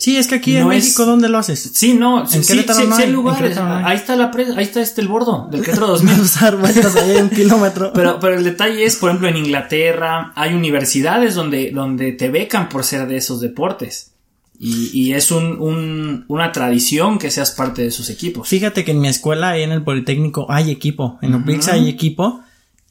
Sí, 0.00 0.16
es 0.16 0.26
que 0.26 0.36
aquí 0.36 0.56
en 0.56 0.62
es- 0.62 0.66
México, 0.68 1.04
¿dónde 1.04 1.28
lo 1.28 1.38
haces? 1.38 1.70
Sí, 1.74 1.92
no, 1.94 2.22
En 2.22 2.28
sí, 2.28 2.40
Querétaro 2.52 2.80
sí, 2.80 2.86
no 2.88 2.96
sí 2.96 3.02
hay 3.02 3.12
lugares. 3.12 3.42
Querétaro 3.42 3.68
no 3.68 3.74
hay. 3.76 3.84
Ahí 3.84 3.96
está 3.96 4.16
la 4.16 4.30
presa, 4.30 4.54
ahí 4.56 4.64
está 4.64 4.80
este 4.80 5.02
el 5.02 5.08
bordo 5.08 5.46
del 5.50 5.60
Querétaro 5.64 5.86
2000. 5.88 6.14
Vas 6.18 6.36
a 6.42 6.44
dar 6.46 6.56
vueltas 6.56 6.96
ahí 6.96 7.16
un 7.18 7.28
kilómetro. 7.30 7.92
Pero, 7.94 8.18
pero 8.18 8.36
el 8.38 8.44
detalle 8.44 8.84
es, 8.84 8.96
por 8.96 9.10
ejemplo, 9.10 9.28
en 9.28 9.36
Inglaterra 9.36 10.32
hay 10.34 10.54
universidades 10.54 11.34
donde, 11.34 11.70
donde 11.70 12.12
te 12.12 12.28
becan 12.30 12.68
por 12.68 12.82
ser 12.84 13.06
de 13.06 13.18
esos 13.18 13.40
deportes. 13.40 14.12
Y, 14.58 14.90
y 14.92 15.14
es 15.14 15.30
un, 15.30 15.58
un- 15.60 16.24
una 16.28 16.52
tradición 16.52 17.18
que 17.18 17.30
seas 17.30 17.50
parte 17.52 17.82
de 17.82 17.90
sus 17.90 18.10
equipos. 18.10 18.46
Fíjate 18.48 18.84
que 18.84 18.90
en 18.90 19.00
mi 19.00 19.08
escuela, 19.08 19.50
ahí 19.50 19.62
en 19.62 19.72
el 19.72 19.82
Politécnico, 19.82 20.46
hay 20.50 20.70
equipo. 20.70 21.18
En 21.22 21.34
Oplix 21.34 21.68
hay 21.68 21.88
equipo, 21.88 22.40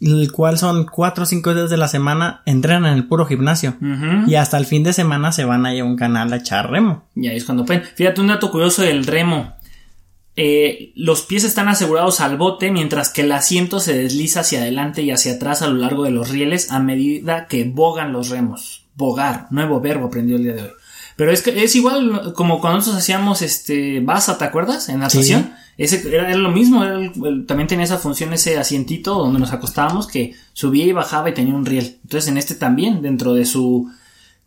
el 0.01 0.31
cual 0.31 0.57
son 0.57 0.85
cuatro 0.85 1.23
o 1.23 1.25
cinco 1.25 1.53
días 1.53 1.69
de 1.69 1.77
la 1.77 1.88
semana, 1.88 2.41
entrenan 2.45 2.85
en 2.85 2.93
el 2.93 3.07
puro 3.07 3.25
gimnasio. 3.25 3.75
Y 4.27 4.35
hasta 4.35 4.57
el 4.57 4.65
fin 4.65 4.83
de 4.83 4.93
semana 4.93 5.31
se 5.31 5.45
van 5.45 5.65
a 5.65 5.75
ir 5.75 5.81
a 5.81 5.85
un 5.85 5.97
canal 5.97 6.31
a 6.31 6.38
echar 6.38 6.71
remo. 6.71 7.05
Y 7.15 7.27
ahí 7.27 7.38
es 7.38 7.45
cuando 7.45 7.65
pueden. 7.65 7.83
Fíjate 7.95 8.21
un 8.21 8.27
dato 8.27 8.51
curioso 8.51 8.81
del 8.81 9.05
remo. 9.05 9.55
Eh, 10.35 10.93
los 10.95 11.23
pies 11.23 11.43
están 11.43 11.67
asegurados 11.67 12.21
al 12.21 12.38
bote 12.38 12.71
mientras 12.71 13.09
que 13.09 13.21
el 13.21 13.31
asiento 13.33 13.81
se 13.81 13.97
desliza 13.97 14.39
hacia 14.39 14.62
adelante 14.62 15.01
y 15.01 15.12
hacia 15.12 15.33
atrás 15.33 15.62
a 15.62 15.67
lo 15.67 15.75
largo 15.75 16.05
de 16.05 16.12
los 16.12 16.29
rieles 16.29 16.71
a 16.71 16.79
medida 16.79 17.47
que 17.47 17.65
bogan 17.65 18.13
los 18.13 18.29
remos. 18.29 18.85
Bogar, 18.95 19.47
nuevo 19.49 19.81
verbo 19.81 20.07
aprendió 20.07 20.38
el 20.38 20.43
día 20.43 20.53
de 20.53 20.62
hoy. 20.62 20.69
Pero 21.17 21.33
es 21.33 21.41
que 21.41 21.62
es 21.62 21.75
igual 21.75 22.31
como 22.33 22.62
cuando 22.62 22.77
nosotros 22.77 23.01
hacíamos 23.03 23.41
este 23.41 23.99
basa, 23.99 24.38
¿te 24.38 24.45
acuerdas? 24.45 24.88
En 24.88 24.99
natación. 24.99 25.53
Ese 25.79 26.07
era, 26.07 26.27
era 26.29 26.37
lo 26.37 26.51
mismo, 26.51 26.83
era 26.83 26.95
el- 26.95 27.11
el- 27.25 27.45
también 27.47 27.67
tenía 27.67 27.85
esa 27.85 27.97
función 27.97 28.33
ese 28.33 28.57
asientito 28.59 29.15
donde 29.15 29.39
nos 29.39 29.51
acostábamos 29.53 30.05
que 30.07 30.33
subía 30.53 30.85
y 30.85 30.91
bajaba 30.91 31.29
y 31.29 31.33
tenía 31.33 31.55
un 31.55 31.65
riel. 31.65 31.99
Entonces 32.03 32.29
en 32.29 32.37
este 32.37 32.53
también, 32.53 33.01
dentro 33.01 33.33
de 33.33 33.45
su 33.45 33.89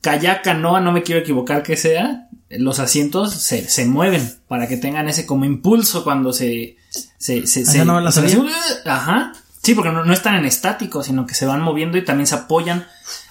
kayak, 0.02 0.42
canoa, 0.44 0.80
no 0.80 0.92
me 0.92 1.02
quiero 1.02 1.20
equivocar 1.22 1.62
que 1.62 1.76
sea, 1.76 2.28
los 2.50 2.78
asientos 2.80 3.32
se, 3.32 3.66
se 3.68 3.86
mueven 3.86 4.34
para 4.46 4.68
que 4.68 4.76
tengan 4.76 5.08
ese 5.08 5.24
como 5.26 5.44
impulso 5.46 6.04
cuando 6.04 6.32
se... 6.34 6.76
se, 7.18 7.46
se, 7.46 7.62
Esa 7.62 7.72
se- 7.72 7.84
no 7.86 7.98
la 8.00 8.12
sabía. 8.12 8.38
Ajá. 8.84 9.32
Sí, 9.62 9.74
porque 9.74 9.90
no, 9.92 10.04
no 10.04 10.12
están 10.12 10.34
en 10.34 10.44
estático, 10.44 11.02
sino 11.02 11.24
que 11.24 11.34
se 11.34 11.46
van 11.46 11.62
moviendo 11.62 11.96
y 11.96 12.04
también 12.04 12.26
se 12.26 12.34
apoyan, 12.34 12.84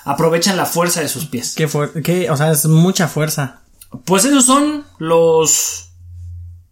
aprovechan 0.05 0.55
la 0.57 0.65
fuerza 0.65 1.01
de 1.01 1.09
sus 1.09 1.25
pies. 1.25 1.53
Qué 1.55 1.69
qué, 2.03 2.29
o 2.31 2.37
sea, 2.37 2.51
es 2.51 2.65
mucha 2.65 3.07
fuerza. 3.09 3.59
Pues 4.05 4.23
esos 4.25 4.45
son 4.45 4.85
los 4.97 5.90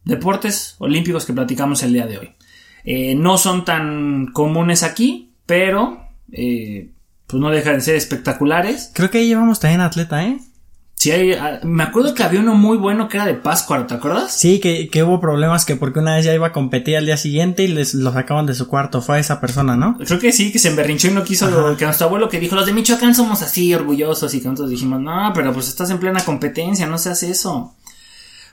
deportes 0.10 0.76
olímpicos 0.80 1.26
que 1.26 1.34
platicamos 1.34 1.84
el 1.84 1.94
día 1.94 2.08
de 2.08 2.18
hoy. 2.18 2.36
Eh, 2.84 3.16
no 3.16 3.38
son 3.38 3.66
tan 3.66 4.28
comunes 4.34 4.84
aquí, 4.84 5.34
pero 5.46 6.08
eh, 6.32 6.92
pues 7.28 7.42
no 7.42 7.50
dejan 7.50 7.76
de 7.76 7.82
ser 7.82 7.96
espectaculares. 7.96 8.92
Creo 8.94 9.10
que 9.10 9.20
ahí 9.20 9.28
llevamos 9.28 9.60
también 9.60 9.82
atleta, 9.82 10.26
¿eh? 10.26 10.40
Sí 11.00 11.12
hay, 11.12 11.32
ah, 11.32 11.62
me 11.64 11.84
acuerdo 11.84 12.14
que 12.14 12.24
había 12.24 12.42
uno 12.42 12.56
muy 12.56 12.76
bueno 12.76 13.08
que 13.08 13.16
era 13.16 13.26
de 13.26 13.34
Pascua, 13.36 13.88
¿te 13.88 13.94
acuerdas? 13.94 14.34
Sí, 14.34 14.60
que, 14.60 14.90
que 14.90 15.02
hubo 15.02 15.22
problemas 15.22 15.64
que 15.64 15.78
porque 15.78 16.00
una 16.00 16.16
vez 16.16 16.26
ya 16.26 16.34
iba 16.34 16.48
a 16.48 16.52
competir 16.52 16.98
al 16.98 17.06
día 17.06 17.16
siguiente 17.16 17.64
y 17.64 17.70
les 17.70 17.94
lo 17.94 18.12
sacaban 18.12 18.46
de 18.46 18.54
su 18.54 18.68
cuarto. 18.68 19.02
Fue 19.02 19.16
a 19.16 19.20
esa 19.20 19.40
persona, 19.40 19.78
¿no? 19.78 19.98
Creo 19.98 20.20
que 20.20 20.34
sí, 20.34 20.52
que 20.52 20.60
se 20.60 20.68
emberrinchó 20.68 21.08
y 21.08 21.12
no 21.12 21.24
quiso 21.24 21.50
lo 21.50 21.78
que 21.78 21.86
nuestro 21.86 22.08
abuelo 22.08 22.28
que 22.28 22.42
dijo, 22.42 22.58
los 22.58 22.66
de 22.66 22.74
Michoacán 22.74 23.16
somos 23.16 23.42
así 23.42 23.74
orgullosos 23.74 24.34
y 24.34 24.42
que 24.42 24.50
nosotros 24.50 24.72
dijimos, 24.72 25.00
no, 25.00 25.32
pero 25.34 25.54
pues 25.54 25.70
estás 25.70 25.90
en 25.90 26.00
plena 26.00 26.20
competencia, 26.26 26.86
no 26.86 26.98
se 26.98 27.12
hace 27.12 27.32
eso. 27.32 27.76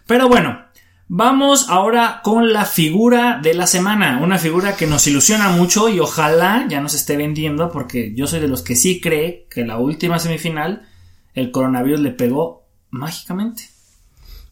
Pero 0.07 0.29
bueno, 0.29 0.66
vamos 1.09 1.69
ahora 1.69 2.21
con 2.23 2.53
la 2.53 2.65
figura 2.65 3.41
de 3.43 3.55
la 3.55 3.67
semana, 3.67 4.21
una 4.23 4.39
figura 4.39 4.77
que 4.77 4.87
nos 4.87 5.07
ilusiona 5.07 5.51
mucho 5.51 5.89
y 5.89 6.01
ojalá 6.01 6.67
ya 6.69 6.81
nos 6.81 6.95
esté 6.95 7.17
vendiendo 7.17 7.71
porque 7.71 8.15
yo 8.15 8.27
soy 8.27 8.41
de 8.41 8.49
los 8.49 8.63
que 8.63 8.77
sí 8.77 9.01
cree 9.01 9.47
que 9.51 9.65
la 9.65 9.79
última 9.79 10.19
semifinal 10.19 10.87
el 11.35 11.51
coronavirus 11.51 12.01
le 12.01 12.11
pegó 12.11 12.67
mágicamente. 12.91 13.69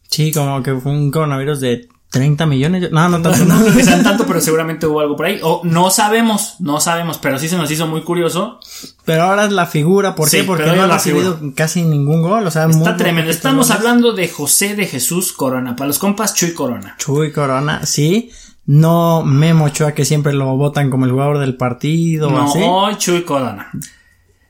Sí, 0.07 0.31
como 0.31 0.61
que 0.61 0.75
fue 0.75 0.91
un 0.91 1.11
coronavirus 1.11 1.59
de 1.59 1.89
30 2.15 2.45
millones. 2.45 2.91
No, 2.91 3.09
no 3.09 3.21
tanto. 3.21 3.43
No, 3.45 3.59
no 3.59 3.75
que 3.75 3.83
sean 3.83 4.03
tanto, 4.03 4.25
pero 4.27 4.39
seguramente 4.39 4.87
hubo 4.87 5.01
algo 5.01 5.17
por 5.17 5.25
ahí. 5.25 5.39
O 5.43 5.61
no 5.65 5.89
sabemos, 5.91 6.55
no 6.59 6.79
sabemos, 6.79 7.17
pero 7.17 7.37
sí 7.37 7.49
se 7.49 7.57
nos 7.57 7.69
hizo 7.69 7.87
muy 7.87 8.01
curioso. 8.03 8.59
Pero 9.03 9.23
ahora 9.23 9.45
es 9.45 9.51
la 9.51 9.65
figura, 9.65 10.15
¿por 10.15 10.29
Sí, 10.29 10.37
qué? 10.37 10.43
Porque 10.45 10.63
pero 10.63 10.75
no 10.77 10.83
ha 10.83 10.87
recibido 10.87 11.37
casi 11.55 11.83
ningún 11.83 12.21
gol. 12.21 12.47
O 12.47 12.51
sea, 12.51 12.67
muy 12.67 12.77
Está 12.77 12.95
tremendo. 12.95 13.29
Estamos 13.29 13.67
goles. 13.67 13.79
hablando 13.81 14.13
de 14.13 14.29
José 14.29 14.75
de 14.75 14.85
Jesús 14.87 15.33
Corona. 15.33 15.75
Para 15.75 15.89
los 15.89 15.99
compas, 15.99 16.33
Chuy 16.33 16.53
Corona. 16.53 16.95
Chuy 16.97 17.31
Corona, 17.33 17.85
sí. 17.85 18.31
No 18.65 19.23
Memo 19.23 19.65
Ochoa, 19.65 19.91
que 19.91 20.05
siempre 20.05 20.33
lo 20.33 20.55
votan 20.55 20.89
como 20.89 21.05
el 21.05 21.11
jugador 21.11 21.37
del 21.39 21.55
partido 21.57 22.31
No, 22.31 22.45
así. 22.87 22.97
Chuy 22.97 23.23
Corona. 23.23 23.69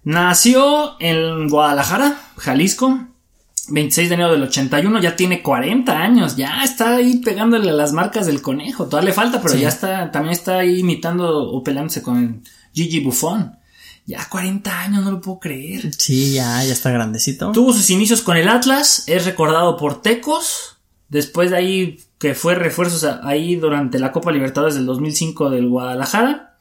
Nació 0.03 0.99
en 0.99 1.49
Guadalajara, 1.49 2.15
Jalisco. 2.37 2.99
26 3.69 4.09
de 4.09 4.15
enero 4.15 4.31
del 4.31 4.43
81, 4.43 4.99
ya 5.01 5.15
tiene 5.15 5.41
40 5.41 5.97
años, 5.97 6.35
ya 6.35 6.63
está 6.63 6.95
ahí 6.97 7.17
pegándole 7.17 7.69
a 7.69 7.73
las 7.73 7.93
marcas 7.93 8.25
del 8.27 8.41
conejo, 8.41 8.85
todavía 8.87 9.09
le 9.09 9.13
falta, 9.15 9.41
pero 9.41 9.53
Sí. 9.55 9.61
ya 9.61 9.69
está, 9.69 10.11
también 10.11 10.33
está 10.33 10.59
ahí 10.59 10.79
imitando 10.79 11.49
o 11.51 11.63
peleándose 11.63 12.01
con 12.01 12.43
Gigi 12.73 12.99
Buffon. 12.99 13.57
Ya 14.07 14.27
40 14.29 14.81
años, 14.81 15.03
no 15.03 15.09
lo 15.11 15.19
puedo 15.21 15.39
creer. 15.39 15.91
Sí, 15.95 16.33
ya, 16.33 16.63
ya 16.63 16.73
está 16.73 16.91
grandecito. 16.91 17.51
Tuvo 17.53 17.73
sus 17.73 17.89
inicios 17.89 18.21
con 18.21 18.37
el 18.37 18.47
Atlas, 18.49 19.03
es 19.07 19.25
recordado 19.25 19.77
por 19.77 20.03
Tecos, 20.03 20.77
después 21.09 21.49
de 21.49 21.57
ahí 21.57 21.99
que 22.19 22.35
fue 22.35 22.53
refuerzos 22.55 23.03
ahí 23.23 23.55
durante 23.55 23.97
la 23.99 24.11
Copa 24.11 24.31
Libertadores 24.31 24.75
del 24.75 24.85
2005 24.85 25.49
del 25.49 25.67
Guadalajara, 25.69 26.57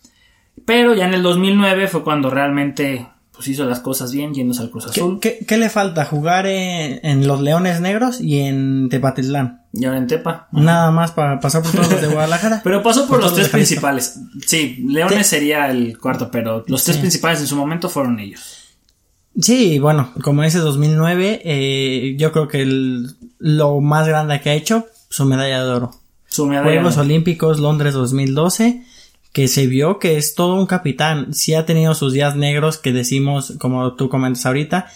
pero 0.65 0.95
ya 0.95 1.05
en 1.07 1.15
el 1.15 1.23
2009 1.23 1.89
fue 1.89 2.03
cuando 2.03 2.31
realmente 2.31 3.09
pues 3.35 3.49
hizo 3.49 3.65
las 3.65 3.81
cosas 3.81 4.13
bien 4.13 4.33
yéndose 4.33 4.63
al 4.63 4.71
Cruz 4.71 4.85
¿Qué, 4.87 5.01
Azul 5.01 5.19
qué- 5.21 5.45
qué 5.47 5.57
le 5.59 5.69
falta? 5.69 6.05
Jugar 6.05 6.47
en, 6.47 7.01
en 7.05 7.27
los 7.27 7.41
Leones 7.41 7.81
Negros 7.81 8.21
y 8.21 8.39
en 8.41 8.89
Tepatitlán. 8.89 9.63
y 9.73 9.85
ahora 9.87 9.99
en 9.99 10.07
Tepa. 10.07 10.49
Nada 10.53 10.91
más 10.93 11.11
para 11.11 11.41
pasar 11.41 11.63
por 11.63 11.73
todos 11.73 11.91
los 11.91 12.01
de 12.01 12.07
Guadalajara. 12.09 12.61
Pero 12.65 12.83
pasó 12.83 13.01
por 13.09 13.17
Por 13.19 13.23
los 13.23 13.35
tres 13.35 13.47
de 13.47 13.53
principales. 13.53 14.19
Sí, 14.47 14.85
Leones 14.89 15.19
¿Qué? 15.19 15.25
sería 15.25 15.71
el 15.71 15.99
cuarto, 15.99 16.31
pero 16.31 16.65
los 16.69 16.85
tres 16.85 16.99
principales 16.99 17.41
en 17.41 17.47
su 17.49 17.57
momento 17.57 17.89
fueron 17.89 18.21
ellos. 18.21 18.61
Sí, 19.41 19.81
bueno, 19.81 20.13
como 20.23 20.45
ese 20.45 20.59
2009, 20.61 21.43
eh, 21.45 22.15
yo 22.17 22.31
creo 22.31 22.47
que 22.47 22.63
el- 22.63 23.17
lo 23.39 23.81
más 23.81 24.07
grande 24.07 24.41
que 24.41 24.51
ha 24.51 24.55
hecho, 24.55 24.87
su 25.09 25.25
medalla 25.25 25.65
de 25.65 25.71
oro. 25.73 25.91
Su 26.29 26.47
medalla. 26.47 26.65
Juegos 26.71 26.97
Olímpicos 26.99 27.59
Londres 27.59 27.95
2012, 27.95 28.85
que 29.35 29.49
se 29.49 29.67
vio 29.67 29.99
que 29.99 30.17
es 30.17 30.37
todo 30.37 30.55
un 30.55 30.67
capitán. 30.67 31.35
Sí 31.35 31.55
ha 31.55 31.67
tenido 31.67 31.95
sus 31.95 32.13
días 32.13 32.37
negros 32.37 32.79
que 32.79 32.93
decimos, 32.93 33.55
como 33.59 33.95
tú 33.95 34.09
comentas 34.09 34.47
ahorita, 34.47 34.87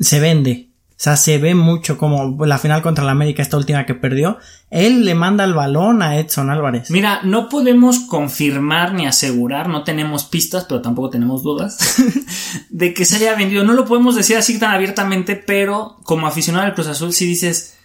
se 0.00 0.18
vende. 0.18 0.70
O 0.90 0.94
sea, 0.96 1.16
se 1.16 1.38
ve 1.38 1.54
mucho 1.54 1.96
como 1.96 2.44
la 2.44 2.58
final 2.58 2.82
contra 2.82 3.04
la 3.04 3.12
América, 3.12 3.40
esta 3.40 3.56
última 3.56 3.86
que 3.86 3.94
perdió. 3.94 4.38
Él 4.68 5.04
le 5.04 5.14
manda 5.14 5.44
el 5.44 5.54
balón 5.54 6.02
a 6.02 6.18
Edson 6.18 6.50
Álvarez. 6.50 6.90
Mira, 6.90 7.20
no 7.22 7.48
podemos 7.48 8.00
confirmar 8.00 8.94
ni 8.94 9.06
asegurar, 9.06 9.68
no 9.68 9.84
tenemos 9.84 10.24
pistas, 10.24 10.64
pero 10.64 10.82
tampoco 10.82 11.10
tenemos 11.10 11.44
dudas 11.44 12.02
de 12.70 12.92
que 12.92 13.04
se 13.04 13.14
haya 13.14 13.36
vendido. 13.36 13.62
No 13.62 13.74
lo 13.74 13.84
podemos 13.84 14.16
decir 14.16 14.36
así 14.36 14.58
tan 14.58 14.72
abiertamente, 14.72 15.36
pero 15.36 15.98
como 16.02 16.26
aficionado 16.26 16.66
al 16.66 16.74
Cruz 16.74 16.88
Azul, 16.88 17.12
si 17.12 17.26
dices, 17.26 17.78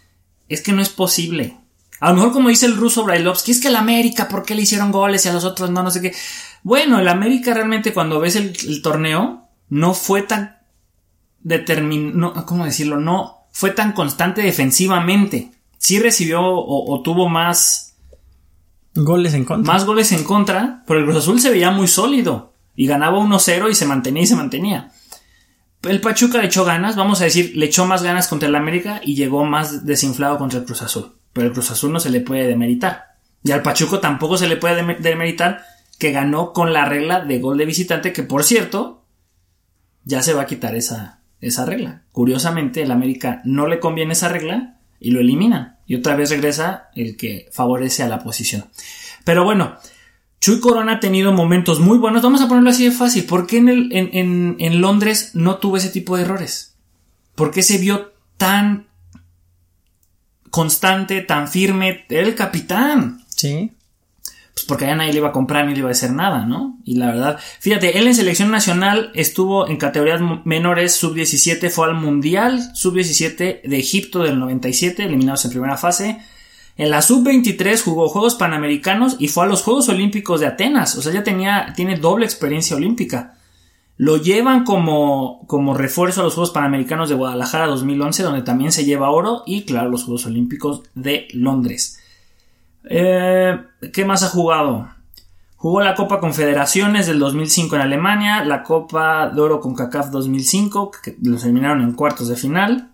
es 0.49 0.63
que 0.63 0.71
no 0.71 0.81
es 0.81 0.89
posible. 0.89 1.59
A 2.03 2.09
lo 2.09 2.15
mejor 2.15 2.33
como 2.33 2.49
dice 2.49 2.65
el 2.65 2.75
ruso 2.75 3.03
Brailovsky, 3.05 3.51
es 3.51 3.61
que 3.61 3.69
el 3.69 3.75
América, 3.75 4.27
¿por 4.27 4.43
qué 4.43 4.55
le 4.55 4.63
hicieron 4.63 4.91
goles 4.91 5.25
y 5.25 5.29
a 5.29 5.33
los 5.33 5.43
otros 5.45 5.69
no? 5.69 5.83
No 5.83 5.91
sé 5.91 6.01
qué. 6.01 6.13
Bueno, 6.63 6.99
el 6.99 7.07
América 7.07 7.53
realmente 7.53 7.93
cuando 7.93 8.19
ves 8.19 8.35
el, 8.35 8.53
el 8.67 8.81
torneo, 8.81 9.47
no 9.69 9.93
fue 9.93 10.21
tan 10.23 10.57
determin... 11.41 12.17
no, 12.17 12.33
¿cómo 12.45 12.65
decirlo? 12.65 12.99
No 12.99 13.47
fue 13.51 13.71
tan 13.71 13.93
constante 13.93 14.41
defensivamente. 14.41 15.51
Sí 15.77 15.99
recibió 15.99 16.41
o- 16.41 16.93
o 16.93 17.01
tuvo 17.01 17.29
más 17.29 17.95
Goles 18.95 19.33
en 19.33 19.43
contra. 19.45 19.73
más 19.73 19.85
goles 19.85 20.11
en 20.11 20.23
contra, 20.23 20.83
pero 20.85 20.99
el 20.99 21.05
Cruz 21.05 21.17
Azul 21.17 21.39
se 21.41 21.49
veía 21.49 21.71
muy 21.71 21.87
sólido 21.87 22.53
y 22.75 22.85
ganaba 22.85 23.17
1-0 23.17 23.69
y 23.71 23.75
se 23.75 23.85
mantenía 23.87 24.23
y 24.23 24.27
se 24.27 24.35
mantenía. 24.35 24.91
El 25.81 25.99
Pachuca 25.99 26.37
le 26.39 26.45
echó 26.47 26.63
ganas, 26.63 26.95
vamos 26.95 27.19
a 27.21 27.23
decir, 27.23 27.53
le 27.55 27.65
echó 27.65 27.85
más 27.85 28.03
ganas 28.03 28.27
contra 28.27 28.47
el 28.49 28.55
América 28.55 29.01
y 29.03 29.15
llegó 29.15 29.45
más 29.45 29.85
desinflado 29.85 30.37
contra 30.37 30.59
el 30.59 30.65
Cruz 30.65 30.81
Azul. 30.83 31.15
Pero 31.33 31.47
el 31.47 31.53
Cruz 31.53 31.71
Azul 31.71 31.91
no 31.91 31.99
se 31.99 32.09
le 32.11 32.21
puede 32.21 32.47
demeritar. 32.47 33.15
Y 33.43 33.51
al 33.51 33.61
Pachuco 33.61 33.99
tampoco 33.99 34.37
se 34.37 34.47
le 34.47 34.55
puede 34.57 34.81
dem- 34.83 34.99
demeritar 34.99 35.65
que 35.99 36.11
ganó 36.11 36.53
con 36.53 36.73
la 36.73 36.85
regla 36.85 37.19
de 37.21 37.39
gol 37.39 37.57
de 37.57 37.65
visitante, 37.65 38.13
que 38.13 38.23
por 38.23 38.43
cierto, 38.43 39.03
ya 40.05 40.21
se 40.21 40.33
va 40.33 40.43
a 40.43 40.45
quitar 40.47 40.75
esa, 40.75 41.21
esa 41.41 41.65
regla. 41.65 42.03
Curiosamente, 42.11 42.81
el 42.81 42.91
América 42.91 43.41
no 43.45 43.67
le 43.67 43.79
conviene 43.79 44.13
esa 44.13 44.29
regla 44.29 44.79
y 44.99 45.11
lo 45.11 45.19
elimina. 45.19 45.79
Y 45.85 45.95
otra 45.95 46.15
vez 46.15 46.29
regresa 46.29 46.89
el 46.95 47.17
que 47.17 47.49
favorece 47.51 48.03
a 48.03 48.07
la 48.07 48.19
posición. 48.19 48.65
Pero 49.25 49.43
bueno, 49.43 49.75
Chuy 50.39 50.59
Corona 50.59 50.93
ha 50.93 50.99
tenido 50.99 51.31
momentos 51.31 51.79
muy 51.79 51.97
buenos. 51.97 52.21
Vamos 52.21 52.41
a 52.41 52.47
ponerlo 52.47 52.69
así 52.69 52.85
de 52.85 52.91
fácil. 52.91 53.25
¿Por 53.25 53.47
qué 53.47 53.57
en, 53.57 53.69
el, 53.69 53.89
en, 53.95 54.09
en, 54.13 54.55
en 54.59 54.81
Londres 54.81 55.31
no 55.33 55.57
tuvo 55.57 55.77
ese 55.77 55.89
tipo 55.89 56.15
de 56.17 56.23
errores? 56.23 56.77
¿Por 57.35 57.51
qué 57.51 57.63
se 57.63 57.77
vio 57.77 58.13
tan 58.37 58.87
constante, 60.53 61.21
tan 61.21 61.47
firme? 61.47 62.05
Era 62.09 62.27
el 62.27 62.35
capitán 62.35 63.23
Sí. 63.35 63.71
pues 64.53 64.65
porque 64.67 64.85
allá 64.85 64.95
nadie 64.95 65.11
le 65.13 65.17
iba 65.17 65.29
a 65.29 65.31
comprar 65.31 65.65
ni 65.65 65.73
le 65.73 65.79
iba 65.79 65.87
a 65.87 65.97
decir 65.97 66.11
nada, 66.11 66.45
¿no? 66.45 66.77
Y 66.85 66.97
la 66.97 67.07
verdad, 67.07 67.39
fíjate, 67.59 67.97
él 67.97 68.05
en 68.05 68.13
selección 68.13 68.51
nacional 68.51 69.09
estuvo 69.15 69.67
en 69.67 69.77
categorías 69.77 70.21
menores, 70.45 70.93
sub-17, 70.95 71.71
fue 71.71 71.87
al 71.87 71.95
Mundial 71.95 72.61
sub-17 72.75 73.63
de 73.63 73.77
Egipto 73.79 74.19
del 74.19 74.37
97, 74.37 75.03
eliminados 75.03 75.43
en 75.45 75.51
primera 75.51 75.75
fase. 75.75 76.19
En 76.77 76.91
la 76.91 77.01
sub-23 77.01 77.81
jugó 77.81 78.09
Juegos 78.09 78.35
Panamericanos 78.35 79.15
y 79.17 79.29
fue 79.29 79.45
a 79.45 79.47
los 79.47 79.63
Juegos 79.63 79.89
Olímpicos 79.89 80.39
de 80.39 80.45
Atenas, 80.45 80.95
o 80.97 81.01
sea, 81.01 81.11
ya 81.11 81.23
tenía, 81.23 81.73
tiene 81.75 81.97
doble 81.97 82.25
experiencia 82.25 82.75
olímpica. 82.75 83.33
Lo 84.03 84.17
llevan 84.17 84.65
como, 84.65 85.47
como 85.47 85.73
refuerzo 85.73 86.19
a 86.19 86.23
los 86.25 86.33
Juegos 86.33 86.51
Panamericanos 86.51 87.07
de 87.07 87.15
Guadalajara 87.15 87.67
2011, 87.67 88.23
donde 88.23 88.41
también 88.41 88.73
se 88.73 88.83
lleva 88.83 89.11
oro, 89.11 89.43
y 89.45 89.63
claro, 89.63 89.89
los 89.89 90.03
Juegos 90.03 90.25
Olímpicos 90.25 90.83
de 90.93 91.29
Londres. 91.31 92.01
Eh, 92.83 93.57
¿Qué 93.93 94.03
más 94.03 94.23
ha 94.23 94.27
jugado? 94.27 94.89
Jugó 95.55 95.79
la 95.79 95.95
Copa 95.95 96.19
Confederaciones 96.19 97.07
del 97.07 97.17
2005 97.17 97.77
en 97.77 97.81
Alemania, 97.81 98.43
la 98.43 98.61
Copa 98.63 99.29
de 99.29 99.39
Oro 99.39 99.61
con 99.61 99.73
CACAF 99.73 100.09
2005, 100.09 100.91
que 101.01 101.15
los 101.21 101.45
eliminaron 101.45 101.79
en 101.79 101.93
cuartos 101.93 102.27
de 102.27 102.35
final, 102.35 102.89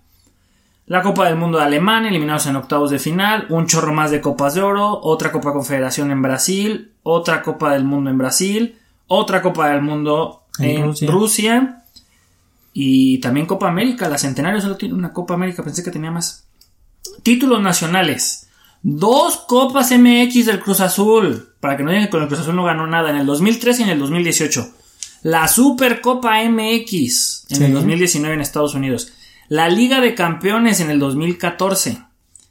la 0.85 1.01
Copa 1.01 1.25
del 1.25 1.37
Mundo 1.37 1.57
de 1.57 1.63
Alemania, 1.63 2.11
eliminados 2.11 2.45
en 2.45 2.55
octavos 2.55 2.91
de 2.91 2.99
final, 2.99 3.47
un 3.49 3.65
chorro 3.65 3.93
más 3.93 4.11
de 4.11 4.21
Copas 4.21 4.53
de 4.53 4.61
Oro, 4.61 4.99
otra 5.01 5.31
Copa 5.31 5.53
Confederación 5.53 6.11
en 6.11 6.21
Brasil, 6.21 6.91
otra 7.01 7.41
Copa 7.41 7.73
del 7.73 7.83
Mundo 7.83 8.11
en 8.11 8.19
Brasil, 8.19 8.77
otra 9.07 9.41
Copa 9.41 9.69
del 9.69 9.81
Mundo 9.81 10.43
En 10.59 10.83
Rusia. 10.83 11.11
Rusia. 11.11 11.75
y 12.73 13.17
también 13.19 13.45
Copa 13.45 13.67
América. 13.67 14.07
La 14.07 14.17
Centenario 14.17 14.61
solo 14.61 14.77
tiene 14.77 14.93
una 14.95 15.11
Copa 15.11 15.33
América, 15.33 15.63
pensé 15.63 15.83
que 15.83 15.91
tenía 15.91 16.11
más. 16.11 16.45
Títulos 17.23 17.61
nacionales. 17.61 18.47
Dos 18.81 19.37
Copas 19.47 19.91
MX 19.91 20.45
del 20.45 20.59
Cruz 20.61 20.79
Azul. 20.79 21.49
Para 21.59 21.75
que 21.75 21.83
no 21.83 21.89
digan 21.91 22.05
que 22.05 22.11
con 22.11 22.21
el 22.21 22.27
Cruz 22.27 22.41
Azul 22.41 22.55
no 22.55 22.63
ganó 22.63 22.87
nada. 22.87 23.09
En 23.09 23.17
el 23.17 23.25
2013 23.25 23.81
y 23.81 23.85
en 23.85 23.89
el 23.91 23.99
2018. 23.99 24.69
La 25.23 25.47
Supercopa 25.49 26.41
MX 26.43 27.47
en 27.49 27.57
Sí. 27.57 27.63
el 27.65 27.73
2019 27.73 28.35
en 28.35 28.41
Estados 28.41 28.73
Unidos. 28.75 29.11
La 29.49 29.67
Liga 29.67 29.99
de 29.99 30.15
Campeones 30.15 30.79
en 30.79 30.91
el 30.91 30.99
2014. 30.99 31.97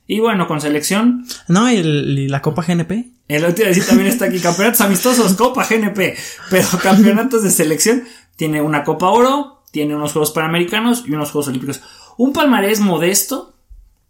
Y 0.09 0.19
bueno, 0.21 0.49
con 0.49 0.61
selección. 0.61 1.25
No, 1.47 1.71
y, 1.71 1.77
el- 1.77 2.19
y 2.19 2.29
la 2.29 2.43
Copa 2.43 2.65
GNP. 2.67 3.11
El 3.29 3.45
otro 3.45 3.71
día 3.71 3.85
también 3.87 4.09
está 4.09 4.25
aquí. 4.25 4.41
Campeonatos 4.41 4.81
amistosos, 4.81 5.35
Copa 5.35 5.65
GNP. 5.69 6.17
Pero 6.51 6.67
campeonatos 6.83 7.43
de 7.45 7.51
selección. 7.51 8.03
Tiene 8.35 8.61
una 8.63 8.83
Copa 8.85 9.11
Oro. 9.11 9.63
Tiene 9.71 9.95
unos 9.95 10.13
Juegos 10.13 10.31
Panamericanos 10.33 11.05
y 11.07 11.13
unos 11.13 11.31
Juegos 11.31 11.49
Olímpicos. 11.49 11.83
Un 12.17 12.33
palmarés 12.33 12.81
modesto. 12.81 13.55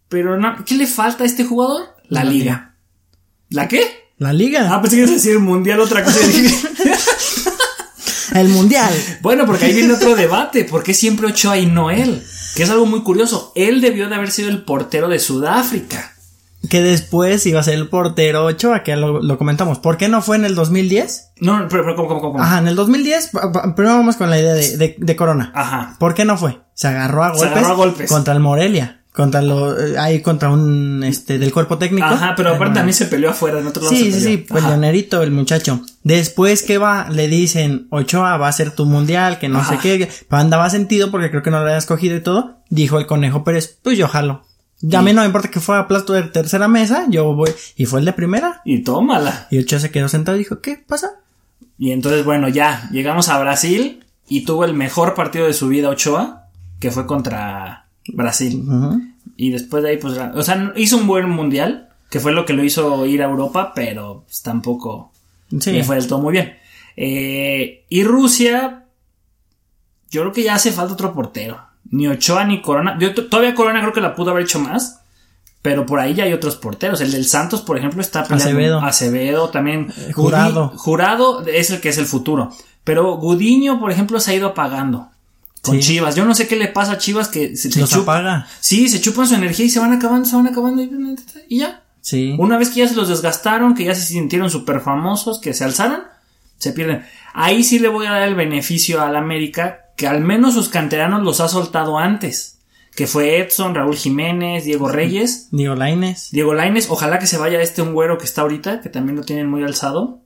Pero 0.07 0.39
no, 0.39 0.63
¿qué 0.65 0.73
le 0.75 0.87
falta 0.87 1.23
a 1.23 1.27
este 1.27 1.43
jugador? 1.43 1.81
La, 2.07 2.23
La 2.23 2.29
liga. 2.31 2.43
liga. 2.43 2.75
¿La 3.49 3.67
qué? 3.67 3.81
La 4.17 4.33
Liga. 4.33 4.67
Ah, 4.73 4.81
pensé 4.81 4.95
que 4.97 5.01
ibas 5.01 5.11
a 5.11 5.15
decir 5.15 5.39
mundial, 5.39 5.79
otra 5.79 6.03
cosa. 6.03 6.17
El 8.33 8.49
Mundial. 8.49 8.93
bueno, 9.21 9.45
porque 9.45 9.65
ahí 9.65 9.73
viene 9.73 9.93
otro 9.93 10.15
debate. 10.15 10.63
¿Por 10.65 10.83
qué 10.83 10.93
siempre 10.93 11.27
Ochoa 11.27 11.57
y 11.57 11.65
no 11.65 11.91
él? 11.91 12.23
Que 12.55 12.63
es 12.63 12.69
algo 12.69 12.85
muy 12.85 13.01
curioso. 13.03 13.51
Él 13.55 13.81
debió 13.81 14.09
de 14.09 14.15
haber 14.15 14.31
sido 14.31 14.49
el 14.49 14.63
portero 14.63 15.07
de 15.07 15.19
Sudáfrica. 15.19 16.13
Que 16.69 16.81
después 16.81 17.45
iba 17.45 17.61
a 17.61 17.63
ser 17.63 17.75
el 17.75 17.87
portero 17.87 18.43
Ochoa, 18.45 18.83
que 18.83 18.95
lo, 18.97 19.21
lo 19.21 19.37
comentamos. 19.37 19.79
¿Por 19.79 19.95
qué 19.95 20.09
no 20.09 20.21
fue 20.21 20.35
en 20.35 20.43
el 20.43 20.55
2010? 20.55 21.31
No, 21.39 21.65
pero, 21.69 21.83
pero 21.83 21.95
¿cómo, 21.95 22.07
cómo, 22.09 22.21
cómo? 22.21 22.43
Ajá, 22.43 22.59
en 22.59 22.67
el 22.67 22.75
2010, 22.75 23.27
pa- 23.29 23.51
pa- 23.53 23.75
primero 23.75 23.95
vamos 23.95 24.17
con 24.17 24.29
la 24.29 24.37
idea 24.39 24.53
de, 24.53 24.75
de- 24.77 24.95
de 24.97 25.15
Corona. 25.15 25.53
Ajá. 25.55 25.95
¿Por 25.99 26.13
qué 26.15 26.25
no 26.25 26.37
fue? 26.37 26.59
Se 26.73 26.89
agarró 26.89 27.23
a 27.23 27.29
Se 27.33 27.39
golpes. 27.39 27.51
agarró 27.57 27.67
a 27.73 27.75
golpes. 27.77 28.09
Contra 28.11 28.33
el 28.33 28.41
Morelia. 28.41 28.98
Contra 29.11 29.41
lo, 29.41 29.77
eh, 29.77 29.97
ahí 29.97 30.21
contra 30.21 30.49
un, 30.49 31.03
este, 31.03 31.39
del 31.39 31.51
cuerpo 31.51 31.77
técnico. 31.77 32.07
Ajá, 32.07 32.35
pero 32.37 32.51
aparte 32.51 32.75
también 32.75 32.93
se 32.93 33.07
peleó 33.07 33.31
afuera, 33.31 33.59
en 33.59 33.67
otro 33.67 33.81
lado 33.83 33.93
Sí, 33.93 34.11
sí, 34.11 34.21
sí, 34.21 34.37
pues 34.37 34.63
peleonerito 34.63 35.23
el 35.23 35.31
muchacho. 35.31 35.81
Después 36.03 36.61
que 36.61 36.77
va, 36.77 37.09
le 37.09 37.27
dicen, 37.27 37.87
Ochoa 37.89 38.37
va 38.37 38.47
a 38.47 38.51
ser 38.51 38.71
tu 38.71 38.85
mundial, 38.85 39.39
que 39.39 39.49
no 39.49 39.59
Ajá. 39.59 39.73
sé 39.73 39.79
qué. 39.81 40.09
Andaba 40.29 40.69
sentido 40.69 41.09
porque 41.09 41.31
creo 41.31 41.41
que 41.41 41.49
no 41.49 41.57
lo 41.57 41.63
había 41.65 41.77
escogido 41.77 42.15
y 42.15 42.21
todo. 42.21 42.59
Dijo 42.69 42.99
el 42.99 43.07
conejo 43.07 43.43
Pérez, 43.43 43.79
pues 43.81 43.97
yo 43.97 44.07
jalo. 44.07 44.43
Ya 44.81 44.99
a 44.99 45.01
mí 45.01 45.11
no 45.11 45.21
me 45.21 45.27
importa 45.27 45.49
que 45.49 45.59
fuera 45.59 45.87
plato 45.87 46.13
de 46.13 46.23
tercera 46.23 46.67
mesa, 46.67 47.05
yo 47.09 47.33
voy. 47.33 47.51
Y 47.75 47.85
fue 47.85 47.99
el 47.99 48.05
de 48.05 48.13
primera. 48.13 48.61
Y 48.63 48.83
tómala. 48.83 49.47
Y 49.49 49.59
Ochoa 49.59 49.79
se 49.79 49.91
quedó 49.91 50.07
sentado 50.07 50.37
y 50.37 50.39
dijo, 50.39 50.61
¿qué 50.61 50.77
pasa? 50.87 51.11
Y 51.77 51.91
entonces, 51.91 52.23
bueno, 52.23 52.47
ya 52.47 52.87
llegamos 52.91 53.27
a 53.27 53.39
Brasil 53.39 54.05
y 54.27 54.45
tuvo 54.45 54.63
el 54.63 54.73
mejor 54.73 55.15
partido 55.15 55.47
de 55.47 55.53
su 55.53 55.67
vida 55.67 55.89
Ochoa, 55.89 56.47
que 56.79 56.91
fue 56.91 57.05
contra 57.07 57.88
Brasil. 58.13 58.63
Y 59.35 59.51
después 59.51 59.83
de 59.83 59.89
ahí, 59.91 59.97
pues, 59.97 60.17
o 60.17 60.41
sea, 60.43 60.73
hizo 60.75 60.97
un 60.97 61.07
buen 61.07 61.29
mundial, 61.29 61.89
que 62.09 62.19
fue 62.19 62.31
lo 62.31 62.45
que 62.45 62.53
lo 62.53 62.63
hizo 62.63 63.05
ir 63.05 63.21
a 63.21 63.25
Europa, 63.29 63.73
pero 63.75 64.23
pues, 64.25 64.41
tampoco 64.41 65.11
Sí. 65.59 65.71
le 65.71 65.83
fue 65.83 65.95
del 65.95 66.07
todo 66.07 66.19
muy 66.19 66.33
bien. 66.33 66.53
Eh, 66.97 67.85
y 67.89 68.03
Rusia, 68.03 68.85
yo 70.11 70.21
creo 70.21 70.33
que 70.33 70.43
ya 70.43 70.55
hace 70.55 70.71
falta 70.71 70.93
otro 70.93 71.13
portero. 71.13 71.59
Ni 71.91 72.07
Ochoa 72.07 72.43
ni 72.45 72.61
Corona. 72.61 72.97
Yo 72.99 73.13
todavía 73.29 73.55
Corona 73.55 73.79
creo 73.81 73.93
que 73.93 74.01
la 74.01 74.15
pudo 74.15 74.31
haber 74.31 74.43
hecho 74.43 74.59
más. 74.59 74.97
Pero 75.61 75.85
por 75.85 75.99
ahí 75.99 76.13
ya 76.13 76.23
hay 76.23 76.31
otros 76.31 76.55
porteros. 76.55 77.01
El 77.01 77.11
del 77.11 77.25
Santos, 77.25 77.61
por 77.61 77.77
ejemplo, 77.77 77.99
está 78.01 78.23
peleando- 78.23 78.45
Acevedo. 78.45 78.79
Acevedo 78.81 79.49
también. 79.49 79.91
Eh, 79.97 80.13
Jurado. 80.13 80.71
Gudi- 80.71 80.77
Jurado 80.77 81.45
es 81.47 81.69
el 81.69 81.81
que 81.81 81.89
es 81.89 81.97
el 81.97 82.05
futuro. 82.05 82.49
Pero 82.85 83.17
Gudiño, 83.17 83.77
por 83.79 83.91
ejemplo, 83.91 84.21
se 84.21 84.31
ha 84.31 84.35
ido 84.35 84.47
apagando. 84.47 85.09
Con 85.61 85.75
Sí. 85.81 85.93
Chivas. 85.95 86.15
Yo 86.15 86.25
no 86.25 86.33
sé 86.35 86.47
qué 86.47 86.55
le 86.55 86.67
pasa 86.67 86.93
a 86.93 86.97
Chivas 86.97 87.27
que 87.27 87.55
se, 87.57 87.71
se 87.71 87.79
Los 87.79 87.89
chupa- 87.91 88.13
apaga. 88.17 88.47
Sí, 88.59 88.87
se 88.89 89.01
chupan 89.01 89.27
su 89.27 89.35
energía 89.35 89.65
y 89.65 89.69
se 89.69 89.79
van 89.79 89.91
acabando, 89.93 90.27
se 90.27 90.35
van 90.35 90.47
acabando 90.47 90.81
y, 90.81 90.89
y 91.49 91.59
ya. 91.59 91.83
Sí. 92.01 92.35
Una 92.39 92.57
vez 92.57 92.69
que 92.69 92.79
ya 92.79 92.87
se 92.87 92.95
los 92.95 93.09
desgastaron, 93.09 93.75
que 93.75 93.83
ya 93.83 93.93
se 93.93 94.01
sintieron 94.03 94.49
súper 94.49 94.79
famosos, 94.79 95.39
que 95.39 95.53
se 95.53 95.65
alzaron, 95.65 96.01
se 96.57 96.71
pierden. 96.71 97.05
Ahí 97.33 97.63
sí 97.63 97.79
le 97.79 97.89
voy 97.89 98.05
a 98.07 98.11
dar 98.11 98.27
el 98.27 98.35
beneficio 98.35 99.01
al 99.01 99.15
América, 99.17 99.87
que 99.97 100.07
al 100.07 100.21
menos 100.21 100.53
sus 100.53 100.69
canteranos 100.69 101.23
los 101.23 101.41
ha 101.41 101.49
soltado 101.49 101.97
antes. 101.97 102.55
Que 102.95 103.05
fue 103.05 103.39
Edson, 103.39 103.75
Raúl 103.75 103.95
Jiménez, 103.95 104.63
Diego 104.65 104.87
Reyes, 104.89 105.49
Diego 105.51 105.75
Laines. 105.75 106.31
Diego 106.31 106.53
Laines. 106.53 106.87
Ojalá 106.89 107.19
que 107.19 107.27
se 107.27 107.37
vaya 107.37 107.61
este 107.61 107.81
un 107.81 107.93
güero 107.93 108.17
que 108.17 108.25
está 108.25 108.41
ahorita, 108.41 108.81
que 108.81 108.89
también 108.89 109.15
lo 109.17 109.23
tienen 109.23 109.47
muy 109.49 109.63
alzado. 109.63 110.21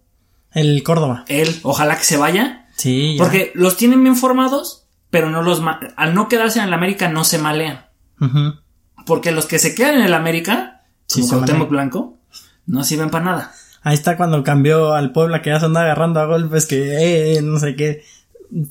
El 0.51 0.81
Córdoba. 0.83 1.25
Él, 1.27 1.59
ojalá 1.63 1.97
que 1.97 2.03
se 2.05 2.17
vaya. 2.17 2.67
Sí, 2.77 3.15
ya. 3.17 3.23
Porque 3.23 3.51
los 3.55 3.77
tienen 3.77 4.01
bien 4.03 4.15
formados, 4.15 4.82
pero 5.13 5.29
no 5.29 5.43
los 5.43 5.61
al 5.95 6.15
no 6.15 6.27
quedarse 6.27 6.57
en 6.57 6.65
el 6.65 6.73
América 6.73 7.07
no 7.07 7.23
se 7.23 7.37
malean. 7.37 7.85
Porque 9.05 9.31
los 9.31 9.45
que 9.45 9.59
se 9.59 9.75
quedan 9.75 9.95
en 9.99 10.01
el 10.05 10.13
América, 10.15 10.81
Sí, 11.05 11.21
como 11.21 11.33
Cuauhtémoc 11.33 11.69
malean. 11.69 11.69
Blanco, 11.91 12.17
no 12.65 12.83
sirven 12.83 13.11
para 13.11 13.25
nada. 13.25 13.51
Ahí 13.83 13.93
está 13.93 14.17
cuando 14.17 14.43
cambió 14.43 14.93
al 14.93 15.11
Puebla 15.11 15.43
que 15.43 15.51
ya 15.51 15.59
se 15.59 15.67
anda 15.67 15.81
agarrando 15.83 16.19
a 16.19 16.25
golpes 16.25 16.65
que 16.65 17.35
eh, 17.37 17.41
no 17.43 17.59
sé 17.59 17.75
qué. 17.75 18.03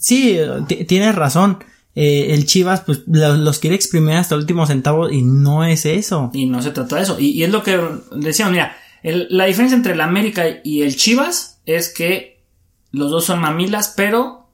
Sí, 0.01 0.37
ti- 0.67 0.85
tienes 0.85 1.15
razón. 1.15 1.63
Eh, 1.95 2.35
el 2.35 2.45
Chivas 2.47 2.81
pues 2.81 3.03
lo- 3.07 3.37
los 3.37 3.59
quiere 3.61 3.77
exprimir 3.77 4.15
hasta 4.17 4.35
el 4.35 4.41
último 4.41 4.67
centavo 4.67 5.11
y 5.11 5.23
no 5.23 5.65
es 5.65 5.87
eso. 5.87 6.31
Y 6.33 6.47
no 6.47 6.61
se 6.61 6.71
trata 6.73 6.97
de 6.97 7.03
eso. 7.03 7.21
Y, 7.21 7.27
y 7.31 7.45
es 7.45 7.51
lo 7.51 7.63
que 7.63 7.79
decíamos, 8.17 8.53
mira, 8.53 8.75
el- 9.05 9.29
la 9.31 9.45
diferencia 9.45 9.77
entre 9.77 9.93
el 9.93 10.01
América 10.01 10.43
y 10.65 10.83
el 10.83 10.97
Chivas 10.97 11.61
es 11.67 11.89
que 11.93 12.43
los 12.91 13.11
dos 13.13 13.27
son 13.27 13.39
mamilas, 13.41 13.93
pero 13.97 14.49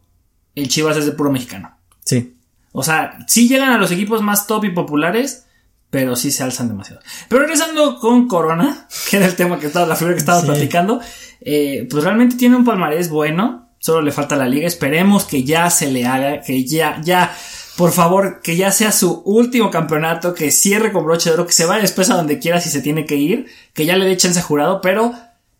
el 0.56 0.68
Chivas 0.68 0.96
es 0.98 1.06
de 1.06 1.12
puro 1.12 1.30
mexicano. 1.30 1.77
Sí. 2.08 2.34
O 2.72 2.82
sea, 2.82 3.18
sí 3.26 3.48
llegan 3.48 3.70
a 3.72 3.78
los 3.78 3.90
equipos 3.90 4.22
más 4.22 4.46
top 4.46 4.64
y 4.64 4.70
populares, 4.70 5.44
pero 5.90 6.16
sí 6.16 6.30
se 6.30 6.42
alzan 6.42 6.68
demasiado. 6.68 7.00
Pero 7.28 7.42
regresando 7.42 7.98
con 7.98 8.28
Corona, 8.28 8.86
que 9.10 9.16
era 9.18 9.26
el 9.26 9.36
tema 9.36 9.58
que 9.58 9.66
estaba, 9.66 9.86
la 9.86 9.96
figura 9.96 10.14
que 10.14 10.20
estábamos 10.20 10.46
Sí. 10.46 10.52
platicando, 10.52 11.00
eh, 11.40 11.86
pues 11.90 12.04
realmente 12.04 12.36
tiene 12.36 12.56
un 12.56 12.64
palmarés 12.64 13.10
bueno. 13.10 13.68
Solo 13.80 14.02
le 14.02 14.10
falta 14.10 14.36
la 14.36 14.48
liga. 14.48 14.66
Esperemos 14.66 15.24
que 15.24 15.44
ya 15.44 15.70
se 15.70 15.90
le 15.90 16.04
haga, 16.06 16.40
que 16.42 16.64
ya, 16.64 17.00
ya, 17.02 17.34
por 17.76 17.92
favor, 17.92 18.40
que 18.42 18.56
ya 18.56 18.72
sea 18.72 18.90
su 18.90 19.22
último 19.24 19.70
campeonato, 19.70 20.34
que 20.34 20.50
cierre 20.50 20.92
con 20.92 21.04
broche 21.04 21.30
de 21.30 21.34
oro, 21.34 21.46
que 21.46 21.52
se 21.52 21.64
vaya 21.64 21.82
después 21.82 22.10
a 22.10 22.14
donde 22.16 22.38
quiera 22.38 22.60
si 22.60 22.70
se 22.70 22.80
tiene 22.80 23.04
que 23.06 23.16
ir, 23.16 23.46
que 23.74 23.86
ya 23.86 23.96
le 23.96 24.04
dé 24.06 24.16
chance 24.16 24.40
a 24.40 24.42
jurado, 24.42 24.80
pero 24.80 25.12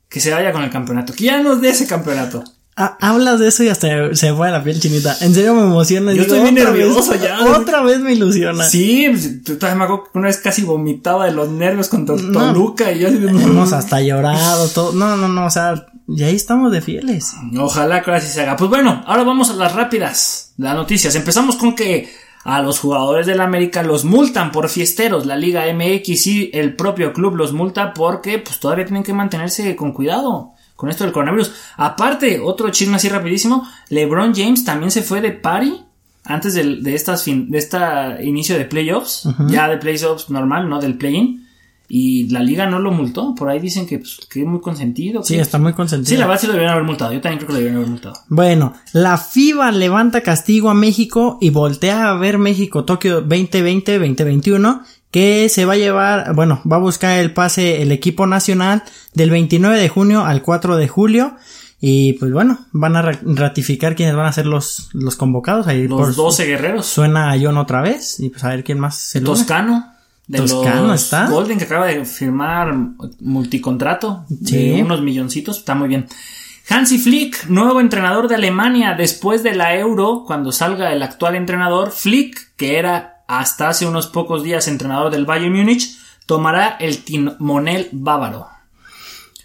que 0.08 0.20
se 0.20 0.32
vaya 0.32 0.50
con 0.52 0.62
el 0.64 0.70
campeonato, 0.70 1.12
que 1.12 1.24
ya 1.24 1.40
nos 1.40 1.60
dé 1.60 1.68
ese 1.70 1.86
campeonato. 1.86 2.42
Hablas 3.00 3.40
de 3.40 3.48
eso 3.48 3.64
y 3.64 3.68
hasta 3.68 4.14
se 4.14 4.30
me 4.30 4.36
pone 4.38 4.52
la 4.52 4.62
piel 4.62 4.80
chinita. 4.80 5.16
En 5.20 5.34
serio 5.34 5.54
me 5.54 5.62
emociona. 5.62 6.12
Yo 6.12 6.22
digo, 6.22 6.34
estoy 6.34 6.40
bien 6.42 6.54
vez- 6.54 6.64
nervioso 6.64 7.14
ya. 7.16 7.40
Otra 7.56 7.82
vez 7.82 7.98
me 7.98 8.12
ilusiona. 8.12 8.64
Sí, 8.64 9.06
pues, 9.10 9.42
tú 9.42 9.56
todavía 9.56 9.78
me 9.78 9.84
acuerdo 9.84 10.04
que 10.12 10.18
una 10.18 10.28
vez 10.28 10.38
casi 10.38 10.62
vomitaba 10.62 11.26
de 11.26 11.32
los 11.32 11.48
nervios 11.48 11.92
No. 11.92 12.04
Toluca 12.04 12.92
y 12.92 13.00
yo 13.00 13.08
así 13.08 13.16
Hemos 13.16 13.72
hasta 13.72 14.00
llorado, 14.00 14.68
todo. 14.68 14.92
No, 14.92 15.16
no, 15.16 15.26
no, 15.28 15.46
o 15.46 15.50
sea, 15.50 15.86
y 16.06 16.22
ahí 16.22 16.36
estamos 16.36 16.70
de 16.70 16.80
fieles. 16.80 17.32
Ojalá 17.58 18.02
que 18.02 18.10
ahora 18.10 18.20
sí 18.22 18.28
se 18.32 18.42
haga. 18.42 18.56
Pues 18.56 18.70
bueno, 18.70 19.02
ahora 19.06 19.24
vamos 19.24 19.50
a 19.50 19.54
las 19.54 19.74
rápidas, 19.74 20.52
las 20.56 20.74
noticias. 20.74 21.14
Empezamos 21.16 21.56
con 21.56 21.74
que 21.74 22.08
a 22.44 22.62
los 22.62 22.78
jugadores 22.78 23.26
del 23.26 23.40
América 23.40 23.82
los 23.82 24.04
multan 24.04 24.52
por 24.52 24.68
fiesteros. 24.68 25.26
La 25.26 25.36
Liga 25.36 25.64
MX 25.72 26.26
y 26.28 26.50
el 26.54 26.76
propio 26.76 27.12
club 27.12 27.34
los 27.34 27.52
multa 27.52 27.92
porque 27.92 28.38
pues 28.38 28.60
todavía 28.60 28.84
tienen 28.86 29.02
que 29.02 29.12
mantenerse 29.12 29.74
con 29.74 29.92
cuidado 29.92 30.52
con 30.78 30.88
esto 30.88 31.02
del 31.02 31.12
coronavirus. 31.12 31.50
Aparte, 31.76 32.38
otro 32.40 32.70
chisme 32.70 32.94
así 32.96 33.08
rapidísimo, 33.08 33.66
LeBron 33.88 34.32
James 34.32 34.64
también 34.64 34.92
se 34.92 35.02
fue 35.02 35.20
de 35.20 35.32
party 35.32 35.82
antes 36.24 36.54
del- 36.54 36.82
de, 36.84 36.94
estas 36.94 37.24
fin, 37.24 37.50
de 37.50 37.58
esta 37.58 38.22
inicio 38.22 38.56
de 38.56 38.64
playoffs, 38.64 39.28
ya 39.48 39.66
de 39.68 39.78
playoffs 39.78 40.30
normal, 40.30 40.68
no 40.68 40.80
del 40.80 40.96
play-in. 40.96 41.44
Y 41.90 42.28
la 42.28 42.40
liga 42.42 42.66
no 42.66 42.78
lo 42.80 42.90
multó. 42.92 43.34
Por 43.34 43.48
ahí 43.48 43.58
dicen 43.60 43.86
que, 43.86 43.98
pues, 43.98 44.18
que 44.30 44.40
es 44.42 44.46
muy 44.46 44.60
consentido. 44.60 45.22
Sí, 45.22 45.36
está 45.38 45.56
muy 45.56 45.72
consentido. 45.72 46.10
Sí, 46.10 46.18
la 46.18 46.26
verdad 46.26 46.38
sí 46.42 46.46
lo 46.46 46.52
debieron 46.52 46.74
haber 46.74 46.84
multado. 46.86 47.14
Yo 47.14 47.20
también 47.22 47.38
creo 47.38 47.46
que 47.46 47.52
lo 47.54 47.58
debieron 47.60 47.78
haber 47.78 47.88
multado. 47.90 48.14
Bueno, 48.28 48.74
la 48.92 49.16
FIBA 49.16 49.72
levanta 49.72 50.20
castigo 50.20 50.68
a 50.68 50.74
México 50.74 51.38
y 51.40 51.48
voltea 51.48 52.10
a 52.10 52.14
ver 52.18 52.36
México 52.36 52.84
Tokio 52.84 53.22
2020-2021 53.26 54.82
que 55.10 55.48
se 55.48 55.64
va 55.64 55.72
a 55.74 55.76
llevar, 55.76 56.34
bueno, 56.34 56.60
va 56.70 56.76
a 56.76 56.80
buscar 56.80 57.18
el 57.18 57.32
pase 57.32 57.80
el 57.82 57.92
equipo 57.92 58.26
nacional 58.26 58.82
del 59.14 59.30
29 59.30 59.78
de 59.78 59.88
junio 59.88 60.24
al 60.24 60.42
4 60.42 60.76
de 60.76 60.88
julio 60.88 61.36
y 61.80 62.14
pues 62.14 62.32
bueno, 62.32 62.58
van 62.72 62.96
a 62.96 63.02
ra- 63.02 63.20
ratificar 63.22 63.94
quiénes 63.94 64.16
van 64.16 64.26
a 64.26 64.32
ser 64.32 64.46
los, 64.46 64.90
los 64.92 65.16
convocados 65.16 65.66
ahí 65.68 65.86
Los 65.88 65.98
por 66.00 66.14
12 66.14 66.44
guerreros. 66.46 66.86
suena 66.86 67.30
a 67.32 67.38
John 67.40 67.56
otra 67.56 67.80
vez 67.82 68.18
y 68.20 68.28
pues 68.30 68.42
a 68.44 68.48
ver 68.48 68.64
quién 68.64 68.78
más 68.80 68.96
se 68.96 69.20
lo 69.20 69.26
Toscano. 69.32 69.92
De 70.26 70.38
Toscano 70.38 70.88
los 70.88 71.02
está. 71.04 71.26
Golden 71.28 71.56
que 71.56 71.64
acaba 71.64 71.86
de 71.86 72.04
firmar 72.04 72.74
multicontrato 73.20 74.24
Sí. 74.44 74.56
de 74.74 74.82
unos 74.82 75.00
milloncitos. 75.02 75.58
Está 75.58 75.74
muy 75.74 75.88
bien. 75.88 76.06
Hansi 76.68 76.98
Flick, 76.98 77.46
nuevo 77.46 77.80
entrenador 77.80 78.28
de 78.28 78.34
Alemania 78.34 78.94
después 78.94 79.42
de 79.42 79.54
la 79.54 79.74
Euro, 79.76 80.24
cuando 80.26 80.52
salga 80.52 80.92
el 80.92 81.02
actual 81.02 81.34
entrenador, 81.34 81.92
Flick, 81.92 82.54
que 82.56 82.78
era 82.78 83.17
hasta 83.28 83.68
hace 83.68 83.86
unos 83.86 84.08
pocos 84.08 84.42
días 84.42 84.66
entrenador 84.66 85.12
del 85.12 85.26
Bayern 85.26 85.54
Múnich, 85.54 85.96
tomará 86.26 86.76
el 86.80 87.04
timonel 87.04 87.88
bávaro. 87.92 88.48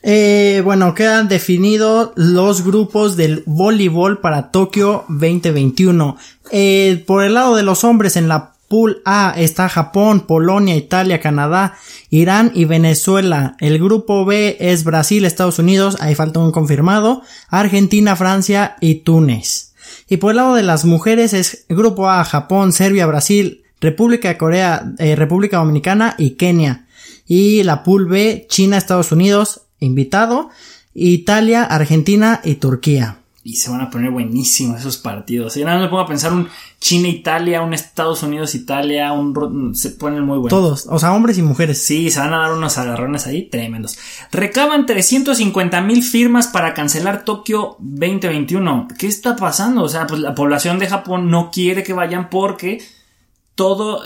Eh, 0.02 0.62
bueno, 0.66 0.94
quedan 0.94 1.28
definidos 1.30 2.12
los 2.16 2.64
grupos 2.64 3.16
del 3.16 3.44
voleibol 3.46 4.20
para 4.20 4.52
Tokio 4.52 5.06
2021. 5.08 6.18
Eh, 6.52 7.04
por 7.08 7.24
el 7.24 7.36
lado 7.36 7.56
de 7.56 7.64
los 7.64 7.84
hombres 7.84 8.18
en 8.18 8.28
la 8.28 8.54
Pool 8.68 9.02
A 9.06 9.34
está 9.38 9.70
Japón, 9.70 10.22
Polonia, 10.22 10.76
Italia, 10.76 11.20
Canadá, 11.20 11.78
Irán 12.10 12.52
y 12.56 12.66
Venezuela. 12.66 13.56
El 13.60 13.78
grupo 13.78 14.26
B 14.26 14.58
es 14.60 14.84
Brasil, 14.84 15.26
Estados 15.26 15.60
Unidos, 15.60 15.98
ahí 16.00 16.16
falta 16.16 16.40
un 16.40 16.52
confirmado, 16.52 17.22
Argentina, 17.50 18.16
Francia 18.16 18.76
y 18.82 18.96
Túnez. 18.96 19.74
Y 20.10 20.18
por 20.18 20.32
el 20.32 20.38
lado 20.38 20.56
de 20.56 20.64
las 20.64 20.86
mujeres 20.86 21.34
es 21.34 21.66
grupo 21.70 22.10
A, 22.10 22.24
Japón, 22.26 22.74
Serbia, 22.74 23.06
Brasil, 23.06 23.63
República 23.84 24.30
de 24.30 24.38
Corea, 24.38 24.94
eh, 24.98 25.16
República 25.18 25.58
Dominicana 25.58 26.16
y 26.18 26.32
Kenia. 26.32 26.86
Y 27.28 27.64
la 27.64 27.84
Pool 27.84 28.08
B, 28.08 28.48
China, 28.50 28.78
Estados 28.78 29.12
Unidos, 29.12 29.64
invitado, 29.80 30.50
Italia, 30.94 31.64
Argentina 31.64 32.40
y 32.46 32.56
Turquía. 32.56 33.18
Y 33.44 33.58
se 33.58 33.70
van 33.70 33.82
a 33.82 33.90
poner 33.90 34.10
buenísimos 34.10 34.80
esos 34.80 34.96
partidos. 34.96 35.56
Yo 35.56 35.66
nada 35.66 35.76
más 35.76 35.88
me 35.88 35.90
pongo 35.90 36.04
a 36.04 36.08
pensar 36.08 36.32
un 36.32 36.48
China-Italia, 36.80 37.62
un 37.62 37.74
Estados 37.74 38.24
Unidos-Italia, 38.24 39.12
un... 39.12 39.76
Se 39.76 39.90
ponen 39.90 40.24
muy 40.24 40.38
buenos. 40.38 40.50
Todos, 40.50 40.88
o 40.90 40.98
sea, 40.98 41.12
hombres 41.12 41.38
y 41.38 41.42
mujeres. 41.42 41.84
Sí, 41.84 42.10
se 42.10 42.22
van 42.22 42.34
a 42.34 42.38
dar 42.38 42.54
unos 42.54 42.78
agarrones 42.78 43.28
ahí 43.28 43.50
tremendos. 43.50 43.98
Recaban 44.32 44.86
350 44.86 45.82
mil 45.82 46.04
firmas 46.04 46.48
para 46.48 46.74
cancelar 46.74 47.26
Tokio 47.26 47.76
2021. 47.80 48.88
¿Qué 48.98 49.08
está 49.08 49.36
pasando? 49.36 49.84
O 49.84 49.90
sea, 49.90 50.08
pues 50.08 50.22
la 50.22 50.34
población 50.34 50.80
de 50.80 50.88
Japón 50.88 51.30
no 51.30 51.52
quiere 51.52 51.84
que 51.84 51.92
vayan 51.92 52.30
porque 52.30 52.82
todo 53.56 54.02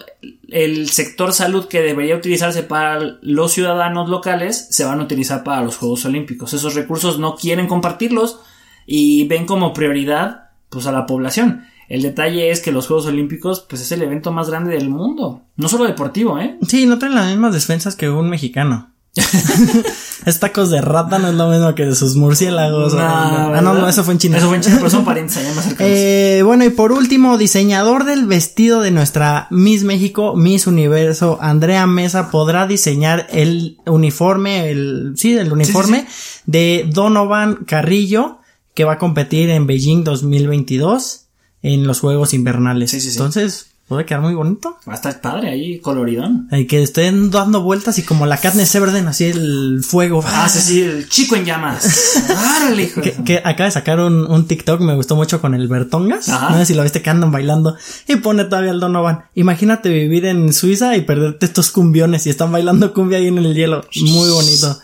el 0.49 0.89
sector 0.89 1.33
salud 1.33 1.67
que 1.67 1.81
debería 1.81 2.15
utilizarse 2.15 2.63
para 2.63 3.17
los 3.21 3.53
ciudadanos 3.53 4.09
locales 4.09 4.67
se 4.71 4.83
van 4.83 4.99
a 4.99 5.03
utilizar 5.03 5.43
para 5.43 5.61
los 5.61 5.77
Juegos 5.77 6.05
Olímpicos. 6.05 6.53
Esos 6.53 6.75
recursos 6.75 7.17
no 7.19 7.35
quieren 7.35 7.67
compartirlos 7.67 8.41
y 8.85 9.27
ven 9.27 9.45
como 9.45 9.73
prioridad 9.73 10.49
pues 10.69 10.85
a 10.85 10.91
la 10.91 11.05
población. 11.05 11.65
El 11.87 12.01
detalle 12.01 12.51
es 12.51 12.61
que 12.61 12.73
los 12.73 12.87
Juegos 12.87 13.05
Olímpicos 13.05 13.65
pues 13.67 13.81
es 13.81 13.91
el 13.93 14.01
evento 14.01 14.31
más 14.33 14.49
grande 14.49 14.73
del 14.73 14.89
mundo, 14.89 15.43
no 15.55 15.69
solo 15.69 15.85
deportivo, 15.85 16.37
¿eh? 16.39 16.57
Sí, 16.67 16.85
no 16.85 16.99
traen 16.99 17.15
las 17.15 17.27
mismas 17.27 17.53
defensas 17.53 17.95
que 17.95 18.09
un 18.09 18.29
mexicano. 18.29 18.91
es 20.25 20.39
tacos 20.39 20.69
de 20.69 20.81
rata 20.81 21.19
no 21.19 21.29
es 21.29 21.35
lo 21.35 21.49
mismo 21.49 21.73
que 21.75 21.85
de 21.85 21.95
sus 21.95 22.15
murciélagos. 22.15 22.93
No, 22.93 22.99
ah, 23.01 23.61
no, 23.61 23.73
no, 23.73 23.87
eso 23.87 24.03
fue 24.03 24.13
en 24.13 24.19
China. 24.19 24.37
Eso 24.37 24.47
fue 24.47 24.57
en 24.57 24.63
China, 24.63 24.75
pero 24.77 24.89
son 24.89 25.05
parientes 25.05 25.37
allá 25.37 25.53
más 25.53 25.65
cercanos. 25.65 25.91
Eh, 25.93 26.41
bueno, 26.43 26.65
y 26.65 26.69
por 26.69 26.91
último, 26.91 27.37
diseñador 27.37 28.05
del 28.05 28.25
vestido 28.25 28.81
de 28.81 28.91
nuestra 28.91 29.47
Miss 29.51 29.83
México, 29.83 30.35
Miss 30.35 30.67
Universo, 30.67 31.37
Andrea 31.41 31.87
Mesa, 31.87 32.29
podrá 32.31 32.67
diseñar 32.67 33.27
el 33.31 33.77
uniforme, 33.85 34.69
el, 34.69 35.13
sí, 35.15 35.33
el 35.33 35.51
uniforme 35.51 36.01
Sí, 36.01 36.05
sí, 36.07 36.41
de 36.45 36.89
Donovan 36.91 37.65
Carrillo, 37.65 38.39
que 38.73 38.83
va 38.83 38.93
a 38.93 38.97
competir 38.97 39.49
en 39.49 39.67
Beijing 39.67 40.03
2022 40.03 41.27
en 41.61 41.87
los 41.87 41.99
Juegos 41.99 42.33
Invernales. 42.33 42.91
Sí, 42.91 43.01
sí, 43.01 43.09
sí. 43.09 43.17
Entonces, 43.17 43.66
puede 43.87 44.05
quedar 44.05 44.21
muy 44.21 44.33
bonito. 44.33 44.77
Va 44.87 44.93
a 44.93 44.95
estar 44.95 45.21
padre 45.21 45.49
ahí, 45.49 45.79
coloridón. 45.79 46.47
Y 46.51 46.67
que 46.67 46.83
estén 46.83 47.31
dando 47.31 47.61
vueltas 47.61 47.97
y 47.99 48.03
como 48.03 48.25
la 48.25 48.37
Katniss 48.37 48.75
Everdeen, 48.75 49.07
así 49.07 49.25
el 49.25 49.81
fuego. 49.83 50.23
Ah, 50.25 50.49
sí, 50.49 50.59
sí, 50.59 50.81
el 50.81 51.07
chico 51.07 51.35
en 51.35 51.45
llamas. 51.45 52.21
¡Árale, 52.57 52.83
hijo! 52.83 53.01
que 53.01 53.37
acaba 53.37 53.65
de 53.65 53.71
sacar 53.71 53.99
un, 53.99 54.29
un 54.29 54.47
TikTok, 54.47 54.81
me 54.81 54.95
gustó 54.95 55.15
mucho 55.15 55.39
con 55.39 55.53
el 55.53 55.67
Bertongas. 55.67 56.27
Ajá. 56.29 56.49
No 56.49 56.57
sé 56.57 56.65
si 56.65 56.73
lo 56.73 56.83
viste 56.83 57.01
que 57.01 57.09
andan 57.09 57.31
bailando. 57.31 57.77
Y 58.07 58.17
pone 58.17 58.43
todavía 58.45 58.71
el 58.71 58.79
Donovan. 58.79 59.25
Imagínate 59.35 59.89
vivir 59.89 60.25
en 60.25 60.53
Suiza 60.53 60.97
y 60.97 61.01
perderte 61.01 61.45
estos 61.45 61.71
cumbiones 61.71 62.27
y 62.27 62.29
están 62.29 62.51
bailando 62.51 62.93
cumbia 62.93 63.19
ahí 63.19 63.27
en 63.27 63.37
el 63.37 63.53
hielo. 63.53 63.85
Muy 64.01 64.29
bonito. 64.29 64.77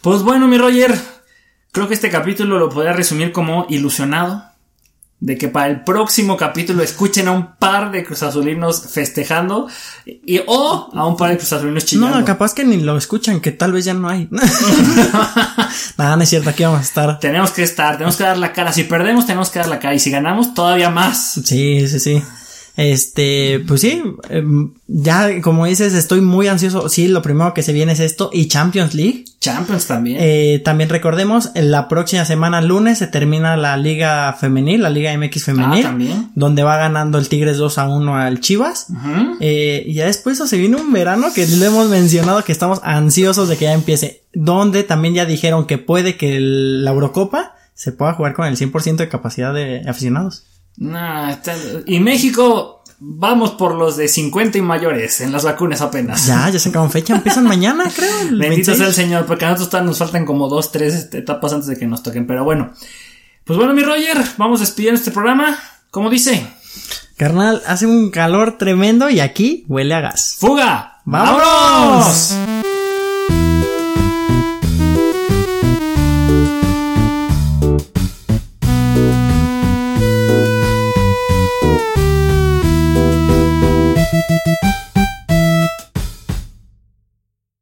Pues 0.00 0.22
bueno, 0.22 0.48
mi 0.48 0.58
Roger, 0.58 0.98
creo 1.70 1.86
que 1.86 1.94
este 1.94 2.10
capítulo 2.10 2.58
lo 2.58 2.68
podría 2.70 2.92
resumir 2.92 3.30
como 3.30 3.66
ilusionado 3.68 4.51
de 5.22 5.38
que 5.38 5.46
para 5.46 5.68
el 5.68 5.84
próximo 5.84 6.36
capítulo 6.36 6.82
escuchen 6.82 7.28
a 7.28 7.30
un 7.30 7.54
par 7.54 7.92
de 7.92 8.02
cruzazulinos 8.02 8.88
festejando 8.90 9.68
y 10.04 10.40
o 10.44 10.90
a 10.92 11.06
un 11.06 11.16
par 11.16 11.30
de 11.30 11.36
cruzazulinos 11.36 11.84
chillando. 11.84 12.18
No, 12.18 12.24
capaz 12.24 12.52
que 12.54 12.64
ni 12.64 12.78
lo 12.78 12.96
escuchan, 12.96 13.40
que 13.40 13.52
tal 13.52 13.70
vez 13.70 13.84
ya 13.84 13.94
no 13.94 14.08
hay. 14.08 14.28
Nada, 15.96 16.16
no 16.16 16.22
es 16.24 16.28
cierto, 16.28 16.50
aquí 16.50 16.64
vamos 16.64 16.80
a 16.80 16.82
estar. 16.82 17.20
Tenemos 17.20 17.52
que 17.52 17.62
estar, 17.62 17.98
tenemos 17.98 18.16
que 18.16 18.24
dar 18.24 18.36
la 18.36 18.52
cara. 18.52 18.72
Si 18.72 18.82
perdemos, 18.82 19.24
tenemos 19.24 19.48
que 19.50 19.60
dar 19.60 19.68
la 19.68 19.78
cara. 19.78 19.94
Y 19.94 20.00
si 20.00 20.10
ganamos, 20.10 20.54
todavía 20.54 20.90
más. 20.90 21.34
Sí, 21.44 21.86
sí, 21.86 22.00
sí. 22.00 22.22
Este, 22.76 23.60
pues 23.68 23.82
sí, 23.82 24.02
em, 24.30 24.72
ya 24.86 25.40
como 25.42 25.66
dices, 25.66 25.92
estoy 25.94 26.20
muy 26.20 26.48
ansioso. 26.48 26.88
Sí, 26.88 27.06
lo 27.08 27.20
primero 27.22 27.52
que 27.54 27.62
se 27.62 27.72
viene 27.72 27.92
es 27.92 28.00
esto 28.00 28.30
y 28.32 28.48
Champions 28.48 28.94
League. 28.94 29.24
Champions 29.40 29.86
también. 29.86 30.16
Eh, 30.20 30.60
también 30.64 30.88
recordemos, 30.88 31.50
la 31.54 31.88
próxima 31.88 32.24
semana, 32.24 32.60
lunes, 32.62 32.98
se 32.98 33.06
termina 33.08 33.56
la 33.56 33.76
Liga 33.76 34.32
Femenil, 34.34 34.82
la 34.82 34.90
Liga 34.90 35.12
MX 35.16 35.44
Femenil. 35.44 35.84
Ah, 35.84 35.88
también. 35.88 36.30
Donde 36.34 36.62
va 36.62 36.76
ganando 36.76 37.18
el 37.18 37.28
Tigres 37.28 37.56
2 37.58 37.76
a 37.78 37.88
1 37.88 38.16
al 38.16 38.40
Chivas. 38.40 38.86
Eh, 39.40 39.82
y 39.86 39.94
ya 39.94 40.06
después 40.06 40.38
se 40.38 40.56
viene 40.56 40.76
un 40.76 40.92
verano 40.92 41.28
que 41.34 41.46
le 41.46 41.66
hemos 41.66 41.88
mencionado 41.90 42.42
que 42.44 42.52
estamos 42.52 42.80
ansiosos 42.84 43.48
de 43.48 43.56
que 43.56 43.64
ya 43.66 43.72
empiece. 43.72 44.22
Donde 44.32 44.82
también 44.82 45.14
ya 45.14 45.26
dijeron 45.26 45.66
que 45.66 45.76
puede 45.78 46.16
que 46.16 46.36
el- 46.36 46.84
la 46.84 46.92
Eurocopa 46.92 47.54
se 47.74 47.92
pueda 47.92 48.14
jugar 48.14 48.32
con 48.34 48.46
el 48.46 48.56
100% 48.56 48.96
de 49.02 49.08
capacidad 49.08 49.52
de 49.52 49.82
aficionados. 49.88 50.44
Nah, 50.76 51.30
está- 51.32 51.54
y 51.86 52.00
México, 52.00 52.82
vamos 52.98 53.52
por 53.52 53.74
los 53.74 53.96
de 53.96 54.08
50 54.08 54.58
y 54.58 54.62
mayores 54.62 55.20
en 55.20 55.32
las 55.32 55.44
vacunas 55.44 55.80
apenas. 55.80 56.26
Ya, 56.26 56.48
ya 56.50 56.58
sacaron 56.58 56.90
fecha, 56.90 57.14
empiezan 57.14 57.44
mañana, 57.44 57.90
creo. 57.94 58.20
el 58.22 58.38
Bendito 58.38 58.72
26. 58.72 58.78
sea 58.78 58.86
el 58.88 58.94
Señor, 58.94 59.26
porque 59.26 59.44
a 59.44 59.50
nosotros 59.50 59.82
nos 59.84 59.98
faltan 59.98 60.24
como 60.24 60.48
dos, 60.48 60.72
tres 60.72 60.94
este, 60.94 61.18
etapas 61.18 61.52
antes 61.52 61.66
de 61.68 61.76
que 61.76 61.86
nos 61.86 62.02
toquen. 62.02 62.26
Pero 62.26 62.44
bueno, 62.44 62.72
pues 63.44 63.56
bueno, 63.58 63.74
mi 63.74 63.82
Roger, 63.82 64.18
vamos 64.38 64.60
despidiendo 64.60 64.98
este 64.98 65.10
programa. 65.10 65.58
¿Cómo 65.90 66.08
dice? 66.10 66.46
Carnal, 67.16 67.62
hace 67.66 67.86
un 67.86 68.10
calor 68.10 68.56
tremendo 68.58 69.10
y 69.10 69.20
aquí 69.20 69.64
huele 69.68 69.94
a 69.94 70.00
gas. 70.00 70.36
¡Fuga! 70.38 71.00
¡Vámonos! 71.04 72.34